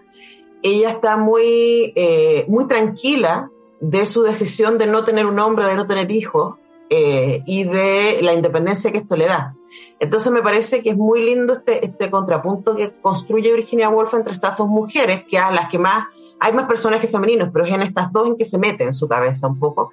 Ella 0.63 0.89
está 0.89 1.15
muy, 1.15 1.93
eh, 1.95 2.45
muy 2.47 2.65
tranquila 2.65 3.51
de 3.79 4.05
su 4.07 4.23
decisión 4.23 4.79
de 4.79 4.87
no 4.87 5.03
tener 5.03 5.27
un 5.27 5.39
hombre, 5.39 5.67
de 5.67 5.75
no 5.75 5.85
tener 5.85 6.09
hijos 6.09 6.55
eh, 6.89 7.43
y 7.45 7.65
de 7.65 8.19
la 8.23 8.33
independencia 8.33 8.91
que 8.91 8.99
esto 8.99 9.15
le 9.15 9.27
da. 9.27 9.55
Entonces 10.02 10.34
me 10.34 10.41
parece 10.41 10.82
que 10.82 10.89
es 10.89 10.97
muy 10.97 11.24
lindo 11.24 11.54
este, 11.54 11.86
este 11.86 12.10
contrapunto 12.10 12.76
que 12.76 12.91
construye 12.91 13.54
Virginia 13.54 13.88
Woolf 13.88 14.16
entre 14.16 14.34
estas 14.34 14.58
dos 14.58 14.68
mujeres, 14.68 15.26
que 15.30 15.38
a 15.38 15.52
las 15.52 15.70
que 15.70 15.78
más 15.78 16.06
hay 16.39 16.54
más 16.54 16.66
personajes 16.66 17.12
femeninos, 17.12 17.49
pero 17.54 17.66
es 17.66 17.72
en 17.72 17.84
estas 17.84 18.12
dos 18.12 18.28
en 18.28 18.36
que 18.36 18.43
se 18.43 18.58
mete 18.58 18.84
en 18.84 18.93
su 18.93 19.08
cabeza 19.08 19.47
un 19.47 19.60
poco, 19.60 19.91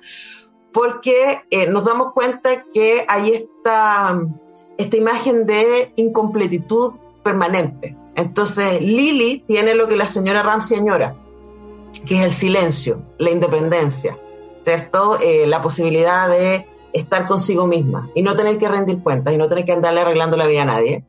porque 0.73 1.43
eh, 1.51 1.67
nos 1.67 1.85
damos 1.85 2.15
cuenta 2.15 2.65
que 2.73 3.05
hay 3.07 3.35
esta, 3.35 4.19
esta 4.79 4.97
imagen 4.97 5.45
de 5.45 5.93
incompletitud 5.97 6.95
permanente. 7.23 7.95
Entonces, 8.15 8.81
Lily 8.81 9.45
tiene 9.47 9.75
lo 9.75 9.89
que 9.89 9.97
la 9.97 10.07
señora 10.07 10.43
Ramsey 10.43 10.79
añora, 10.79 11.17
que 12.07 12.17
es 12.17 12.23
el 12.23 12.31
silencio, 12.31 13.03
la 13.19 13.31
independencia, 13.31 14.17
¿cierto? 14.63 15.19
Eh, 15.21 15.47
la 15.47 15.61
posibilidad 15.61 16.31
de 16.31 16.67
estar 16.93 17.27
consigo 17.27 17.67
misma 17.67 18.11
y 18.15 18.23
no 18.23 18.35
tener 18.37 18.59
que 18.59 18.69
rendir 18.69 19.03
cuentas 19.03 19.35
y 19.35 19.39
no 19.39 19.49
tener 19.49 19.65
que 19.65 19.73
andarle 19.73 20.01
arreglando 20.01 20.37
la 20.37 20.47
vida 20.47 20.63
a 20.63 20.67
nadie. 20.67 21.05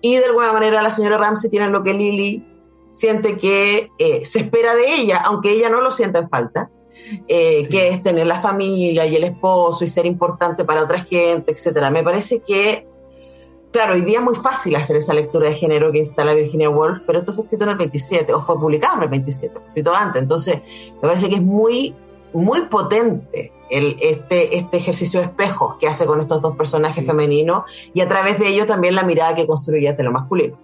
Y 0.00 0.16
de 0.16 0.26
alguna 0.26 0.52
manera 0.52 0.82
la 0.82 0.90
señora 0.90 1.18
Ramsey 1.18 1.50
tiene 1.50 1.68
lo 1.68 1.82
que 1.82 1.94
Lily 1.94 2.44
siente 2.92 3.36
que 3.36 3.90
eh, 3.98 4.24
se 4.24 4.40
espera 4.40 4.74
de 4.74 4.94
ella, 4.94 5.18
aunque 5.18 5.50
ella 5.50 5.68
no 5.68 5.80
lo 5.80 5.92
sienta 5.92 6.20
en 6.20 6.28
falta, 6.28 6.70
eh, 7.28 7.68
que 7.68 7.88
es 7.88 8.02
tener 8.02 8.26
la 8.26 8.40
familia 8.40 9.06
y 9.06 9.16
el 9.16 9.24
esposo 9.24 9.84
y 9.84 9.86
ser 9.86 10.06
importante 10.06 10.64
para 10.64 10.82
otra 10.82 11.04
gente, 11.04 11.52
etcétera. 11.52 11.90
Me 11.90 12.02
parece 12.02 12.40
que, 12.40 12.86
claro, 13.70 13.94
hoy 13.94 14.02
día 14.02 14.18
es 14.18 14.24
muy 14.24 14.34
fácil 14.34 14.76
hacer 14.76 14.96
esa 14.96 15.12
lectura 15.12 15.48
de 15.48 15.54
género 15.54 15.92
que 15.92 15.98
instala 15.98 16.32
Virginia 16.32 16.70
Woolf, 16.70 17.00
pero 17.06 17.18
esto 17.20 17.34
fue 17.34 17.44
escrito 17.44 17.64
en 17.64 17.70
el 17.70 17.76
27, 17.76 18.32
o 18.32 18.40
fue 18.40 18.58
publicado 18.58 18.96
en 18.96 19.02
el 19.02 19.08
27, 19.10 19.52
fue 19.52 19.66
escrito 19.68 19.94
antes. 19.94 20.22
Entonces, 20.22 20.62
me 20.94 21.00
parece 21.00 21.28
que 21.28 21.34
es 21.36 21.42
muy, 21.42 21.94
muy 22.32 22.62
potente 22.62 23.52
el, 23.70 23.96
este, 24.00 24.56
este 24.56 24.76
ejercicio 24.76 25.20
de 25.20 25.26
espejo 25.26 25.76
que 25.80 25.88
hace 25.88 26.06
con 26.06 26.20
estos 26.20 26.40
dos 26.40 26.56
personajes 26.56 27.04
femeninos 27.04 27.64
y 27.92 28.00
a 28.00 28.08
través 28.08 28.38
de 28.38 28.48
ello 28.48 28.66
también 28.66 28.94
la 28.94 29.04
mirada 29.04 29.34
que 29.34 29.46
construye 29.46 29.92
de 29.92 30.02
lo 30.02 30.12
masculino. 30.12 30.58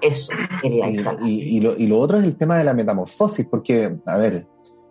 Eso 0.00 0.32
quería 0.60 0.88
instalar. 0.88 1.22
Y, 1.22 1.60
lo, 1.60 1.98
otro 1.98 2.18
es 2.18 2.24
el 2.24 2.36
tema 2.36 2.58
de 2.58 2.64
la 2.64 2.74
metamorfosis, 2.74 3.46
porque, 3.46 3.98
a 4.04 4.16
ver, 4.16 4.46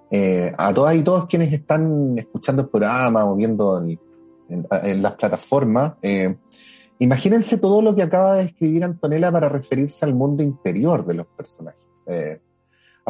eh, 0.09 0.53
a 0.57 0.73
todas 0.73 0.95
y 0.95 1.03
todos 1.03 1.27
quienes 1.27 1.51
están 1.51 2.17
escuchando 2.17 2.63
el 2.63 2.69
programa 2.69 3.25
o 3.25 3.35
viendo 3.35 3.77
en, 3.81 3.99
las 5.01 5.15
plataformas, 5.15 5.95
eh, 6.01 6.35
imagínense 6.99 7.57
todo 7.57 7.81
lo 7.81 7.93
que 7.93 8.03
acaba 8.03 8.35
de 8.35 8.43
escribir 8.43 8.83
Antonella 8.83 9.31
para 9.31 9.49
referirse 9.49 10.05
al 10.05 10.13
mundo 10.13 10.43
interior 10.43 11.05
de 11.05 11.13
los 11.13 11.27
personajes. 11.27 11.81
Eh, 12.07 12.39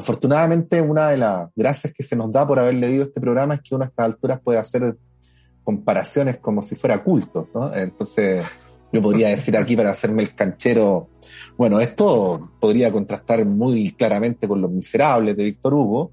afortunadamente, 0.02 0.82
una 0.82 1.10
de 1.10 1.18
las 1.18 1.50
gracias 1.56 1.94
que 1.94 2.04
se 2.04 2.16
nos 2.16 2.32
da 2.32 2.46
por 2.48 2.60
haber 2.60 2.76
leído 2.76 3.04
este 3.06 3.22
programa 3.22 3.56
es 3.56 3.62
que 3.62 3.76
uno 3.76 3.86
a 3.86 3.88
estas 3.88 4.06
alturas 4.06 4.42
puede 4.44 4.60
hacer 4.60 4.98
comparaciones 5.64 6.38
como 6.38 6.64
si 6.64 6.76
fuera 6.76 7.04
culto, 7.04 7.48
¿no? 7.54 7.74
Entonces, 7.74 8.46
yo 8.92 9.02
podría 9.02 9.30
decir 9.30 9.56
aquí 9.56 9.76
para 9.76 9.92
hacerme 9.92 10.24
el 10.24 10.36
canchero, 10.36 11.10
bueno, 11.58 11.80
esto 11.80 12.52
podría 12.60 12.92
contrastar 12.92 13.46
muy 13.46 13.92
claramente 13.92 14.48
con 14.48 14.62
Los 14.62 14.72
Miserables 14.72 15.38
de 15.38 15.44
Víctor 15.44 15.74
Hugo, 15.74 16.12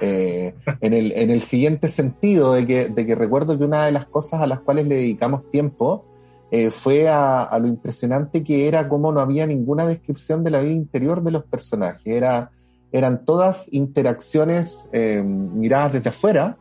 eh, 0.00 0.54
en, 0.80 0.92
el, 0.92 1.12
en 1.12 1.30
el 1.30 1.42
siguiente 1.42 1.88
sentido 1.88 2.52
de 2.52 2.66
que, 2.66 2.88
de 2.88 3.06
que 3.06 3.14
recuerdo 3.14 3.56
que 3.56 3.64
una 3.64 3.86
de 3.86 3.92
las 3.92 4.06
cosas 4.06 4.42
a 4.42 4.46
las 4.46 4.60
cuales 4.60 4.86
le 4.86 4.96
dedicamos 4.96 5.50
tiempo 5.50 6.04
eh, 6.50 6.70
fue 6.70 7.08
a, 7.08 7.58
lo 7.60 7.66
impresionante 7.66 8.44
que 8.44 8.68
era 8.68 8.88
cómo 8.88 9.10
no 9.10 9.20
había 9.20 9.46
ninguna 9.46 9.86
descripción 9.86 10.44
de 10.44 10.50
la 10.50 10.60
vida 10.60 10.74
interior 10.74 11.22
de 11.22 11.30
los 11.32 11.44
personajes. 11.44 12.06
Era, 12.06 12.50
eran 12.96 13.24
todas 13.24 13.72
interacciones 13.72 14.88
eh, 14.92 15.22
miradas 15.22 15.94
desde 15.94 16.10
afuera, 16.10 16.58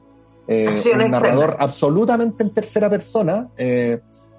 un 0.47 1.11
narrador 1.11 1.57
absolutamente 1.59 2.43
en 2.43 2.51
tercera 2.51 2.89
persona, 2.89 3.49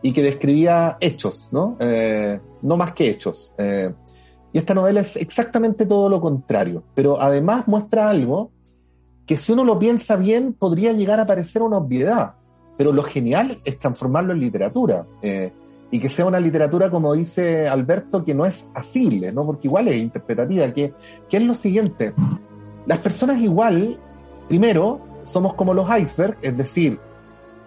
y 0.02 0.12
que 0.12 0.22
describía 0.22 0.96
hechos, 1.00 1.48
¿no? 1.52 1.76
Eh, 1.80 2.40
no 2.62 2.76
más 2.76 2.92
que 2.92 3.10
hechos. 3.10 3.54
Eh, 3.58 3.92
y 4.52 4.58
esta 4.58 4.74
novela 4.74 5.00
es 5.00 5.16
exactamente 5.16 5.84
todo 5.84 6.08
lo 6.08 6.20
contrario, 6.20 6.84
pero 6.94 7.20
además 7.20 7.66
muestra 7.66 8.08
algo 8.08 8.52
que 9.26 9.36
si 9.36 9.52
uno 9.52 9.64
lo 9.64 9.78
piensa 9.78 10.16
bien 10.16 10.52
podría 10.52 10.92
llegar 10.92 11.18
a 11.18 11.26
parecer 11.26 11.62
una 11.62 11.78
obviedad, 11.78 12.34
pero 12.78 12.92
lo 12.92 13.02
genial 13.02 13.60
es 13.64 13.78
transformarlo 13.78 14.32
en 14.32 14.40
literatura. 14.40 15.06
Y 15.90 16.00
que 16.00 16.08
sea 16.08 16.26
una 16.26 16.40
literatura, 16.40 16.90
como 16.90 17.14
dice 17.14 17.68
Alberto, 17.68 18.24
que 18.24 18.34
no 18.34 18.44
es 18.44 18.70
asible, 18.74 19.32
¿no? 19.32 19.44
Porque 19.44 19.68
igual 19.68 19.88
es 19.88 19.96
interpretativa, 19.96 20.72
que, 20.72 20.94
que 21.28 21.36
es 21.36 21.42
lo 21.44 21.54
siguiente. 21.54 22.12
Las 22.86 22.98
personas 22.98 23.38
igual, 23.38 23.98
primero, 24.48 25.00
somos 25.24 25.54
como 25.54 25.74
los 25.74 25.86
icebergs, 25.88 26.38
es 26.42 26.56
decir, 26.56 26.98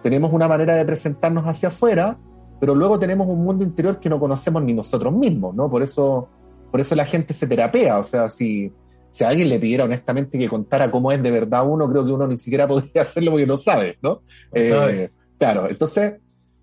tenemos 0.02 0.32
una 0.32 0.48
manera 0.48 0.74
de 0.74 0.84
presentarnos 0.84 1.44
hacia 1.44 1.68
afuera, 1.68 2.18
pero 2.58 2.74
luego 2.74 2.98
tenemos 2.98 3.26
un 3.26 3.42
mundo 3.42 3.64
interior 3.64 4.00
que 4.00 4.08
no 4.08 4.18
conocemos 4.20 4.62
ni 4.62 4.74
nosotros 4.74 5.12
mismos, 5.12 5.54
¿no? 5.54 5.70
Por 5.70 5.82
eso, 5.82 6.28
por 6.70 6.80
eso 6.80 6.94
la 6.94 7.04
gente 7.04 7.34
se 7.34 7.46
terapea, 7.46 7.98
o 7.98 8.04
sea, 8.04 8.28
si, 8.28 8.72
si 9.10 9.24
a 9.24 9.28
alguien 9.28 9.48
le 9.48 9.58
pidiera 9.58 9.84
honestamente 9.84 10.38
que 10.38 10.48
contara 10.48 10.90
cómo 10.90 11.12
es 11.12 11.22
de 11.22 11.30
verdad 11.30 11.66
uno, 11.66 11.88
creo 11.90 12.04
que 12.04 12.12
uno 12.12 12.26
ni 12.26 12.38
siquiera 12.38 12.68
podría 12.68 13.02
hacerlo 13.02 13.32
porque 13.32 13.46
no 13.46 13.56
sabe, 13.56 13.98
¿no? 14.02 14.22
Eh, 14.52 15.10
claro, 15.38 15.68
entonces, 15.68 16.14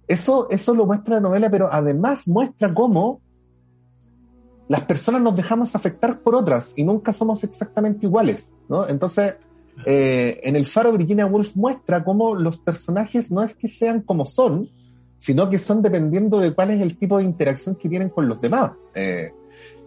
eso, 0.07 0.47
eso 0.49 0.73
lo 0.73 0.85
muestra 0.85 1.15
la 1.15 1.21
novela, 1.21 1.49
pero 1.49 1.69
además 1.71 2.27
muestra 2.27 2.73
cómo 2.73 3.21
las 4.67 4.81
personas 4.83 5.21
nos 5.21 5.35
dejamos 5.35 5.75
afectar 5.75 6.21
por 6.21 6.35
otras 6.35 6.73
y 6.75 6.83
nunca 6.83 7.13
somos 7.13 7.43
exactamente 7.43 8.05
iguales, 8.05 8.53
¿no? 8.67 8.87
Entonces, 8.87 9.35
eh, 9.85 10.39
en 10.43 10.55
el 10.55 10.65
faro 10.65 10.91
Virginia 10.91 11.25
Woolf 11.25 11.55
muestra 11.55 12.03
cómo 12.03 12.35
los 12.35 12.57
personajes 12.57 13.31
no 13.31 13.43
es 13.43 13.55
que 13.55 13.67
sean 13.67 14.01
como 14.01 14.25
son, 14.25 14.69
sino 15.17 15.49
que 15.49 15.59
son 15.59 15.81
dependiendo 15.81 16.39
de 16.39 16.53
cuál 16.53 16.71
es 16.71 16.81
el 16.81 16.97
tipo 16.97 17.17
de 17.17 17.23
interacción 17.23 17.75
que 17.75 17.89
tienen 17.89 18.09
con 18.09 18.27
los 18.27 18.41
demás. 18.41 18.71
Eh, 18.93 19.31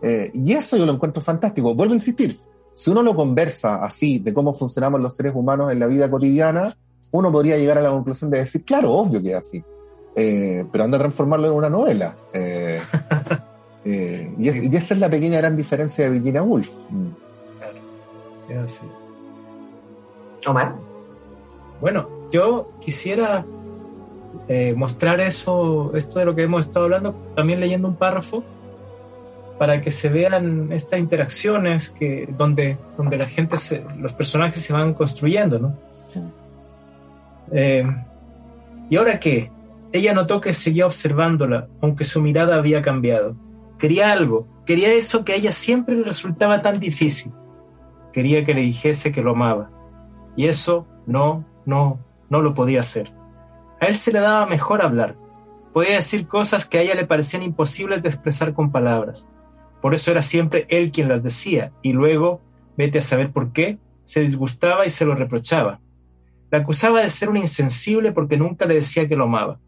eh, 0.02 0.30
y 0.32 0.52
eso 0.52 0.76
yo 0.76 0.86
lo 0.86 0.94
encuentro 0.94 1.22
fantástico. 1.22 1.74
Vuelvo 1.74 1.92
a 1.92 1.96
insistir, 1.96 2.36
si 2.74 2.90
uno 2.90 3.02
lo 3.02 3.14
conversa 3.14 3.76
así 3.84 4.18
de 4.18 4.32
cómo 4.32 4.54
funcionamos 4.54 5.00
los 5.00 5.14
seres 5.14 5.34
humanos 5.34 5.72
en 5.72 5.78
la 5.78 5.86
vida 5.86 6.10
cotidiana, 6.10 6.74
uno 7.12 7.30
podría 7.30 7.58
llegar 7.58 7.78
a 7.78 7.82
la 7.82 7.90
conclusión 7.90 8.30
de 8.30 8.38
decir, 8.38 8.64
claro, 8.64 8.92
obvio 8.92 9.20
que 9.20 9.32
es 9.32 9.36
así, 9.36 9.62
pero 10.70 10.84
anda 10.84 10.96
a 10.96 11.00
transformarlo 11.00 11.48
en 11.48 11.54
una 11.54 11.70
novela. 11.70 12.14
y, 13.84 14.48
esa 14.48 14.94
es 14.94 15.00
la 15.00 15.08
pequeña 15.08 15.38
gran 15.38 15.56
diferencia 15.56 16.04
de 16.04 16.10
Virginia 16.10 16.42
Woolf. 16.42 16.70
Claro, 17.58 17.78
es 18.48 18.58
así. 18.58 18.86
Omar. 20.46 20.74
Bueno, 21.80 22.08
yo 22.30 22.72
quisiera 22.80 23.44
eh, 24.48 24.74
mostrar 24.76 25.20
eso, 25.20 25.92
esto 25.94 26.18
de 26.18 26.24
lo 26.24 26.34
que 26.34 26.42
hemos 26.42 26.66
estado 26.66 26.86
hablando, 26.86 27.14
también 27.34 27.60
leyendo 27.60 27.88
un 27.88 27.96
párrafo, 27.96 28.42
para 29.58 29.82
que 29.82 29.90
se 29.90 30.08
vean 30.08 30.72
estas 30.72 30.98
interacciones 30.98 31.90
que, 31.90 32.28
donde, 32.36 32.78
donde 32.96 33.18
la 33.18 33.28
gente, 33.28 33.56
los 33.98 34.12
personajes 34.12 34.62
se 34.62 34.72
van 34.72 34.94
construyendo, 34.94 35.58
¿no? 35.58 35.76
Eh, 37.52 37.84
¿Y 38.88 38.96
ahora 38.96 39.20
qué? 39.20 39.50
Ella 39.92 40.14
notó 40.14 40.40
que 40.40 40.52
seguía 40.52 40.86
observándola, 40.86 41.68
aunque 41.82 42.04
su 42.04 42.22
mirada 42.22 42.56
había 42.56 42.82
cambiado. 42.82 43.36
Quería 43.78 44.12
algo, 44.12 44.46
quería 44.66 44.92
eso 44.92 45.24
que 45.24 45.32
a 45.32 45.36
ella 45.36 45.52
siempre 45.52 45.96
le 45.96 46.04
resultaba 46.04 46.62
tan 46.62 46.78
difícil. 46.78 47.32
Quería 48.12 48.44
que 48.44 48.54
le 48.54 48.62
dijese 48.62 49.12
que 49.12 49.22
lo 49.22 49.32
amaba 49.32 49.70
y 50.36 50.46
eso 50.46 50.86
no, 51.06 51.44
no, 51.66 52.00
no 52.28 52.40
lo 52.40 52.54
podía 52.54 52.80
hacer. 52.80 53.12
A 53.80 53.86
él 53.86 53.94
se 53.96 54.12
le 54.12 54.20
daba 54.20 54.46
mejor 54.46 54.82
hablar. 54.82 55.16
Podía 55.72 55.94
decir 55.94 56.26
cosas 56.26 56.66
que 56.66 56.78
a 56.78 56.82
ella 56.82 56.94
le 56.94 57.06
parecían 57.06 57.42
imposibles 57.42 58.02
de 58.02 58.08
expresar 58.08 58.54
con 58.54 58.72
palabras. 58.72 59.28
Por 59.80 59.94
eso 59.94 60.10
era 60.10 60.22
siempre 60.22 60.66
él 60.68 60.92
quien 60.92 61.08
las 61.08 61.22
decía, 61.22 61.72
y 61.82 61.92
luego, 61.92 62.40
vete 62.76 62.98
a 62.98 63.02
saber 63.02 63.32
por 63.32 63.52
qué, 63.52 63.78
se 64.04 64.20
disgustaba 64.20 64.84
y 64.84 64.90
se 64.90 65.06
lo 65.06 65.14
reprochaba. 65.14 65.80
La 66.50 66.58
acusaba 66.58 67.00
de 67.00 67.08
ser 67.08 67.30
un 67.30 67.36
insensible 67.36 68.12
porque 68.12 68.36
nunca 68.36 68.66
le 68.66 68.74
decía 68.74 69.08
que 69.08 69.16
lo 69.16 69.24
amaba. 69.24 69.58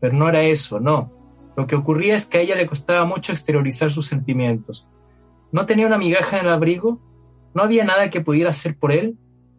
Pero 0.00 0.14
no 0.14 0.28
era 0.28 0.42
eso, 0.42 0.80
no. 0.80 1.12
Lo 1.56 1.66
que 1.66 1.76
ocurría 1.76 2.14
es 2.14 2.26
que 2.26 2.38
a 2.38 2.40
ella 2.40 2.56
le 2.56 2.66
costaba 2.66 3.04
mucho 3.04 3.32
exteriorizar 3.32 3.90
sus 3.90 4.06
sentimientos. 4.06 4.88
No 5.52 5.66
tenía 5.66 5.86
una 5.86 5.98
migaja 5.98 6.38
en 6.38 6.46
el 6.46 6.52
abrigo, 6.52 7.00
no 7.54 7.62
había 7.62 7.84
nada 7.84 8.10
que 8.10 8.20
pudiera 8.20 8.50
hacer 8.50 8.76
por 8.76 8.92
él. 8.92 9.16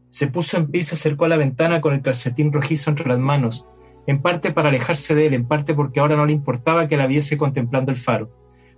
Se 0.10 0.28
puso 0.28 0.58
en 0.58 0.72
pie 0.72 0.82
y 0.82 0.84
se 0.84 0.96
acercó 0.96 1.26
a 1.26 1.30
la 1.30 1.38
ventana 1.38 1.82
con 1.82 1.94
el 1.94 2.02
calcetín 2.02 2.52
rojizo 2.52 2.90
entre 2.90 3.08
las 3.08 3.20
manos, 3.20 3.66
en 4.08 4.22
parte 4.22 4.52
para 4.52 4.70
alejarse 4.70 5.16
de 5.16 5.28
él, 5.28 5.34
en 5.34 5.48
parte 5.48 5.74
porque 5.74 6.00
ahora 6.00 6.16
no 6.16 6.26
le 6.26 6.34
importaba 6.34 6.88
que 6.88 6.98
la 6.98 7.08
viese 7.08 7.38
contemplando 7.38 7.92
el 7.92 7.98
faro. 7.98 8.30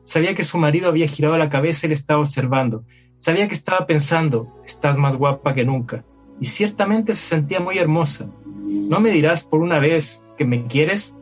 Sabía 0.04 0.36
que 0.36 0.44
su 0.44 0.58
marido 0.58 0.90
había 0.90 1.08
girado 1.08 1.38
la 1.38 1.50
cabeza 1.50 1.86
y 1.86 1.90
le 1.90 1.96
estaba 1.96 2.20
observando. 2.20 2.84
Sabía 3.18 3.48
que 3.48 3.56
estaba 3.56 3.86
pensando, 3.86 4.50
estás 4.66 4.98
más 4.98 5.16
guapa 5.16 5.54
que 5.54 5.64
nunca. 5.64 6.04
Y 6.40 6.46
ciertamente 6.46 7.14
se 7.14 7.24
sentía 7.24 7.60
muy 7.60 7.78
hermosa. 7.78 8.30
¿No 8.66 9.00
me 9.00 9.12
dirás 9.12 9.44
por 9.44 9.62
una 9.62 9.80
vez 9.80 10.24
que 10.38 10.46
me 10.46 10.66
quieres? 10.66 11.16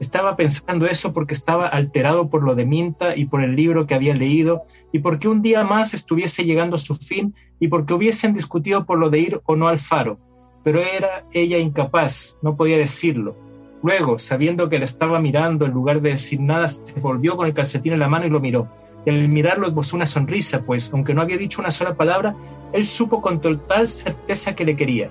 Estaba 0.00 0.36
pensando 0.36 0.86
eso 0.86 1.12
porque 1.12 1.34
estaba 1.34 1.68
alterado 1.68 2.28
por 2.28 2.42
lo 2.42 2.54
de 2.54 2.66
Minta 2.66 3.16
y 3.16 3.26
por 3.26 3.42
el 3.42 3.54
libro 3.54 3.86
que 3.86 3.94
había 3.94 4.14
leído 4.14 4.64
y 4.92 4.98
porque 4.98 5.28
un 5.28 5.40
día 5.40 5.64
más 5.64 5.94
estuviese 5.94 6.44
llegando 6.44 6.76
a 6.76 6.80
su 6.80 6.96
fin 6.96 7.34
y 7.60 7.68
porque 7.68 7.94
hubiesen 7.94 8.34
discutido 8.34 8.84
por 8.84 8.98
lo 8.98 9.10
de 9.10 9.20
ir 9.20 9.40
o 9.44 9.56
no 9.56 9.68
al 9.68 9.78
faro. 9.78 10.18
Pero 10.64 10.80
era 10.80 11.24
ella 11.32 11.58
incapaz, 11.58 12.36
no 12.42 12.56
podía 12.56 12.78
decirlo. 12.78 13.36
Luego, 13.82 14.18
sabiendo 14.18 14.70
que 14.70 14.78
le 14.78 14.86
estaba 14.86 15.20
mirando, 15.20 15.66
en 15.66 15.72
lugar 15.72 16.00
de 16.00 16.12
decir 16.12 16.40
nada, 16.40 16.68
se 16.68 16.98
volvió 17.00 17.36
con 17.36 17.46
el 17.46 17.52
calcetín 17.52 17.92
en 17.92 17.98
la 17.98 18.08
mano 18.08 18.24
y 18.24 18.30
lo 18.30 18.40
miró. 18.40 18.66
Y 19.04 19.10
al 19.10 19.28
mirarlo 19.28 19.66
esbozó 19.66 19.96
una 19.96 20.06
sonrisa, 20.06 20.62
pues, 20.62 20.90
aunque 20.92 21.12
no 21.12 21.20
había 21.20 21.36
dicho 21.36 21.60
una 21.60 21.70
sola 21.70 21.94
palabra, 21.94 22.34
él 22.72 22.86
supo 22.86 23.20
con 23.20 23.42
total 23.42 23.86
certeza 23.86 24.54
que 24.54 24.64
le 24.64 24.74
quería. 24.74 25.10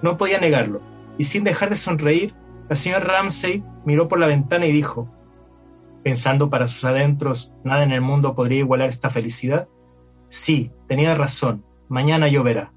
No 0.00 0.16
podía 0.16 0.40
negarlo. 0.40 0.80
Y 1.18 1.24
sin 1.24 1.44
dejar 1.44 1.68
de 1.68 1.76
sonreír, 1.76 2.32
la 2.68 2.76
señora 2.76 3.04
Ramsey 3.04 3.62
miró 3.84 4.08
por 4.08 4.18
la 4.18 4.26
ventana 4.26 4.66
y 4.66 4.72
dijo, 4.72 5.08
pensando 6.02 6.50
para 6.50 6.66
sus 6.66 6.84
adentros, 6.84 7.52
nada 7.64 7.84
en 7.84 7.92
el 7.92 8.00
mundo 8.00 8.34
podría 8.34 8.58
igualar 8.58 8.88
esta 8.88 9.10
felicidad. 9.10 9.68
Sí, 10.28 10.72
tenía 10.88 11.14
razón, 11.14 11.64
mañana 11.88 12.28
lloverá. 12.28 12.72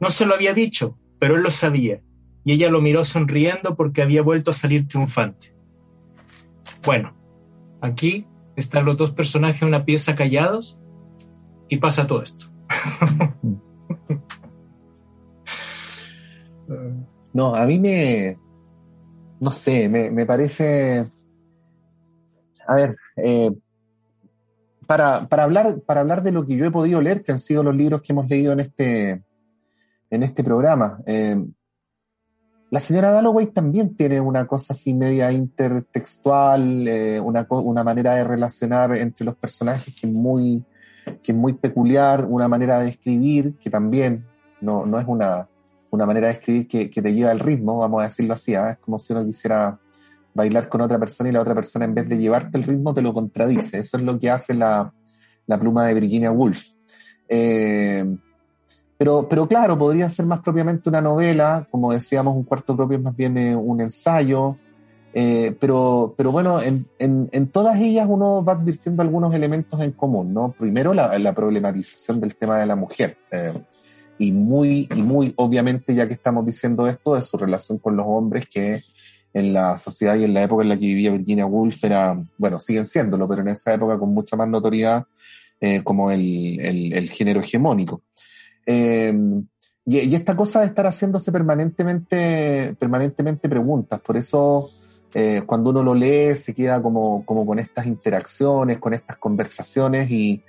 No 0.00 0.10
se 0.10 0.26
lo 0.26 0.34
había 0.34 0.54
dicho, 0.54 0.96
pero 1.18 1.36
él 1.36 1.42
lo 1.42 1.50
sabía, 1.50 2.00
y 2.44 2.52
ella 2.52 2.70
lo 2.70 2.80
miró 2.80 3.04
sonriendo 3.04 3.76
porque 3.76 4.02
había 4.02 4.22
vuelto 4.22 4.50
a 4.50 4.54
salir 4.54 4.88
triunfante. 4.88 5.54
Bueno, 6.84 7.14
aquí 7.80 8.26
están 8.56 8.86
los 8.86 8.96
dos 8.96 9.12
personajes 9.12 9.62
en 9.62 9.68
una 9.68 9.84
pieza 9.84 10.14
callados 10.14 10.78
y 11.68 11.76
pasa 11.76 12.06
todo 12.06 12.22
esto. 12.22 12.46
no, 17.32 17.54
a 17.54 17.66
mí 17.66 17.78
me, 17.78 18.38
no 19.40 19.52
sé, 19.52 19.88
me, 19.88 20.26
parece, 20.26 21.10
a 22.66 22.74
ver, 22.74 22.96
eh, 23.16 23.50
para, 24.86 25.26
hablar, 25.30 25.80
para 25.80 26.00
hablar 26.00 26.22
de 26.22 26.32
lo 26.32 26.46
que 26.46 26.56
yo 26.56 26.66
he 26.66 26.70
podido 26.70 27.00
leer, 27.00 27.22
que 27.22 27.32
han 27.32 27.38
sido 27.38 27.62
los 27.62 27.76
libros 27.76 28.02
que 28.02 28.12
hemos 28.12 28.28
leído 28.28 28.52
en 28.52 28.60
este, 28.60 29.22
en 30.10 30.22
este 30.22 30.42
programa, 30.42 31.00
eh, 31.06 31.36
la 32.70 32.80
señora 32.80 33.12
Dalloway 33.12 33.46
también 33.46 33.96
tiene 33.96 34.20
una 34.20 34.46
cosa 34.46 34.74
así 34.74 34.92
media 34.92 35.32
intertextual, 35.32 36.86
eh, 36.86 37.18
una, 37.18 37.46
una, 37.48 37.82
manera 37.82 38.14
de 38.14 38.24
relacionar 38.24 38.92
entre 38.92 39.24
los 39.24 39.36
personajes 39.36 39.94
que 39.98 40.06
es 40.06 40.12
muy, 40.12 40.62
que 41.22 41.32
es 41.32 41.38
muy 41.38 41.54
peculiar, 41.54 42.26
una 42.26 42.46
manera 42.46 42.78
de 42.80 42.90
escribir 42.90 43.54
que 43.54 43.70
también 43.70 44.26
no, 44.60 44.84
no 44.84 45.00
es 45.00 45.06
una, 45.08 45.48
una 45.90 46.06
manera 46.06 46.28
de 46.28 46.34
escribir 46.34 46.68
que, 46.68 47.02
te 47.02 47.14
lleva 47.14 47.30
al 47.30 47.40
ritmo, 47.40 47.78
vamos 47.78 48.00
a 48.00 48.04
decirlo 48.04 48.34
así, 48.34 48.54
¿ah? 48.54 48.72
es 48.72 48.78
como 48.78 48.98
si 48.98 49.12
uno 49.12 49.24
quisiera 49.24 49.78
bailar 50.34 50.68
con 50.68 50.80
otra 50.80 50.98
persona 50.98 51.30
y 51.30 51.32
la 51.32 51.40
otra 51.40 51.54
persona 51.54 51.84
en 51.84 51.94
vez 51.94 52.08
de 52.08 52.18
llevarte 52.18 52.58
el 52.58 52.64
ritmo 52.64 52.94
te 52.94 53.02
lo 53.02 53.12
contradice. 53.12 53.78
Eso 53.78 53.96
es 53.96 54.02
lo 54.02 54.18
que 54.18 54.30
hace 54.30 54.54
la, 54.54 54.92
la 55.46 55.58
pluma 55.58 55.86
de 55.86 55.94
Virginia 55.94 56.30
Woolf. 56.30 56.64
Eh, 57.28 58.04
pero, 58.96 59.28
pero 59.28 59.46
claro, 59.46 59.78
podría 59.78 60.08
ser 60.10 60.26
más 60.26 60.40
propiamente 60.40 60.88
una 60.88 61.00
novela, 61.00 61.66
como 61.70 61.92
decíamos, 61.92 62.36
un 62.36 62.44
cuarto 62.44 62.76
propio 62.76 62.98
es 62.98 63.04
más 63.04 63.16
bien 63.16 63.38
eh, 63.38 63.54
un 63.54 63.80
ensayo, 63.80 64.56
eh, 65.14 65.56
pero, 65.58 66.14
pero 66.16 66.32
bueno, 66.32 66.60
en, 66.60 66.86
en, 66.98 67.46
todas 67.48 67.80
ellas 67.80 68.06
uno 68.08 68.44
va 68.44 68.52
advirtiendo 68.52 69.02
algunos 69.02 69.32
elementos 69.34 69.80
en 69.80 69.92
común, 69.92 70.34
¿no? 70.34 70.52
Primero, 70.52 70.92
la, 70.92 71.32
problematización 71.32 72.20
del 72.20 72.36
tema 72.36 72.58
de 72.58 72.66
la 72.66 72.76
mujer, 72.76 73.16
eh, 73.30 73.52
y 74.18 74.32
muy, 74.32 74.88
y 74.94 75.02
muy 75.02 75.32
obviamente, 75.36 75.94
ya 75.94 76.06
que 76.06 76.14
estamos 76.14 76.44
diciendo 76.44 76.86
esto, 76.86 77.14
de 77.14 77.22
su 77.22 77.36
relación 77.36 77.78
con 77.78 77.96
los 77.96 78.06
hombres 78.08 78.46
que 78.48 78.80
en 79.34 79.52
la 79.52 79.76
sociedad 79.76 80.16
y 80.16 80.24
en 80.24 80.34
la 80.34 80.42
época 80.42 80.62
en 80.62 80.70
la 80.70 80.76
que 80.76 80.86
vivía 80.86 81.10
Virginia 81.10 81.46
Woolf 81.46 81.84
era, 81.84 82.20
bueno, 82.38 82.58
siguen 82.60 82.86
siéndolo, 82.86 83.28
pero 83.28 83.42
en 83.42 83.48
esa 83.48 83.74
época 83.74 83.98
con 83.98 84.12
mucha 84.12 84.36
más 84.36 84.48
notoriedad 84.48 85.06
como 85.82 86.12
el, 86.12 86.60
el, 86.60 86.92
el 86.92 87.10
género 87.10 87.40
hegemónico. 87.40 88.02
Eh, 88.64 89.12
y, 89.86 90.14
esta 90.14 90.36
cosa 90.36 90.60
de 90.60 90.66
estar 90.66 90.86
haciéndose 90.86 91.32
permanentemente, 91.32 92.76
permanentemente 92.78 93.48
preguntas, 93.48 93.98
por 94.02 94.18
eso 94.18 94.68
eh, 95.14 95.42
cuando 95.46 95.70
uno 95.70 95.82
lo 95.82 95.94
lee 95.94 96.36
se 96.36 96.52
queda 96.54 96.82
como, 96.82 97.24
como 97.24 97.46
con 97.46 97.58
estas 97.58 97.86
interacciones, 97.86 98.78
con 98.78 98.92
estas 98.92 99.16
conversaciones 99.16 100.10
y, 100.10 100.42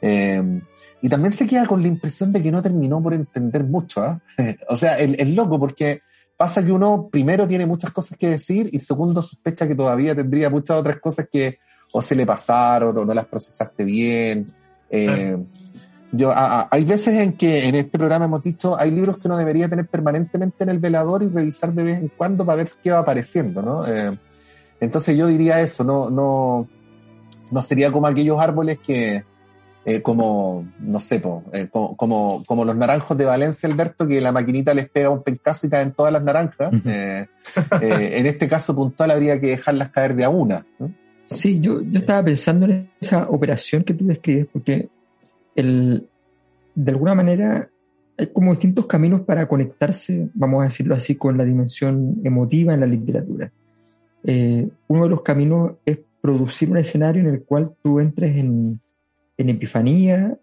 eh, 0.00 0.60
y 1.04 1.08
también 1.10 1.32
se 1.32 1.46
queda 1.46 1.66
con 1.66 1.82
la 1.82 1.88
impresión 1.88 2.32
de 2.32 2.42
que 2.42 2.50
no 2.50 2.62
terminó 2.62 3.02
por 3.02 3.12
entender 3.12 3.62
mucho. 3.62 4.02
¿ah? 4.02 4.18
o 4.70 4.74
sea, 4.74 4.98
es 4.98 5.28
loco 5.28 5.60
porque 5.60 6.00
pasa 6.34 6.64
que 6.64 6.72
uno 6.72 7.10
primero 7.12 7.46
tiene 7.46 7.66
muchas 7.66 7.90
cosas 7.90 8.16
que 8.16 8.30
decir 8.30 8.70
y 8.72 8.80
segundo 8.80 9.20
sospecha 9.20 9.68
que 9.68 9.74
todavía 9.74 10.16
tendría 10.16 10.48
muchas 10.48 10.78
otras 10.78 10.96
cosas 11.00 11.28
que 11.30 11.58
o 11.92 12.00
se 12.00 12.14
le 12.14 12.24
pasaron 12.24 12.96
o 12.96 13.04
no 13.04 13.12
las 13.12 13.26
procesaste 13.26 13.84
bien. 13.84 14.46
Eh, 14.88 15.36
yo, 16.10 16.32
hay 16.34 16.84
veces 16.86 17.20
en 17.20 17.34
que 17.34 17.68
en 17.68 17.74
este 17.74 17.98
programa 17.98 18.24
hemos 18.24 18.42
dicho, 18.42 18.74
hay 18.80 18.90
libros 18.90 19.18
que 19.18 19.28
uno 19.28 19.36
debería 19.36 19.68
tener 19.68 19.86
permanentemente 19.86 20.64
en 20.64 20.70
el 20.70 20.78
velador 20.78 21.22
y 21.22 21.28
revisar 21.28 21.74
de 21.74 21.82
vez 21.82 21.98
en 21.98 22.08
cuando 22.16 22.46
para 22.46 22.56
ver 22.56 22.68
qué 22.82 22.92
va 22.92 23.00
apareciendo, 23.00 23.60
¿no? 23.60 23.86
Eh, 23.86 24.10
entonces 24.80 25.14
yo 25.18 25.26
diría 25.26 25.60
eso, 25.60 25.84
no, 25.84 26.08
no, 26.08 26.66
no 27.50 27.60
sería 27.60 27.92
como 27.92 28.06
aquellos 28.06 28.40
árboles 28.40 28.78
que, 28.78 29.22
eh, 29.86 30.02
como, 30.02 30.66
no 30.80 31.00
sé, 31.00 31.22
eh, 31.52 31.68
como, 31.70 32.44
como, 32.44 32.64
los 32.64 32.76
naranjos 32.76 33.16
de 33.18 33.24
Valencia, 33.24 33.68
Alberto, 33.68 34.06
que 34.06 34.20
la 34.20 34.32
maquinita 34.32 34.72
les 34.72 34.88
pega 34.88 35.10
un 35.10 35.22
pencazo 35.22 35.66
y 35.66 35.70
caen 35.70 35.92
todas 35.92 36.12
las 36.12 36.22
naranjas. 36.22 36.72
en 36.84 38.26
este 38.26 38.48
caso 38.48 38.74
puntual 38.74 39.10
habría 39.10 39.40
que 39.40 39.48
dejarlas 39.48 39.90
caer 39.90 40.14
de 40.14 40.24
a 40.24 40.30
una. 40.30 40.66
Sí, 41.24 41.60
yo, 41.60 41.82
yo 41.82 41.98
estaba 41.98 42.22
pensando 42.24 42.66
en 42.66 42.90
esa 43.00 43.28
operación 43.28 43.84
que 43.84 43.94
tú 43.94 44.06
describes, 44.06 44.46
porque 44.52 44.88
el, 45.54 46.06
de 46.74 46.90
alguna 46.90 47.14
manera 47.14 47.68
hay 48.16 48.28
como 48.28 48.52
distintos 48.52 48.86
caminos 48.86 49.22
para 49.22 49.48
conectarse, 49.48 50.28
vamos 50.34 50.62
a 50.62 50.64
decirlo 50.64 50.94
así, 50.94 51.16
con 51.16 51.36
la 51.36 51.44
dimensión 51.44 52.20
emotiva 52.24 52.74
en 52.74 52.80
la 52.80 52.86
literatura. 52.86 53.50
Eh, 54.22 54.68
uno 54.88 55.02
de 55.04 55.08
los 55.10 55.22
caminos 55.22 55.72
es 55.84 55.98
producir 56.20 56.70
un 56.70 56.78
escenario 56.78 57.22
en 57.22 57.34
el 57.34 57.42
cual 57.42 57.74
tú 57.82 58.00
entres 58.00 58.36
en, 58.36 58.80
en 59.36 59.48
epifanía 59.48 60.38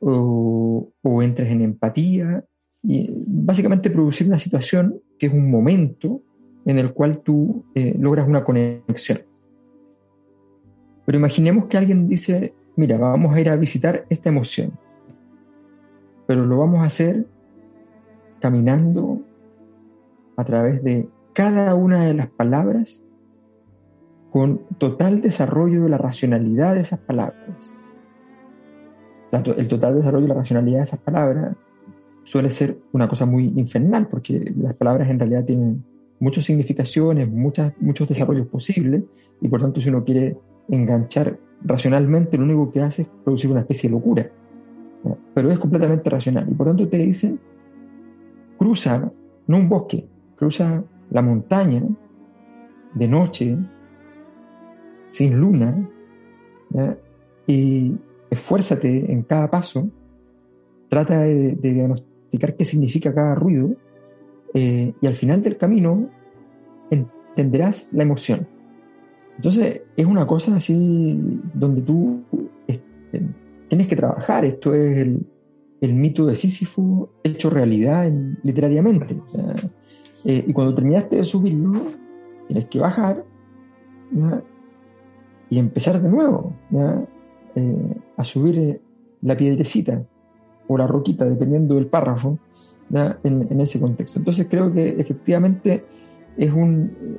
o, 0.00 0.90
o, 1.02 1.22
entres 1.22 1.50
en 1.50 1.60
empatía, 1.62 2.44
y 2.82 3.08
básicamente 3.26 3.90
producir 3.90 4.26
una 4.26 4.38
situación 4.38 5.00
que 5.18 5.26
es 5.26 5.32
un 5.32 5.50
momento 5.50 6.22
en 6.64 6.78
el 6.78 6.92
cual 6.92 7.18
tú 7.18 7.64
eh, 7.74 7.94
logras 7.98 8.26
una 8.26 8.44
conexión. 8.44 9.22
Pero 11.04 11.18
imaginemos 11.18 11.66
que 11.66 11.76
alguien 11.76 12.08
dice, 12.08 12.54
mira, 12.76 12.98
vamos 12.98 13.34
a 13.34 13.40
ir 13.40 13.48
a 13.48 13.56
visitar 13.56 14.06
esta 14.08 14.28
emoción, 14.28 14.72
pero 16.26 16.46
lo 16.46 16.58
vamos 16.58 16.80
a 16.80 16.84
hacer 16.84 17.26
caminando 18.40 19.20
a 20.36 20.44
través 20.44 20.82
de 20.82 21.08
cada 21.32 21.74
una 21.74 22.06
de 22.06 22.14
las 22.14 22.28
palabras 22.28 23.04
con 24.30 24.62
total 24.78 25.20
desarrollo 25.20 25.84
de 25.84 25.90
la 25.90 25.98
racionalidad 25.98 26.74
de 26.74 26.80
esas 26.80 26.98
palabras. 27.00 27.78
El 29.32 29.66
total 29.66 29.94
desarrollo 29.94 30.24
de 30.24 30.28
la 30.28 30.34
racionalidad 30.34 30.78
de 30.78 30.84
esas 30.84 31.00
palabras 31.00 31.56
suele 32.22 32.50
ser 32.50 32.76
una 32.92 33.08
cosa 33.08 33.24
muy 33.24 33.44
infernal, 33.56 34.06
porque 34.08 34.52
las 34.56 34.74
palabras 34.74 35.08
en 35.08 35.18
realidad 35.18 35.44
tienen 35.44 35.82
muchas 36.20 36.44
significaciones, 36.44 37.28
muchas, 37.30 37.72
muchos 37.80 38.08
desarrollos 38.08 38.46
posibles, 38.46 39.02
y 39.40 39.48
por 39.48 39.60
tanto 39.60 39.80
si 39.80 39.88
uno 39.88 40.04
quiere 40.04 40.36
enganchar 40.68 41.38
racionalmente 41.64 42.36
lo 42.36 42.44
único 42.44 42.70
que 42.70 42.82
hace 42.82 43.02
es 43.02 43.08
producir 43.24 43.50
una 43.50 43.60
especie 43.60 43.88
de 43.88 43.96
locura. 43.96 44.30
Pero 45.34 45.50
es 45.50 45.58
completamente 45.58 46.10
racional. 46.10 46.46
Y 46.48 46.54
por 46.54 46.66
tanto 46.66 46.86
te 46.88 46.98
dicen, 46.98 47.40
cruza, 48.58 49.10
no 49.46 49.56
un 49.56 49.68
bosque, 49.68 50.06
cruza 50.36 50.84
la 51.10 51.22
montaña 51.22 51.82
de 52.94 53.08
noche, 53.08 53.56
sin 55.08 55.34
luna, 55.40 55.88
y 57.46 57.96
esfuérzate 58.32 59.12
en 59.12 59.22
cada 59.24 59.50
paso, 59.50 59.90
trata 60.88 61.20
de, 61.20 61.52
diagnosticar 61.52 62.56
qué 62.56 62.64
significa 62.64 63.14
cada 63.14 63.34
ruido, 63.34 63.74
eh, 64.54 64.94
y 65.00 65.06
al 65.06 65.14
final 65.14 65.42
del 65.42 65.58
camino 65.58 66.08
entenderás 66.90 67.88
la 67.92 68.04
emoción. 68.04 68.46
Entonces, 69.36 69.82
es 69.96 70.06
una 70.06 70.26
cosa 70.26 70.56
así 70.56 71.40
donde 71.52 71.82
tú 71.82 72.22
este, 72.66 73.22
tienes 73.68 73.88
que 73.88 73.96
trabajar. 73.96 74.46
Esto 74.46 74.74
es 74.74 74.98
el, 74.98 75.94
mito 75.94 76.26
de 76.26 76.36
Sísifo 76.36 77.10
hecho 77.22 77.50
realidad 77.50 78.10
literariamente. 78.42 79.16
Eh, 80.24 80.44
y 80.46 80.52
cuando 80.52 80.74
terminaste 80.74 81.16
de 81.16 81.24
subirlo, 81.24 81.72
tienes 82.46 82.66
que 82.66 82.78
bajar 82.78 83.24
y 85.50 85.58
empezar 85.58 86.00
de 86.00 86.08
nuevo 86.08 86.54
eh, 87.54 87.96
a 88.16 88.24
subir 88.24 88.58
eh, 88.58 88.80
la 89.22 89.36
piedrecita 89.36 90.02
o 90.68 90.78
la 90.78 90.86
roquita, 90.86 91.24
dependiendo 91.24 91.74
del 91.74 91.86
párrafo, 91.86 92.38
en, 93.24 93.60
ese 93.60 93.80
contexto. 93.80 94.18
Entonces 94.18 94.46
creo 94.50 94.72
que 94.72 95.00
efectivamente 95.00 95.82
es, 96.36 96.52
un, 96.52 97.18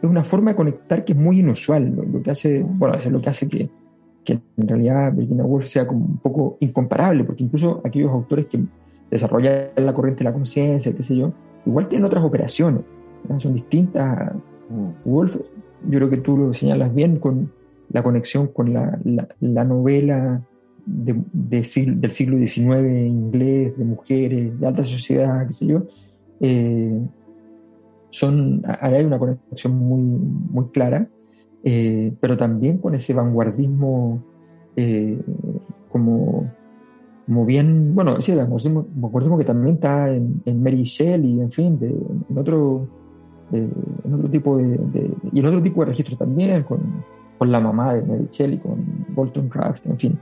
es 0.00 0.08
una 0.08 0.24
forma 0.24 0.52
de 0.52 0.56
conectar 0.56 1.04
que 1.04 1.12
es 1.12 1.18
muy 1.18 1.40
inusual, 1.40 1.94
lo, 1.94 2.22
que 2.22 2.30
hace, 2.30 2.62
bueno, 2.62 2.94
es 2.94 3.06
lo 3.10 3.20
que 3.20 3.28
hace 3.28 3.48
que, 3.48 3.68
que 4.24 4.38
en 4.56 4.68
realidad 4.68 5.12
Virginia 5.12 5.44
Woolf 5.44 5.66
sea 5.66 5.86
como 5.86 6.06
un 6.06 6.18
poco 6.18 6.56
incomparable, 6.60 7.24
porque 7.24 7.44
incluso 7.44 7.82
aquellos 7.84 8.10
autores 8.10 8.46
que 8.46 8.60
desarrollan 9.10 9.68
la 9.76 9.92
corriente 9.92 10.24
de 10.24 10.30
la 10.30 10.32
conciencia, 10.32 10.94
qué 10.94 11.02
sé 11.02 11.16
yo, 11.16 11.32
igual 11.66 11.88
tienen 11.88 12.06
otras 12.06 12.24
operaciones, 12.24 12.82
son 13.38 13.54
distintas. 13.54 14.32
Mm. 14.68 15.08
Woolf, 15.08 15.36
yo 15.88 15.98
creo 15.98 16.10
que 16.10 16.18
tú 16.18 16.36
lo 16.36 16.52
señalas 16.54 16.94
bien 16.94 17.16
con 17.16 17.50
la 17.90 18.02
conexión 18.02 18.48
con 18.48 18.72
la, 18.72 18.98
la, 19.40 19.64
novela 19.64 20.42
de, 20.86 21.16
del 21.32 21.64
siglo 21.64 22.38
XIX 22.38 23.06
inglés, 23.06 23.76
de 23.76 23.84
mujeres, 23.84 24.58
de 24.58 24.66
alta 24.66 24.84
sociedad, 24.84 25.46
qué 25.46 25.52
sé 25.52 25.66
yo, 25.66 25.82
eh, 26.40 27.00
son, 28.10 28.62
hay 28.80 29.04
una 29.04 29.18
conexión 29.18 29.76
muy, 29.76 30.00
muy 30.00 30.68
clara 30.70 31.08
eh, 31.62 32.12
pero 32.20 32.38
también 32.38 32.78
con 32.78 32.94
ese 32.94 33.12
vanguardismo 33.12 34.22
eh, 34.76 35.20
como, 35.90 36.50
como 37.26 37.44
bien, 37.44 37.94
bueno, 37.94 38.16
ese 38.16 38.34
vanguardismo, 38.34 39.38
que 39.38 39.44
también 39.44 39.74
está 39.74 40.08
en, 40.08 40.62
Mary 40.62 40.84
Shelley, 40.84 41.40
en 41.40 41.52
fin, 41.52 41.78
de, 41.78 41.88
en 41.88 42.38
otro 42.38 42.88
en 43.52 44.14
otro 44.14 44.30
tipo 44.30 44.58
de, 44.58 45.10
y 45.32 45.40
en 45.40 45.46
otro 45.46 45.60
tipo 45.60 45.80
de 45.80 45.86
registro 45.86 46.16
también, 46.16 46.62
con, 46.62 46.80
con 47.40 47.50
la 47.50 47.58
mamá 47.58 47.94
de 47.94 48.26
Shelley, 48.30 48.58
con 48.58 48.84
Bolton 49.08 49.48
Craft, 49.48 49.86
en 49.86 49.98
fin. 49.98 50.20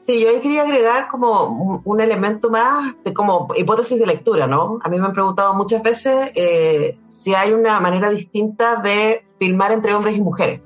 Sí, 0.00 0.24
yo 0.24 0.40
quería 0.40 0.62
agregar 0.62 1.08
como 1.08 1.82
un, 1.84 2.00
elemento 2.00 2.48
más 2.48 2.94
de 3.04 3.12
como 3.12 3.48
hipótesis 3.54 4.00
de 4.00 4.06
lectura, 4.06 4.46
¿no? 4.46 4.78
A 4.82 4.88
mí 4.88 4.98
me 4.98 5.04
han 5.04 5.12
preguntado 5.12 5.52
muchas 5.52 5.82
veces 5.82 6.32
eh, 6.34 6.96
si 7.06 7.34
hay 7.34 7.52
una 7.52 7.78
manera 7.78 8.08
distinta 8.08 8.76
de 8.76 9.26
filmar 9.38 9.72
entre 9.72 9.92
hombres 9.92 10.16
y 10.16 10.22
mujeres. 10.22 10.62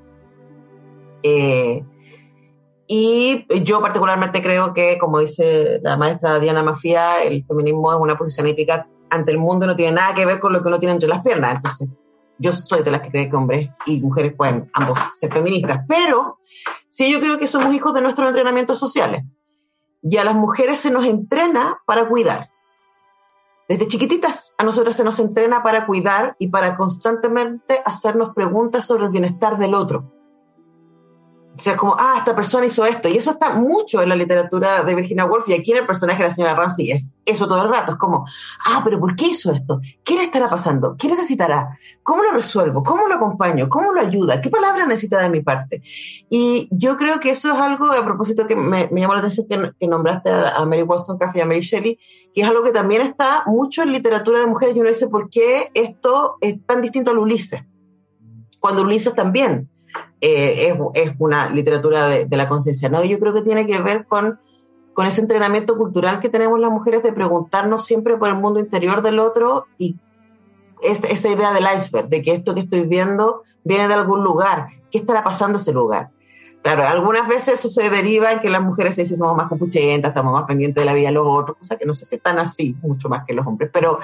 Eh, 1.23 1.83
y 2.87 3.45
yo 3.65 3.81
particularmente 3.81 4.41
creo 4.41 4.73
que, 4.73 4.97
como 4.97 5.19
dice 5.19 5.81
la 5.83 5.97
maestra 5.97 6.39
Diana 6.39 6.63
Mafia, 6.63 7.21
el 7.21 7.43
feminismo 7.43 7.91
es 7.91 7.99
una 7.99 8.17
posición 8.17 8.47
ética 8.47 8.87
ante 9.09 9.33
el 9.33 9.39
mundo 9.39 9.67
no 9.67 9.75
tiene 9.75 9.91
nada 9.93 10.13
que 10.13 10.25
ver 10.25 10.39
con 10.39 10.53
lo 10.53 10.61
que 10.61 10.69
uno 10.69 10.79
tiene 10.79 10.93
entre 10.93 11.09
las 11.09 11.21
piernas. 11.21 11.55
Entonces, 11.55 11.89
yo 12.39 12.51
soy 12.53 12.81
de 12.83 12.91
las 12.91 13.01
que 13.01 13.11
cree 13.11 13.29
que 13.29 13.35
hombres 13.35 13.69
y 13.85 14.01
mujeres 14.01 14.33
pueden 14.33 14.69
ambos 14.73 14.97
ser 15.13 15.31
feministas, 15.31 15.85
pero 15.87 16.39
sí 16.89 17.11
yo 17.11 17.19
creo 17.19 17.37
que 17.37 17.47
somos 17.47 17.73
hijos 17.73 17.93
de 17.93 18.01
nuestros 18.01 18.27
entrenamientos 18.27 18.79
sociales. 18.79 19.23
Y 20.01 20.15
a 20.17 20.23
las 20.23 20.35
mujeres 20.35 20.79
se 20.79 20.89
nos 20.89 21.05
entrena 21.05 21.81
para 21.85 22.07
cuidar. 22.07 22.49
Desde 23.67 23.87
chiquititas 23.87 24.53
a 24.57 24.63
nosotras 24.63 24.95
se 24.95 25.03
nos 25.03 25.19
entrena 25.19 25.61
para 25.61 25.85
cuidar 25.85 26.35
y 26.39 26.47
para 26.47 26.75
constantemente 26.77 27.81
hacernos 27.85 28.33
preguntas 28.33 28.85
sobre 28.85 29.05
el 29.05 29.11
bienestar 29.11 29.59
del 29.59 29.75
otro. 29.75 30.18
O 31.59 31.61
sea, 31.61 31.73
es 31.73 31.77
como, 31.77 31.93
ah, 31.99 32.15
esta 32.19 32.33
persona 32.33 32.67
hizo 32.67 32.85
esto. 32.85 33.09
Y 33.09 33.17
eso 33.17 33.31
está 33.31 33.51
mucho 33.51 34.01
en 34.01 34.07
la 34.07 34.15
literatura 34.15 34.81
de 34.85 34.95
Virginia 34.95 35.25
Woolf 35.25 35.49
y 35.49 35.53
aquí 35.53 35.71
en 35.71 35.79
el 35.79 35.85
personaje 35.85 36.23
de 36.23 36.29
la 36.29 36.33
señora 36.33 36.55
Ramsey 36.55 36.91
es 36.91 37.17
eso 37.25 37.49
todo 37.49 37.63
el 37.63 37.69
rato. 37.69 37.91
Es 37.91 37.97
como, 37.97 38.25
ah, 38.65 38.79
pero 38.81 38.97
¿por 38.97 39.13
qué 39.17 39.27
hizo 39.27 39.51
esto? 39.51 39.81
¿Qué 40.05 40.15
le 40.15 40.23
estará 40.23 40.49
pasando? 40.49 40.95
¿Qué 40.97 41.09
necesitará? 41.09 41.77
¿Cómo 42.01 42.23
lo 42.23 42.31
resuelvo? 42.31 42.81
¿Cómo 42.81 43.09
lo 43.09 43.15
acompaño? 43.15 43.67
¿Cómo 43.67 43.91
lo 43.91 43.99
ayuda? 43.99 44.39
¿Qué 44.39 44.49
palabra 44.49 44.85
necesita 44.85 45.21
de 45.21 45.29
mi 45.29 45.41
parte? 45.41 45.81
Y 46.29 46.69
yo 46.71 46.95
creo 46.95 47.19
que 47.19 47.31
eso 47.31 47.51
es 47.51 47.59
algo, 47.59 47.91
a 47.91 48.05
propósito 48.05 48.47
que 48.47 48.55
me, 48.55 48.89
llamó 48.93 49.15
la 49.15 49.19
atención 49.19 49.45
que, 49.77 49.85
nombraste 49.85 50.29
a, 50.29 50.63
Mary 50.63 50.83
Wollstonecraft 50.83 51.35
y 51.35 51.41
a 51.41 51.45
Mary 51.45 51.59
Shelley, 51.59 51.99
que 52.33 52.41
es 52.41 52.47
algo 52.47 52.63
que 52.63 52.71
también 52.71 53.01
está 53.01 53.43
mucho 53.47 53.83
en 53.83 53.91
literatura 53.91 54.39
de 54.39 54.45
mujeres 54.45 54.77
y 54.77 54.79
uno 54.79 54.87
dice, 54.87 55.09
¿por 55.09 55.29
qué 55.29 55.71
esto 55.73 56.37
es 56.39 56.65
tan 56.65 56.81
distinto 56.81 57.11
a 57.11 57.19
Ulises? 57.19 57.63
Cuando 58.61 58.83
Ulises 58.83 59.13
también 59.13 59.69
eh, 60.21 60.75
es, 60.93 61.13
una 61.17 61.49
literatura 61.49 62.07
de, 62.07 62.37
la 62.37 62.47
conciencia. 62.47 62.89
¿no? 62.89 63.03
yo 63.03 63.19
creo 63.19 63.33
que 63.33 63.41
tiene 63.41 63.65
que 63.65 63.81
ver 63.81 64.05
con, 64.05 64.39
con 64.93 65.05
ese 65.05 65.21
entrenamiento 65.21 65.77
cultural 65.77 66.19
que 66.19 66.29
tenemos 66.29 66.59
las 66.59 66.71
mujeres 66.71 67.03
de 67.03 67.13
preguntarnos 67.13 67.85
siempre 67.85 68.17
por 68.17 68.29
el 68.29 68.35
mundo 68.35 68.59
interior 68.59 69.01
del 69.01 69.19
otro 69.19 69.65
y 69.77 69.95
esa 70.81 71.29
idea 71.29 71.53
del 71.53 71.67
iceberg, 71.75 72.07
de 72.07 72.21
que 72.21 72.31
esto 72.31 72.53
que 72.53 72.61
estoy 72.61 72.83
viendo 72.83 73.43
viene 73.63 73.87
de 73.87 73.93
algún 73.93 74.23
lugar. 74.23 74.67
¿Qué 74.89 74.99
estará 74.99 75.23
pasando 75.23 75.57
ese 75.57 75.73
lugar? 75.73 76.09
Claro, 76.61 76.85
algunas 76.85 77.27
veces 77.27 77.53
eso 77.59 77.69
se 77.69 77.89
deriva 77.89 78.33
en 78.33 78.41
que 78.41 78.49
las 78.49 78.61
mujeres 78.61 78.95
sí 78.95 79.05
somos 79.05 79.35
más 79.37 79.47
compuchentas, 79.47 80.09
estamos 80.09 80.33
más 80.33 80.43
pendientes 80.43 80.81
de 80.81 80.85
la 80.85 80.93
vida 80.93 81.07
de 81.07 81.13
los 81.13 81.25
otros, 81.25 81.57
cosa 81.57 81.77
que 81.77 81.85
no 81.85 81.93
sé 81.93 82.03
si 82.03 82.17
tan 82.17 82.37
así, 82.37 82.75
mucho 82.81 83.07
más 83.07 83.25
que 83.25 83.33
los 83.33 83.47
hombres, 83.47 83.69
pero, 83.71 83.99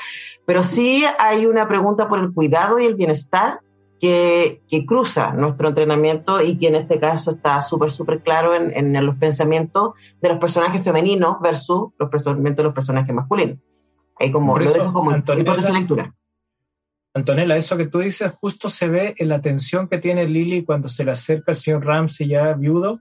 pero 0.46 0.64
sí 0.64 1.04
hay 1.20 1.46
una 1.46 1.68
pregunta 1.68 2.08
por 2.08 2.20
el 2.20 2.34
cuidado 2.34 2.80
y 2.80 2.86
el 2.86 2.96
bienestar 2.96 3.60
que, 4.00 4.62
cruza 4.86 5.32
nuestro 5.34 5.70
entrenamiento 5.70 6.42
y 6.42 6.58
que 6.58 6.68
en 6.68 6.76
este 6.76 7.00
caso 7.00 7.32
está 7.32 7.62
súper, 7.62 7.92
súper 7.92 8.22
claro 8.22 8.54
en, 8.56 9.06
los 9.06 9.16
pensamientos 9.16 9.94
de 10.22 10.30
los 10.30 10.38
personajes 10.38 10.84
femeninos 10.84 11.38
versus 11.42 11.92
los 11.98 12.10
pensamientos 12.10 12.58
de 12.58 12.64
los 12.64 12.74
personajes 12.74 13.16
masculinos. 13.16 13.58
Ahí 14.20 14.32
como 14.32 14.58
lo 14.58 14.72
dejo 14.72 14.94
como 14.94 15.16
hipótesis 15.16 15.68
de 15.68 15.74
lectura. 15.74 16.16
Antonella, 17.14 17.56
eso 17.56 17.78
que 17.78 17.88
tú 17.88 18.00
dices 18.00 18.32
justo 18.42 18.70
se 18.70 18.90
ve 18.90 19.16
en 19.18 19.30
la 19.30 19.40
tensión 19.40 19.88
que 19.88 20.00
tiene 20.00 20.28
Lily 20.28 20.66
cuando 20.66 20.90
se 20.90 21.06
le 21.06 21.12
acerca 21.12 21.52
al 21.52 21.56
señor 21.56 21.86
Ramsey 21.86 22.28
ya 22.28 22.54
viudo 22.54 23.00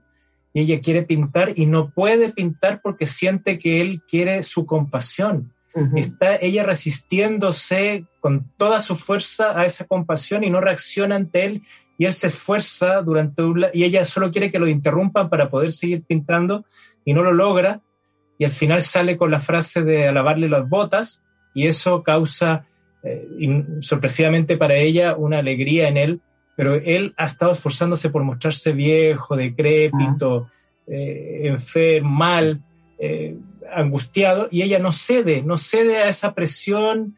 y 0.53 0.61
ella 0.61 0.79
quiere 0.79 1.03
pintar 1.03 1.51
y 1.57 1.65
no 1.65 1.91
puede 1.91 2.31
pintar 2.31 2.79
porque 2.81 3.07
siente 3.07 3.59
que 3.59 3.81
él 3.81 4.01
quiere 4.07 4.41
su 4.43 4.65
compasión 4.65 5.53
Está 5.95 6.37
ella 6.37 6.63
resistiéndose 6.63 8.05
con 8.21 8.49
toda 8.55 8.79
su 8.79 8.95
fuerza 8.95 9.59
a 9.59 9.65
esa 9.65 9.85
compasión 9.85 10.45
y 10.45 10.49
no 10.49 10.61
reacciona 10.61 11.17
ante 11.17 11.43
él 11.43 11.63
y 11.97 12.05
él 12.05 12.13
se 12.13 12.27
esfuerza 12.27 13.01
durante 13.01 13.41
un, 13.41 13.65
y 13.73 13.83
ella 13.83 14.05
solo 14.05 14.31
quiere 14.31 14.51
que 14.51 14.59
lo 14.59 14.67
interrumpan 14.67 15.29
para 15.29 15.49
poder 15.49 15.73
seguir 15.73 16.03
pintando 16.03 16.65
y 17.03 17.13
no 17.13 17.23
lo 17.23 17.33
logra 17.33 17.81
y 18.37 18.45
al 18.45 18.51
final 18.51 18.81
sale 18.81 19.17
con 19.17 19.31
la 19.31 19.39
frase 19.39 19.83
de 19.83 20.07
alabarle 20.07 20.49
las 20.49 20.67
botas 20.67 21.23
y 21.53 21.67
eso 21.67 22.03
causa 22.03 22.65
eh, 23.03 23.27
sorpresivamente 23.79 24.57
para 24.57 24.75
ella 24.75 25.15
una 25.15 25.39
alegría 25.39 25.87
en 25.87 25.97
él, 25.97 26.21
pero 26.55 26.75
él 26.75 27.13
ha 27.17 27.25
estado 27.25 27.51
esforzándose 27.51 28.09
por 28.09 28.23
mostrarse 28.23 28.71
viejo, 28.71 29.35
decrépito, 29.35 30.49
eh, 30.87 31.41
enfermo, 31.43 32.09
mal, 32.09 32.61
eh, 32.97 33.37
angustiado 33.73 34.47
y 34.51 34.61
ella 34.61 34.79
no 34.79 34.91
cede, 34.91 35.41
no 35.41 35.57
cede 35.57 35.97
a 35.97 36.07
esa 36.07 36.33
presión 36.33 37.17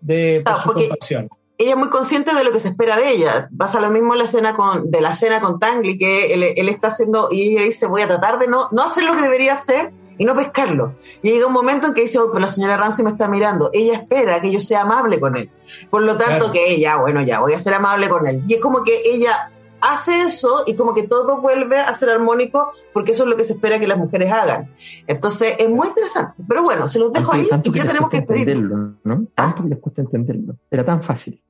de 0.00 0.42
su 0.62 0.72
compasión. 0.72 1.28
Ella 1.58 1.72
es 1.72 1.76
muy 1.76 1.90
consciente 1.90 2.34
de 2.34 2.42
lo 2.42 2.52
que 2.52 2.60
se 2.60 2.68
espera 2.68 2.96
de 2.96 3.10
ella. 3.10 3.50
Pasa 3.54 3.80
lo 3.80 3.90
mismo 3.90 4.14
en 4.14 4.18
la 4.20 4.24
escena 4.24 4.54
con, 4.54 4.90
de 4.90 5.02
la 5.02 5.12
cena 5.12 5.42
con 5.42 5.58
Tangli, 5.58 5.98
que 5.98 6.32
él, 6.32 6.68
está 6.70 6.88
haciendo, 6.88 7.28
y 7.30 7.50
ella 7.50 7.64
dice, 7.64 7.84
voy 7.84 8.00
a 8.00 8.08
tratar 8.08 8.38
de 8.38 8.48
no, 8.48 8.68
no 8.72 8.82
hacer 8.82 9.04
lo 9.04 9.14
que 9.14 9.20
debería 9.20 9.52
hacer 9.52 9.92
y 10.16 10.24
no 10.24 10.34
pescarlo. 10.34 10.94
Y 11.22 11.32
llega 11.32 11.46
un 11.46 11.52
momento 11.52 11.88
en 11.88 11.92
que 11.92 12.00
dice, 12.00 12.18
oh, 12.18 12.28
pero 12.28 12.40
la 12.40 12.46
señora 12.46 12.78
Ramsey 12.78 13.04
me 13.04 13.10
está 13.10 13.28
mirando. 13.28 13.68
Ella 13.74 13.92
espera 13.92 14.40
que 14.40 14.50
yo 14.50 14.58
sea 14.58 14.82
amable 14.82 15.20
con 15.20 15.36
él. 15.36 15.50
Por 15.90 16.02
lo 16.02 16.16
tanto, 16.16 16.50
que 16.50 16.70
ella, 16.72 16.96
bueno, 16.96 17.22
ya, 17.22 17.40
voy 17.40 17.52
a 17.52 17.58
ser 17.58 17.74
amable 17.74 18.08
con 18.08 18.26
él. 18.26 18.42
Y 18.48 18.54
es 18.54 18.60
como 18.60 18.82
que 18.82 19.02
ella 19.04 19.50
hace 19.80 20.22
eso 20.22 20.64
y 20.66 20.74
como 20.74 20.94
que 20.94 21.04
todo 21.04 21.40
vuelve 21.40 21.78
a 21.78 21.92
ser 21.94 22.10
armónico 22.10 22.72
porque 22.92 23.12
eso 23.12 23.24
es 23.24 23.30
lo 23.30 23.36
que 23.36 23.44
se 23.44 23.54
espera 23.54 23.78
que 23.78 23.86
las 23.86 23.98
mujeres 23.98 24.32
hagan. 24.32 24.74
Entonces 25.06 25.54
es 25.58 25.68
muy 25.68 25.88
interesante. 25.88 26.42
Pero 26.46 26.62
bueno, 26.62 26.88
se 26.88 26.98
los 26.98 27.12
dejo 27.12 27.32
ahí 27.32 27.48
y 27.64 27.72
ya 27.72 27.86
tenemos 27.86 28.10
que 28.10 28.18
despedirlo. 28.18 28.94
¿no? 29.04 29.26
Tanto 29.34 29.62
que 29.62 29.68
les 29.70 29.78
cuesta 29.78 30.02
entenderlo. 30.02 30.56
Era 30.70 30.84
tan 30.84 31.02
fácil. 31.02 31.40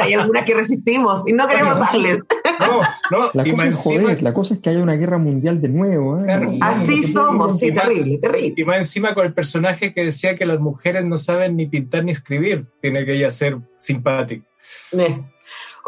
hay 0.00 0.14
algunas 0.14 0.44
que 0.44 0.54
resistimos 0.54 1.28
y 1.28 1.32
no 1.32 1.46
queremos 1.46 1.78
darles. 1.78 2.24
No, 2.58 2.80
no, 3.10 3.30
la 3.34 3.44
cosa, 3.44 3.66
es 3.66 3.82
joder, 3.82 4.22
la 4.22 4.32
cosa 4.32 4.54
es 4.54 4.60
que 4.60 4.70
haya 4.70 4.82
una 4.82 4.94
guerra 4.94 5.18
mundial 5.18 5.60
de 5.60 5.68
nuevo. 5.68 6.24
¿eh? 6.24 6.58
Así 6.62 7.04
somos, 7.04 7.58
sí, 7.58 7.70
terrible, 7.70 8.16
terrible. 8.16 8.54
Y 8.56 8.64
más 8.64 8.78
encima 8.78 9.12
con 9.14 9.26
el 9.26 9.34
personaje 9.34 9.92
que 9.92 10.04
decía 10.04 10.36
que 10.36 10.46
las 10.46 10.58
mujeres 10.58 11.04
no 11.04 11.18
saben 11.18 11.54
ni 11.56 11.66
pintar 11.66 12.04
ni 12.04 12.12
escribir, 12.12 12.64
tiene 12.80 13.04
que 13.04 13.12
ella 13.12 13.30
ser 13.30 13.58
simpática. 13.76 14.46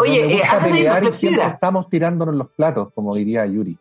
Oye, 0.00 0.36
eh, 0.36 0.42
estamos 1.44 1.88
tirándonos 1.88 2.34
los 2.34 2.50
platos, 2.50 2.92
como 2.94 3.16
diría 3.16 3.44
Yuri. 3.46 3.76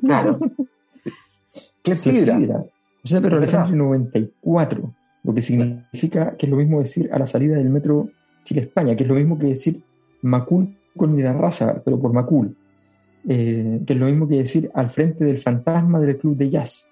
Claro. 0.00 0.38
Clepsidra. 1.82 2.64
O 3.04 3.06
sea, 3.06 3.20
pero 3.20 3.38
la 3.38 3.64
el 3.66 3.76
94, 3.76 4.94
lo 5.22 5.34
que 5.34 5.42
significa 5.42 6.34
que 6.38 6.46
es 6.46 6.50
lo 6.50 6.56
mismo 6.56 6.80
decir 6.80 7.10
a 7.12 7.18
la 7.18 7.26
salida 7.26 7.56
del 7.56 7.68
metro 7.68 8.08
Chile-España, 8.44 8.96
que 8.96 9.02
es 9.02 9.08
lo 9.08 9.16
mismo 9.16 9.38
que 9.38 9.48
decir 9.48 9.82
Macul 10.22 10.74
la 10.96 11.32
raza, 11.34 11.82
pero 11.84 12.00
por 12.00 12.14
Macul. 12.14 12.56
Eh, 13.28 13.80
que 13.86 13.92
es 13.92 13.98
lo 13.98 14.06
mismo 14.06 14.26
que 14.26 14.36
decir 14.36 14.70
al 14.72 14.90
frente 14.90 15.26
del 15.26 15.40
fantasma 15.40 16.00
del 16.00 16.16
club 16.16 16.38
de 16.38 16.48
jazz, 16.48 16.88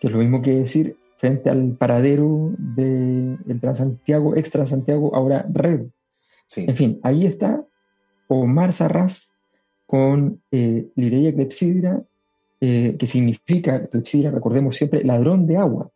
que 0.00 0.08
es 0.08 0.12
lo 0.12 0.18
mismo 0.18 0.42
que 0.42 0.52
decir 0.52 0.96
frente 1.18 1.50
al 1.50 1.76
paradero 1.78 2.50
del 2.58 3.38
de 3.44 3.54
Transantiago, 3.56 4.34
ex 4.34 4.50
Transantiago, 4.50 5.14
ahora 5.14 5.46
Red. 5.52 5.86
En 6.56 6.76
fin, 6.76 7.00
ahí 7.02 7.26
está 7.26 7.64
Omar 8.28 8.72
Sarraz 8.72 9.30
con 9.86 10.42
eh, 10.50 10.88
Lireia 10.96 11.34
Clepsidra, 11.34 12.02
eh, 12.60 12.96
que 12.98 13.06
significa, 13.06 13.86
Clepsidra, 13.86 14.30
recordemos 14.30 14.76
siempre, 14.76 15.04
ladrón 15.04 15.46
de 15.46 15.56
agua, 15.56 15.90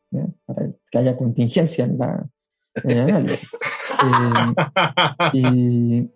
para 0.46 0.70
que 0.90 0.98
haya 0.98 1.16
contingencia 1.16 1.84
en, 1.84 1.98
la, 1.98 2.26
en 2.84 2.90
el 2.90 3.00
análisis. 3.00 3.48
Eh, 4.02 5.30
y, 5.34 6.08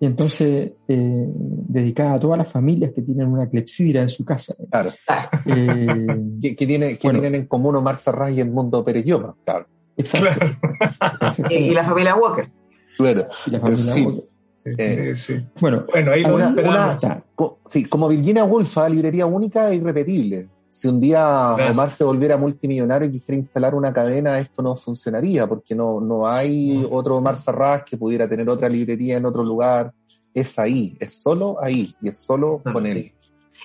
y 0.00 0.06
entonces 0.06 0.72
eh, 0.88 1.26
dedicada 1.26 2.14
a 2.14 2.20
todas 2.20 2.36
las 2.36 2.50
familias 2.50 2.92
que 2.94 3.02
tienen 3.02 3.28
una 3.28 3.48
clepsidra 3.48 4.02
en 4.02 4.08
su 4.08 4.24
casa. 4.24 4.54
Claro. 4.70 4.92
Eh, 5.46 6.54
que, 6.56 6.66
tiene, 6.66 6.98
que 6.98 7.10
tienen 7.10 7.34
en 7.34 7.46
común 7.46 7.76
Omar 7.76 7.96
Sarraz 7.96 8.32
y 8.32 8.40
el 8.40 8.50
mundo 8.50 8.84
Pereyoma, 8.84 9.34
claro. 9.44 9.66
Exacto. 9.96 10.46
y, 11.48 11.72
la 11.72 11.84
familia 11.84 12.16
Walker. 12.16 12.50
Claro. 12.96 13.26
Y 13.46 13.50
la 13.50 13.60
familia 13.60 13.94
Walker. 13.94 14.24
Eh, 14.64 15.14
sí, 15.14 15.34
sí. 15.34 15.46
Bueno, 15.60 15.84
bueno, 15.90 16.12
ahí 16.12 16.22
lo 16.22 16.36
una, 16.36 17.22
sí, 17.68 17.84
como 17.84 18.08
Virginia 18.08 18.44
Woolf, 18.44 18.76
librería 18.88 19.26
única 19.26 19.70
e 19.70 19.76
irrepetible. 19.76 20.48
Si 20.70 20.88
un 20.88 21.00
día 21.00 21.54
Omar 21.70 21.90
se 21.90 22.02
volviera 22.02 22.36
multimillonario 22.36 23.08
y 23.08 23.12
quisiera 23.12 23.36
instalar 23.36 23.76
una 23.76 23.92
cadena, 23.92 24.40
esto 24.40 24.60
no 24.60 24.76
funcionaría, 24.76 25.46
porque 25.46 25.72
no, 25.74 26.00
no 26.00 26.26
hay 26.26 26.84
otro 26.90 27.16
Omar 27.16 27.36
Sarraz 27.36 27.84
que 27.84 27.96
pudiera 27.96 28.28
tener 28.28 28.48
otra 28.48 28.68
librería 28.68 29.18
en 29.18 29.24
otro 29.24 29.44
lugar. 29.44 29.92
Es 30.32 30.58
ahí, 30.58 30.96
es 30.98 31.22
solo 31.22 31.58
ahí, 31.62 31.88
y 32.02 32.08
es 32.08 32.18
solo 32.18 32.60
con 32.72 32.86
él. 32.86 33.12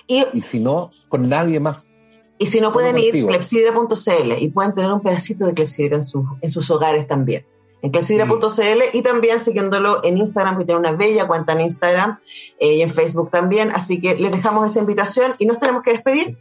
Y, 0.06 0.40
si 0.42 0.60
no, 0.60 0.90
con 1.08 1.28
nadie 1.28 1.58
más. 1.58 1.96
Y 2.38 2.46
si 2.46 2.60
no 2.60 2.72
pueden 2.72 2.96
ir, 2.98 3.26
clepsidra.cl 3.26 4.32
y 4.38 4.48
pueden 4.50 4.74
tener 4.74 4.92
un 4.92 5.00
pedacito 5.00 5.46
de 5.46 5.54
clepsidra 5.54 5.96
en, 5.96 6.02
sus 6.02 6.24
en 6.40 6.50
sus 6.50 6.70
hogares 6.70 7.08
también. 7.08 7.44
En 7.82 7.90
clepsidra.cl 7.90 8.82
y 8.92 9.02
también 9.02 9.40
siguiéndolo 9.40 10.04
en 10.04 10.18
Instagram, 10.18 10.58
que 10.58 10.64
tiene 10.64 10.80
una 10.80 10.92
bella 10.92 11.26
cuenta 11.26 11.52
en 11.52 11.62
Instagram 11.62 12.20
eh, 12.58 12.74
y 12.74 12.82
en 12.82 12.90
Facebook 12.90 13.30
también. 13.30 13.70
Así 13.74 14.00
que 14.00 14.16
les 14.16 14.32
dejamos 14.32 14.66
esa 14.66 14.80
invitación 14.80 15.34
y 15.38 15.46
nos 15.46 15.58
tenemos 15.58 15.82
que 15.82 15.92
despedir. 15.92 16.38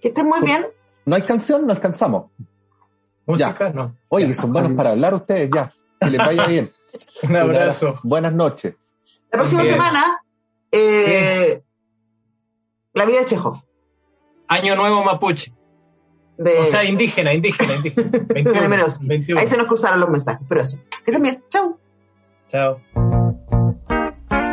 Que 0.00 0.08
estén 0.08 0.26
muy 0.26 0.40
bien. 0.40 0.66
No 1.04 1.16
hay 1.16 1.22
canción, 1.22 1.66
no 1.66 1.72
alcanzamos. 1.72 2.30
Música, 3.26 3.70
no. 3.70 3.96
Oye, 4.08 4.32
son 4.34 4.52
buenos 4.52 4.72
para 4.72 4.90
hablar 4.90 5.14
ustedes, 5.14 5.50
ya. 5.52 5.68
Que 6.00 6.10
les 6.10 6.18
vaya 6.18 6.46
bien. 6.46 6.70
Un 7.22 7.36
abrazo. 7.36 7.94
Buenas 8.02 8.32
noches. 8.32 8.76
La 9.30 9.38
próxima 9.38 9.64
semana, 9.64 10.22
eh, 10.70 11.62
La 12.92 13.04
vida 13.04 13.20
de 13.20 13.26
Chekhov. 13.26 13.62
Año 14.48 14.74
Nuevo 14.76 15.04
Mapuche. 15.04 15.52
O 16.40 16.64
sea, 16.64 16.84
indígena, 16.84 17.34
indígena, 17.34 17.76
indígena. 17.76 18.10
21, 19.00 19.40
Ahí 19.40 19.46
se 19.46 19.56
nos 19.56 19.66
cruzaron 19.66 20.00
los 20.00 20.08
mensajes, 20.08 20.46
pero 20.48 20.62
eso. 20.62 20.78
Que 21.04 21.12
también. 21.12 21.42
Chao. 21.50 21.78
Chao. 22.48 22.80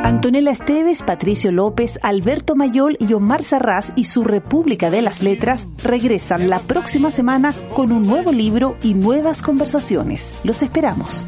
Antonella 0.04 0.52
Esteves, 0.52 1.04
Patricio 1.04 1.52
López, 1.52 2.00
Alberto 2.02 2.56
Mayol 2.56 2.98
y 3.00 3.14
Omar 3.14 3.44
Sarraz 3.44 3.94
y 3.96 4.06
su 4.06 4.24
República 4.24 4.90
de 4.90 5.02
las 5.02 5.22
Letras 5.22 5.68
regresan 5.84 6.50
la 6.50 6.60
próxima 6.60 7.12
semana 7.12 7.54
con 7.74 7.92
un 7.92 8.08
nuevo 8.08 8.32
libro 8.32 8.78
y 8.82 8.94
nuevas 8.94 9.42
conversaciones. 9.42 10.34
Los 10.44 10.64
esperamos. 10.64 11.24